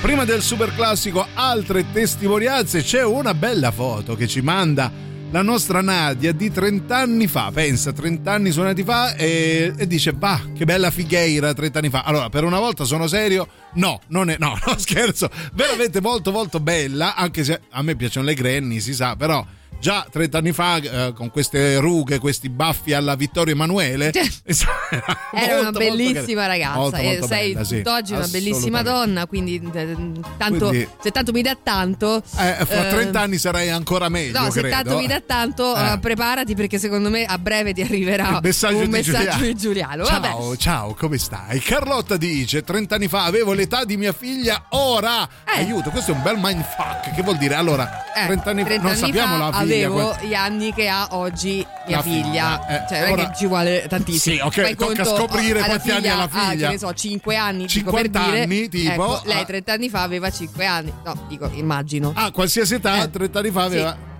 Prima 0.00 0.24
del 0.24 0.42
super 0.42 0.74
classico, 0.74 1.26
altre 1.34 1.84
testimonianze. 1.92 2.82
C'è 2.82 3.04
una 3.04 3.34
bella 3.34 3.70
foto 3.70 4.16
che 4.16 4.26
ci 4.26 4.40
manda 4.40 4.90
la 5.30 5.42
nostra 5.42 5.80
Nadia 5.80 6.32
di 6.32 6.50
30 6.50 6.96
anni 6.96 7.26
fa. 7.26 7.50
Pensa, 7.52 7.92
30 7.92 8.32
anni 8.32 8.50
suonati 8.50 8.82
fa 8.82 9.14
e, 9.14 9.74
e 9.76 9.86
dice: 9.86 10.12
Va, 10.16 10.40
che 10.56 10.64
bella 10.64 10.90
figheira 10.90 11.52
30 11.52 11.78
anni 11.78 11.90
fa. 11.90 12.02
Allora, 12.02 12.28
per 12.30 12.42
una 12.44 12.58
volta 12.58 12.84
sono 12.84 13.06
serio. 13.06 13.46
No, 13.74 14.00
non 14.08 14.28
è, 14.30 14.36
no, 14.38 14.58
no, 14.66 14.78
scherzo. 14.78 15.30
Veramente 15.52 16.00
molto, 16.00 16.32
molto 16.32 16.58
bella. 16.58 17.14
Anche 17.14 17.44
se 17.44 17.60
a 17.70 17.82
me 17.82 17.94
piacciono 17.94 18.26
le 18.26 18.34
granny, 18.34 18.80
si 18.80 18.92
sa, 18.92 19.14
però 19.14 19.44
già 19.80 20.06
30 20.10 20.38
anni 20.38 20.52
fa 20.52 20.76
eh, 20.76 21.12
con 21.14 21.30
queste 21.30 21.76
rughe, 21.78 22.18
questi 22.18 22.48
baffi 22.48 22.92
alla 22.94 23.14
Vittorio 23.14 23.52
Emanuele. 23.54 24.12
Era 25.32 25.60
una 25.60 25.70
bellissima 25.72 26.46
ragazza. 26.46 26.78
Molto, 26.78 26.96
e 26.96 27.02
molto 27.02 27.26
sei 27.26 27.52
bella, 27.52 27.64
sì, 27.64 27.76
tutt'oggi 27.76 28.12
una 28.14 28.26
bellissima 28.26 28.82
donna. 28.82 29.26
Quindi, 29.26 29.60
eh, 29.74 29.96
tanto, 30.36 30.68
Quindi- 30.68 30.88
se 31.02 31.10
tanto 31.10 31.32
mi 31.32 31.42
dà 31.42 31.56
tanto. 31.62 32.16
Eh, 32.38 32.64
fra 32.64 32.86
eh, 32.86 32.90
30 32.90 33.20
anni 33.20 33.38
sarai 33.38 33.70
ancora 33.70 34.08
meglio. 34.08 34.38
No, 34.40 34.50
se 34.50 34.60
credo. 34.60 34.74
tanto 34.76 34.96
mi 34.98 35.06
dà 35.06 35.20
tanto, 35.20 35.76
Eh. 35.76 35.92
eh, 35.92 35.98
preparati 35.98 36.54
perché 36.54 36.78
secondo 36.78 37.10
me 37.10 37.24
a 37.24 37.38
breve 37.38 37.72
ti 37.72 37.82
arriverà 37.82 38.38
messaggio 38.42 38.76
un 38.78 38.84
di 38.84 38.90
messaggio 38.90 39.18
Giuliano. 39.18 39.42
di 39.44 39.54
Giuliano. 39.54 40.04
Vabbè. 40.04 40.26
Ciao, 40.28 40.56
ciao, 40.56 40.94
come 40.94 41.18
stai? 41.18 41.58
Carlotta 41.60 42.16
dice: 42.16 42.62
30 42.62 42.94
anni 42.94 43.08
fa 43.08 43.24
avevo 43.24 43.52
l'età 43.52 43.84
di 43.84 43.96
mia 43.96 44.12
figlia, 44.12 44.66
ora. 44.70 45.28
Aiuto, 45.44 45.90
questo 45.90 46.12
è 46.12 46.14
un 46.14 46.22
bel 46.22 46.36
mindfuck. 46.40 47.14
Che 47.14 47.22
vuol 47.22 47.36
dire? 47.36 47.54
Allora, 47.54 48.04
Eh, 48.14 48.26
30 48.26 48.50
anni 48.50 48.60
fa 48.62 48.66
30 48.68 48.82
non 48.84 48.92
anni 48.92 49.00
sappiamo 49.00 49.36
fa 49.36 49.50
la. 49.50 49.63
Avevo 49.72 50.16
gli 50.22 50.34
anni 50.34 50.72
che 50.72 50.88
ha 50.88 51.08
oggi 51.12 51.66
mia 51.86 52.02
figlia. 52.02 52.22
figlia, 52.24 52.66
eh, 52.66 52.88
cioè, 52.88 52.98
non 53.00 53.08
è 53.08 53.12
ora- 53.12 53.28
che 53.30 53.36
ci 53.36 53.46
vuole 53.46 53.86
tantissimo. 53.88 54.34
Sì, 54.36 54.40
ok, 54.40 54.60
Fai 54.60 54.74
tocca 54.76 55.02
conto, 55.04 55.16
scoprire 55.16 55.58
alla 55.58 55.66
quanti 55.66 55.90
anni 55.90 56.08
ha 56.08 56.16
la 56.16 56.28
ah, 56.30 56.50
figlia. 56.50 56.66
che 56.66 56.72
ne 56.72 56.78
so, 56.78 56.92
5 56.92 57.36
anni. 57.36 57.66
dico 57.66 57.90
per 57.90 58.02
50 58.04 58.24
dire. 58.24 58.42
anni, 58.42 58.68
tipo, 58.68 58.92
Ecco, 58.92 59.20
lei 59.24 59.40
ah. 59.40 59.44
30 59.44 59.72
anni 59.72 59.88
fa 59.88 60.02
aveva 60.02 60.30
5 60.30 60.66
anni. 60.66 60.92
No, 61.04 61.24
dico, 61.28 61.50
immagino. 61.54 62.12
Ah, 62.14 62.30
qualsiasi 62.30 62.74
età, 62.74 63.06
30 63.08 63.38
anni 63.38 63.50
fa 63.50 63.62
aveva. 63.62 63.92
Più, 63.92 64.12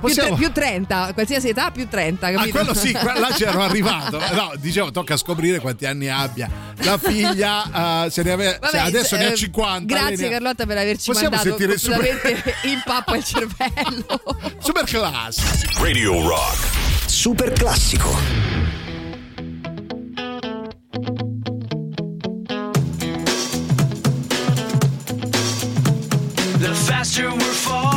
Possiamo- 0.00 0.28
tre- 0.36 0.38
più 0.38 0.52
30, 0.52 1.10
qualsiasi 1.14 1.48
età 1.48 1.70
più 1.70 1.86
30, 1.88 2.26
Ah, 2.26 2.32
capito? 2.32 2.50
quello 2.58 2.74
sì, 2.74 2.92
qua- 2.92 3.18
là 3.18 3.28
c'ero 3.34 3.60
arrivato. 3.62 4.18
No, 4.18 4.52
dicevo, 4.58 4.90
tocca 4.90 5.16
scoprire 5.16 5.60
quanti 5.60 5.86
anni 5.86 6.08
abbia. 6.08 6.48
La 6.82 6.96
figlia, 6.98 8.04
eh, 8.06 8.10
se 8.10 8.22
ne 8.22 8.30
aveva, 8.32 8.52
Vabbè, 8.58 8.70
se 8.70 8.78
adesso 8.78 9.16
ne 9.16 9.26
ha 9.26 9.30
eh, 9.32 9.36
50. 9.36 9.94
lei 9.94 10.02
Grazie 10.06 10.16
ne 10.16 10.26
ha- 10.34 10.38
Carlotta 10.38 10.66
per 10.66 10.76
averci 10.78 11.06
Possiamo 11.10 11.36
mandato 11.36 11.56
sentire 11.58 11.78
super- 11.78 12.54
in 12.64 12.82
pappa 12.84 13.16
il 13.16 13.24
cervello. 13.24 14.20
Super 14.58 14.84
class. 14.84 15.62
Radio 15.78 16.26
Rock. 16.26 16.56
Super 17.06 17.52
classico. 17.52 18.18
The 26.60 26.74
faster 26.74 27.30
we're 27.30 27.40
falling, 27.40 27.89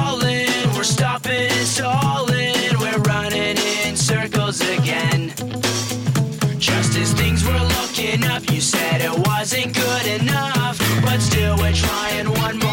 stopping 1.24 1.52
and 1.52 1.68
stalling, 1.68 2.80
we're 2.80 3.02
running 3.04 3.58
in 3.86 3.96
circles 3.96 4.62
again. 4.62 5.34
Just 6.58 6.98
as 6.98 7.14
things 7.14 7.46
were 7.46 7.60
looking 7.80 8.24
up, 8.26 8.50
you 8.52 8.62
said 8.62 9.02
it 9.02 9.28
wasn't 9.28 9.74
good 9.74 10.22
enough, 10.22 10.78
but 11.04 11.20
still 11.20 11.58
we're 11.58 11.74
trying 11.74 12.30
one 12.30 12.60
more 12.60 12.73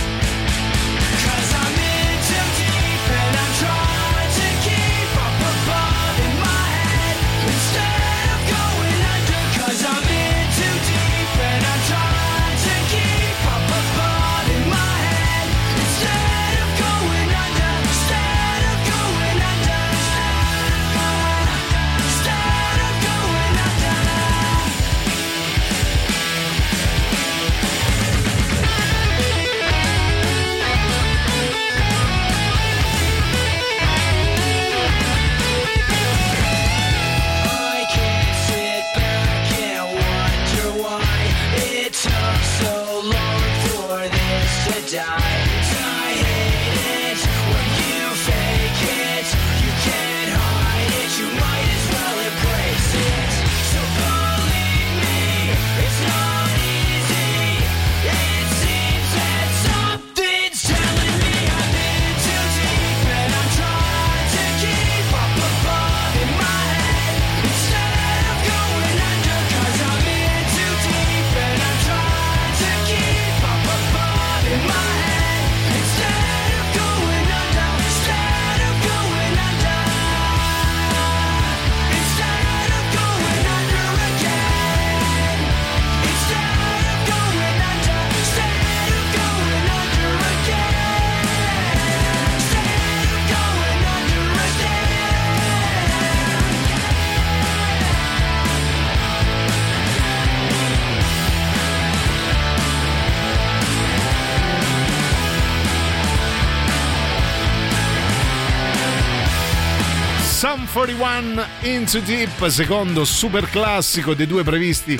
Into 111.63 111.99
Deep, 111.99 112.47
secondo 112.47 113.05
super 113.05 113.47
classico 113.47 114.15
dei 114.15 114.25
due 114.25 114.41
previsti 114.43 114.99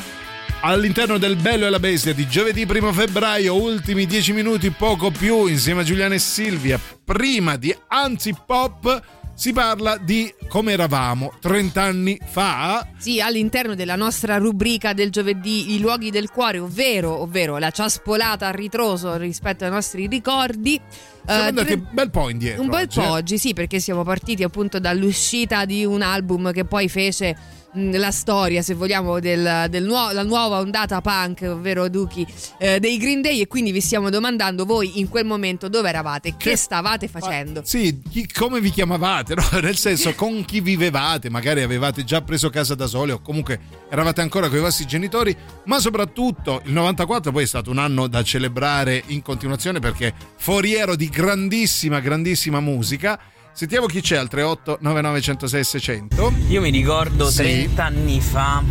all'interno 0.61 1.17
del 1.17 1.35
Bello 1.35 1.65
e 1.65 1.71
la 1.71 1.79
Bestia 1.79 2.13
di 2.13 2.27
giovedì 2.27 2.67
1 2.69 2.93
febbraio, 2.93 3.59
ultimi 3.59 4.05
10 4.05 4.31
minuti, 4.33 4.69
poco 4.69 5.09
più, 5.09 5.47
insieme 5.47 5.81
a 5.81 5.83
Giuliana 5.83 6.13
e 6.13 6.19
Silvia. 6.19 6.79
Prima 7.03 7.55
di 7.55 7.75
Antipop 7.87 9.01
si 9.41 9.53
parla 9.53 9.97
di 9.97 10.31
come 10.47 10.73
eravamo 10.73 11.33
30 11.39 11.81
anni 11.81 12.15
fa. 12.23 12.87
Sì, 12.99 13.19
all'interno 13.19 13.73
della 13.73 13.95
nostra 13.95 14.37
rubrica 14.37 14.93
del 14.93 15.09
giovedì 15.09 15.73
I 15.73 15.79
luoghi 15.79 16.11
del 16.11 16.29
cuore, 16.29 16.59
ovvero, 16.59 17.19
ovvero 17.23 17.57
la 17.57 17.71
ciaspolata 17.71 18.45
a 18.45 18.51
ritroso 18.51 19.17
rispetto 19.17 19.65
ai 19.65 19.71
nostri 19.71 20.05
ricordi. 20.05 20.79
Siamo 21.25 21.41
Eh, 21.43 21.47
andati 21.47 21.65
tre- 21.69 21.73
un 21.75 21.87
bel 21.89 22.09
po' 22.11 22.29
indietro. 22.29 22.61
un 22.61 22.69
bel 22.69 22.83
oggi, 22.83 22.99
po' 22.99 23.05
eh. 23.05 23.09
oggi, 23.09 23.37
sì, 23.39 23.53
perché 23.55 23.79
siamo 23.79 24.03
partiti 24.03 24.43
appunto 24.43 24.79
dall'uscita 24.79 25.65
di 25.65 25.83
un 25.85 26.03
album 26.03 26.51
che 26.51 26.63
poi 26.65 26.87
fece 26.87 27.35
la 27.73 28.11
storia, 28.11 28.61
se 28.61 28.73
vogliamo, 28.73 29.19
del, 29.19 29.67
del 29.69 29.83
nuo- 29.83 30.11
la 30.11 30.23
nuova 30.23 30.59
ondata 30.59 31.01
punk, 31.01 31.41
ovvero 31.43 31.87
Duki 31.87 32.25
eh, 32.57 32.79
dei 32.79 32.97
Green 32.97 33.21
Day. 33.21 33.39
E 33.41 33.47
quindi 33.47 33.71
vi 33.71 33.81
stiamo 33.81 34.09
domandando 34.09 34.65
voi 34.65 34.99
in 34.99 35.09
quel 35.09 35.25
momento 35.25 35.69
dove 35.69 35.89
eravate, 35.89 36.35
che, 36.37 36.55
stavate 36.55 37.07
facendo. 37.07 37.61
Sì, 37.63 38.01
chi- 38.09 38.27
come 38.31 38.59
vi 38.59 38.71
chiamavate? 38.71 39.35
no? 39.35 39.43
Nel 39.61 39.77
senso, 39.77 40.13
con 40.15 40.43
chi 40.45 40.59
vivevate? 40.61 41.29
Magari 41.29 41.61
avevate 41.61 42.03
già 42.03 42.21
preso 42.21 42.49
casa 42.49 42.75
da 42.75 42.87
soli 42.87 43.11
o 43.11 43.21
comunque 43.21 43.59
eravate 43.89 44.21
ancora 44.21 44.49
con 44.49 44.57
i 44.57 44.61
vostri 44.61 44.85
genitori, 44.85 45.35
ma 45.65 45.79
soprattutto 45.79 46.61
il 46.65 46.73
94 46.73 47.31
poi 47.31 47.43
è 47.43 47.47
stato 47.47 47.71
un 47.71 47.77
anno 47.77 48.07
da 48.07 48.23
celebrare 48.23 49.03
in 49.07 49.21
continuazione 49.21 49.79
perché 49.79 50.13
foriero 50.35 50.95
di 50.95 51.09
grandissima, 51.09 51.99
grandissima 51.99 52.59
musica. 52.59 53.19
Sentiamo 53.53 53.85
chi 53.85 54.01
c'è 54.01 54.15
al 54.17 54.27
38 54.27 54.77
99 54.81 55.47
600. 55.47 56.33
Io 56.47 56.61
mi 56.61 56.69
ricordo 56.69 57.29
Sì. 57.29 57.43
30 57.43 57.83
anni 57.85 58.21
fa, 58.21 58.63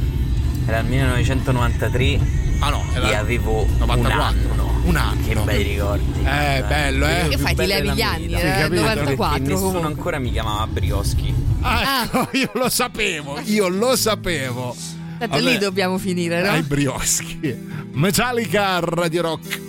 era 0.66 0.78
il 0.78 0.86
1993, 0.86 2.18
ah 2.60 2.70
no, 2.70 2.84
e 2.94 3.14
avevo 3.14 3.66
94. 3.78 4.12
un 4.12 4.20
anno. 4.20 4.68
Un 4.82 4.96
anno. 4.96 5.20
Che 5.26 5.34
bei 5.44 5.62
ricordi. 5.62 6.20
Eh, 6.24 6.64
bello, 6.66 7.06
eh? 7.06 7.26
Che 7.28 7.36
fai, 7.36 7.54
ti 7.54 7.66
levi 7.66 7.90
gli 7.90 8.00
anni? 8.00 8.32
Era 8.32 8.60
capito? 8.62 8.80
94 8.80 9.28
Perché 9.38 9.52
nessuno 9.52 9.66
comunque. 9.66 9.88
ancora 9.92 10.18
mi 10.18 10.32
chiamava 10.32 10.66
Brioschi. 10.66 11.34
Ah, 11.60 12.02
ecco, 12.04 12.28
io 12.36 12.50
lo 12.54 12.68
sapevo, 12.70 13.38
io 13.44 13.68
lo 13.68 13.94
sapevo. 13.96 14.74
Tanto 15.18 15.38
lì 15.38 15.58
dobbiamo 15.58 15.98
finire, 15.98 16.42
no? 16.42 16.50
Ai 16.52 16.62
brioschi. 16.62 17.54
Metallica 17.92 18.78
Radio 18.80 19.20
Rock. 19.22 19.60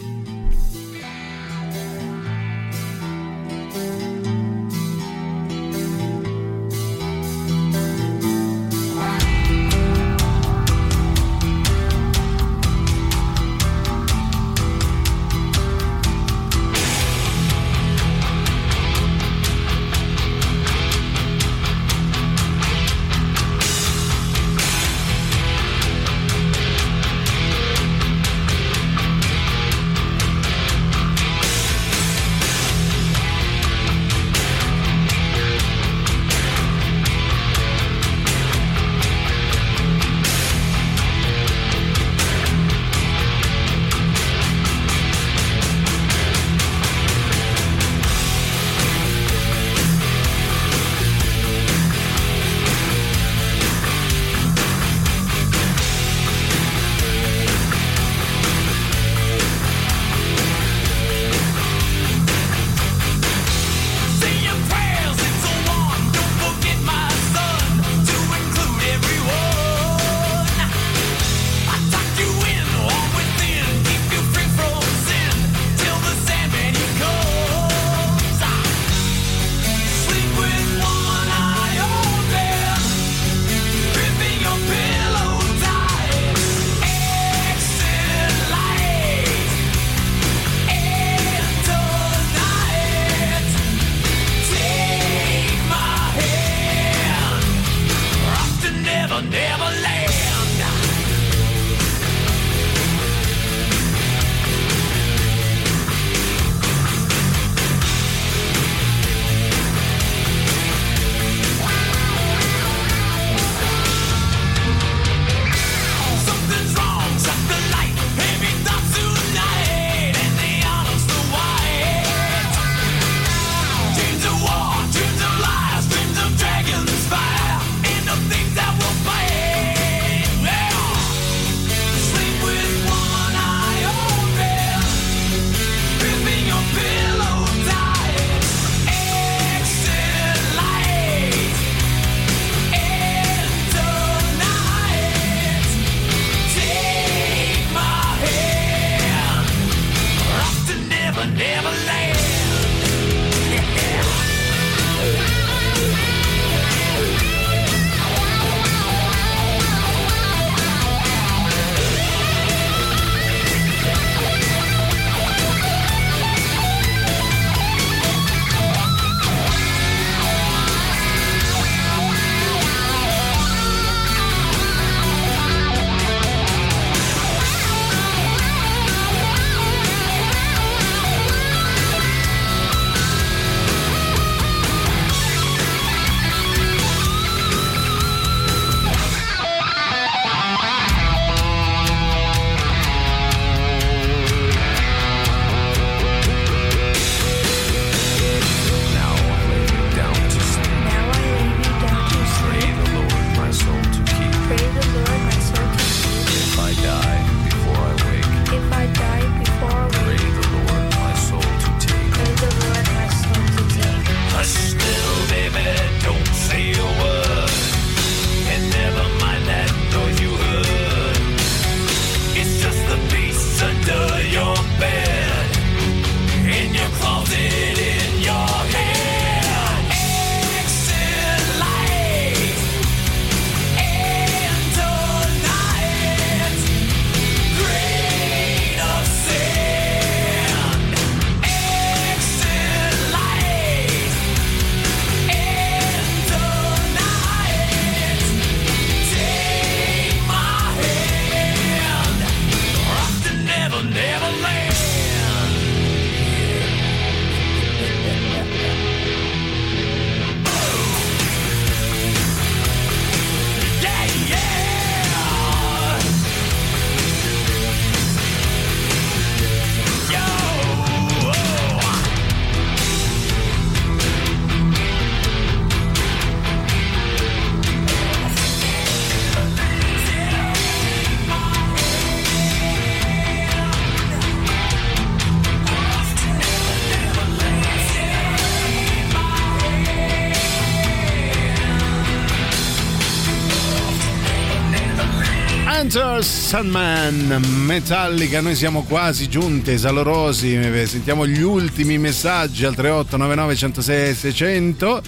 Sandman 296.21 297.41
Metallica, 297.65 298.41
noi 298.41 298.55
siamo 298.55 298.83
quasi 298.83 299.27
giunti, 299.27 299.71
esalorosi, 299.71 300.59
sentiamo 300.85 301.25
gli 301.25 301.41
ultimi 301.41 301.97
messaggi 301.97 302.63
al 302.65 302.75
3899 302.75 303.55
106 303.55 304.13
600. 304.13 305.01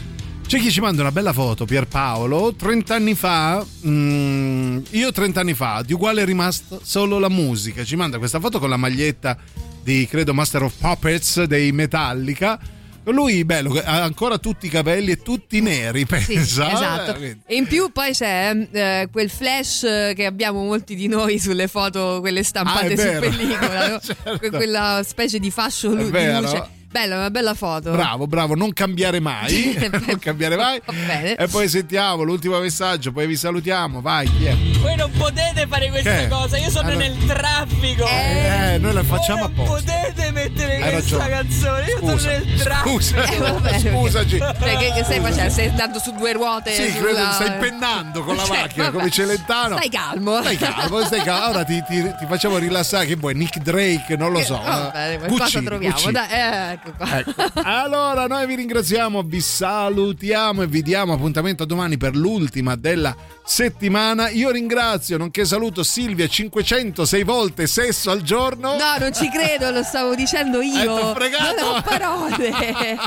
C'è 0.47 0.59
chi 0.59 0.71
ci 0.71 0.81
manda 0.81 1.01
una 1.01 1.11
bella 1.11 1.31
foto, 1.31 1.65
Pierpaolo, 1.65 2.55
30 2.55 2.95
anni 2.95 3.13
fa, 3.15 3.63
mm, 3.87 4.77
io 4.91 5.11
30 5.11 5.39
anni 5.39 5.53
fa, 5.53 5.83
di 5.85 5.93
uguale 5.93 6.23
è 6.23 6.25
rimasta 6.25 6.79
solo 6.81 7.19
la 7.19 7.29
musica, 7.29 7.83
ci 7.83 7.95
manda 7.95 8.17
questa 8.17 8.39
foto 8.39 8.59
con 8.59 8.69
la 8.69 8.77
maglietta 8.77 9.37
di, 9.83 10.07
credo, 10.07 10.33
Master 10.33 10.63
of 10.63 10.73
Puppets 10.79 11.43
dei 11.43 11.71
Metallica. 11.71 12.59
Lui, 13.05 13.43
bello, 13.43 13.73
ha 13.83 14.01
ancora 14.03 14.37
tutti 14.37 14.67
i 14.67 14.69
capelli 14.69 15.11
e 15.11 15.21
tutti 15.21 15.59
neri, 15.61 15.99
Sì, 15.99 16.05
pensa. 16.05 16.71
esatto. 16.71 17.15
Eh, 17.19 17.37
E 17.45 17.55
in 17.55 17.65
più 17.67 17.91
poi 17.91 18.11
c'è 18.13 18.67
eh, 18.71 19.07
quel 19.11 19.29
flash 19.29 19.81
che 20.15 20.25
abbiamo 20.25 20.63
molti 20.63 20.95
di 20.95 21.07
noi 21.07 21.37
sulle 21.39 21.67
foto, 21.67 22.19
quelle 22.21 22.43
stampate 22.43 22.93
Ah, 22.93 22.97
su 23.13 23.19
pellicola? 23.19 23.99
Certo. 24.03 24.37
Que- 24.37 24.49
quella 24.51 25.01
specie 25.05 25.39
di 25.39 25.51
fascio 25.51 25.89
lu- 25.93 26.09
di 26.09 26.31
luce. 26.31 26.67
Bella, 26.93 27.15
una 27.17 27.31
bella 27.31 27.55
foto. 27.55 27.89
Bravo, 27.89 28.27
bravo, 28.27 28.53
non 28.53 28.71
cambiare 28.71 29.17
mai. 29.19 29.75
non 30.05 30.19
cambiare 30.19 30.55
mai. 30.55 30.79
bene. 30.85 31.33
E 31.35 31.47
poi 31.47 31.67
sentiamo 31.67 32.21
l'ultimo 32.21 32.59
messaggio, 32.59 33.11
poi 33.11 33.25
vi 33.25 33.35
salutiamo. 33.35 33.99
Vai, 33.99 34.31
chi 34.31 34.45
è? 34.45 34.55
Voi 34.79 34.95
non 34.95 35.09
potete 35.17 35.65
fare 35.67 35.89
questa 35.89 36.15
Che? 36.15 36.27
cosa, 36.27 36.57
io 36.57 36.69
sono 36.69 36.89
Ah, 36.89 36.91
no. 36.91 36.97
nel 36.99 37.17
traffico. 37.25 38.05
Eh, 38.07 38.77
noi 38.79 38.93
la 38.93 39.03
facciamo 39.03 39.47
Voi 39.47 39.53
non 39.55 39.65
apposta. 39.65 39.91
potete 39.91 40.31
mettere 40.31 40.75
Hai 40.83 40.91
questa 40.91 41.17
ragione. 41.17 41.29
canzone, 41.29 41.85
io 41.87 41.97
Scusa, 41.97 42.17
sono 42.19 42.31
nel 42.45 42.59
traffico. 42.59 42.89
scusa. 43.01 43.23
Eh, 43.23 43.37
va 43.39 43.51
bene, 43.53 43.79
Scusaci. 43.79 44.37
Cioè, 44.37 44.77
che, 44.77 44.91
che 44.93 45.03
stai 45.03 45.19
facendo? 45.19 45.49
Stai 45.51 45.67
andando 45.69 45.99
su 45.99 46.11
due 46.13 46.33
ruote? 46.33 46.73
Sì, 46.73 46.91
sulla- 46.91 47.01
credo 47.11 47.31
stai 47.31 47.51
pennando 47.57 48.23
con 48.23 48.35
la 48.35 48.43
Cioè, 48.43 48.59
macchina 48.61 48.83
vabbè. 48.85 48.97
come 48.97 49.09
Celentano. 49.09 49.75
Stai 49.77 49.89
calmo. 49.89 50.41
Stai 50.41 50.57
calmo, 50.57 51.03
stai 51.05 51.21
calmo. 51.23 51.49
Ora 51.49 51.63
ti, 51.63 51.83
ti- 51.87 52.03
ti 52.19 52.25
facciamo 52.27 52.57
rilassare. 52.57 53.07
Che 53.07 53.15
vuoi? 53.15 53.33
Nick 53.33 53.57
Drake, 53.57 54.15
non 54.15 54.31
lo 54.31 54.41
so. 54.41 54.61
Va 54.61 54.91
bene, 54.93 55.17
poi 55.17 55.27
Gucci, 55.29 55.41
cosa 55.43 55.61
troviamo? 55.61 55.95
Gucci. 55.95 56.11
Dai, 56.11 56.29
eh, 56.29 56.79
ecco 56.85 56.91
qua. 56.97 57.17
Ecco. 57.19 57.33
Allora, 57.63 58.27
noi 58.27 58.45
vi 58.47 58.55
ringraziamo, 58.55 59.21
vi 59.23 59.41
salutiamo 59.41 60.61
e 60.63 60.67
vi 60.67 60.81
diamo 60.81 61.13
appuntamento 61.13 61.63
a 61.63 61.65
domani 61.65 61.97
per 61.97 62.15
l'ultima 62.15 62.75
della 62.75 63.15
settimana. 63.43 64.29
Io 64.29 64.51
ringrazio, 64.51 65.17
nonché 65.17 65.45
saluto 65.45 65.83
Silvia 65.83 66.27
506 66.27 67.23
volte 67.23 67.67
sesso 67.67 68.11
al 68.11 68.21
giorno. 68.21 68.75
No, 68.75 68.97
non 68.99 69.13
ci 69.13 69.29
credo, 69.29 69.71
lo 69.71 69.83
stavo 69.83 70.15
dicendo 70.15 70.59
Eh, 70.61 70.65
io. 70.65 70.95
t'ho 70.97 71.13
fregato. 71.13 71.63
Non 71.63 71.75
ho 71.75 71.81
parole. 71.81 72.51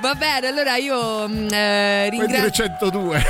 Va 0.00 0.14
bene, 0.14 0.46
allora 0.46 0.76
io 0.76 1.28
mm, 1.28 1.48
eh, 1.50 2.08
ringrazio. 2.10 2.50
102. 2.50 3.22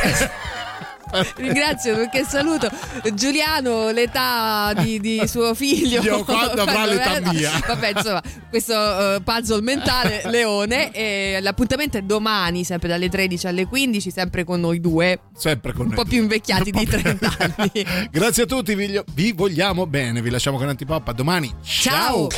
Ringrazio 1.36 1.94
perché 1.96 2.24
saluto 2.24 2.68
Giuliano, 3.14 3.90
l'età 3.90 4.72
di, 4.76 5.00
di 5.00 5.26
suo 5.26 5.54
figlio. 5.54 6.00
Dio, 6.00 6.24
quando 6.24 6.62
avrà 6.62 6.86
l'età 6.86 7.20
mia? 7.32 7.50
Vabbè, 7.66 7.92
insomma, 7.96 8.22
questo 8.48 8.74
eh, 9.14 9.20
puzzle 9.22 9.60
mentale, 9.62 10.22
Leone. 10.30 10.90
E 10.92 11.38
l'appuntamento 11.40 11.98
è 11.98 12.02
domani, 12.02 12.64
sempre 12.64 12.88
dalle 12.88 13.08
13 13.08 13.46
alle 13.46 13.66
15, 13.66 14.10
sempre 14.10 14.44
con 14.44 14.60
noi 14.60 14.80
due. 14.80 15.20
Sempre 15.36 15.72
con 15.72 15.86
Un 15.86 15.94
noi. 15.94 16.04
po' 16.04 16.08
più 16.08 16.20
invecchiati 16.20 16.70
di 16.70 16.86
30 16.86 17.36
anni. 17.38 17.86
Grazie 18.10 18.42
a 18.44 18.46
tutti, 18.46 18.74
vi, 18.74 19.32
vogliamo 19.32 19.86
bene. 19.86 20.20
Vi 20.22 20.30
lasciamo 20.30 20.58
con 20.58 20.68
Antipop. 20.68 21.08
A 21.08 21.12
domani. 21.12 21.52
Ciao. 21.62 22.28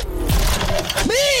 Mi 1.03 1.40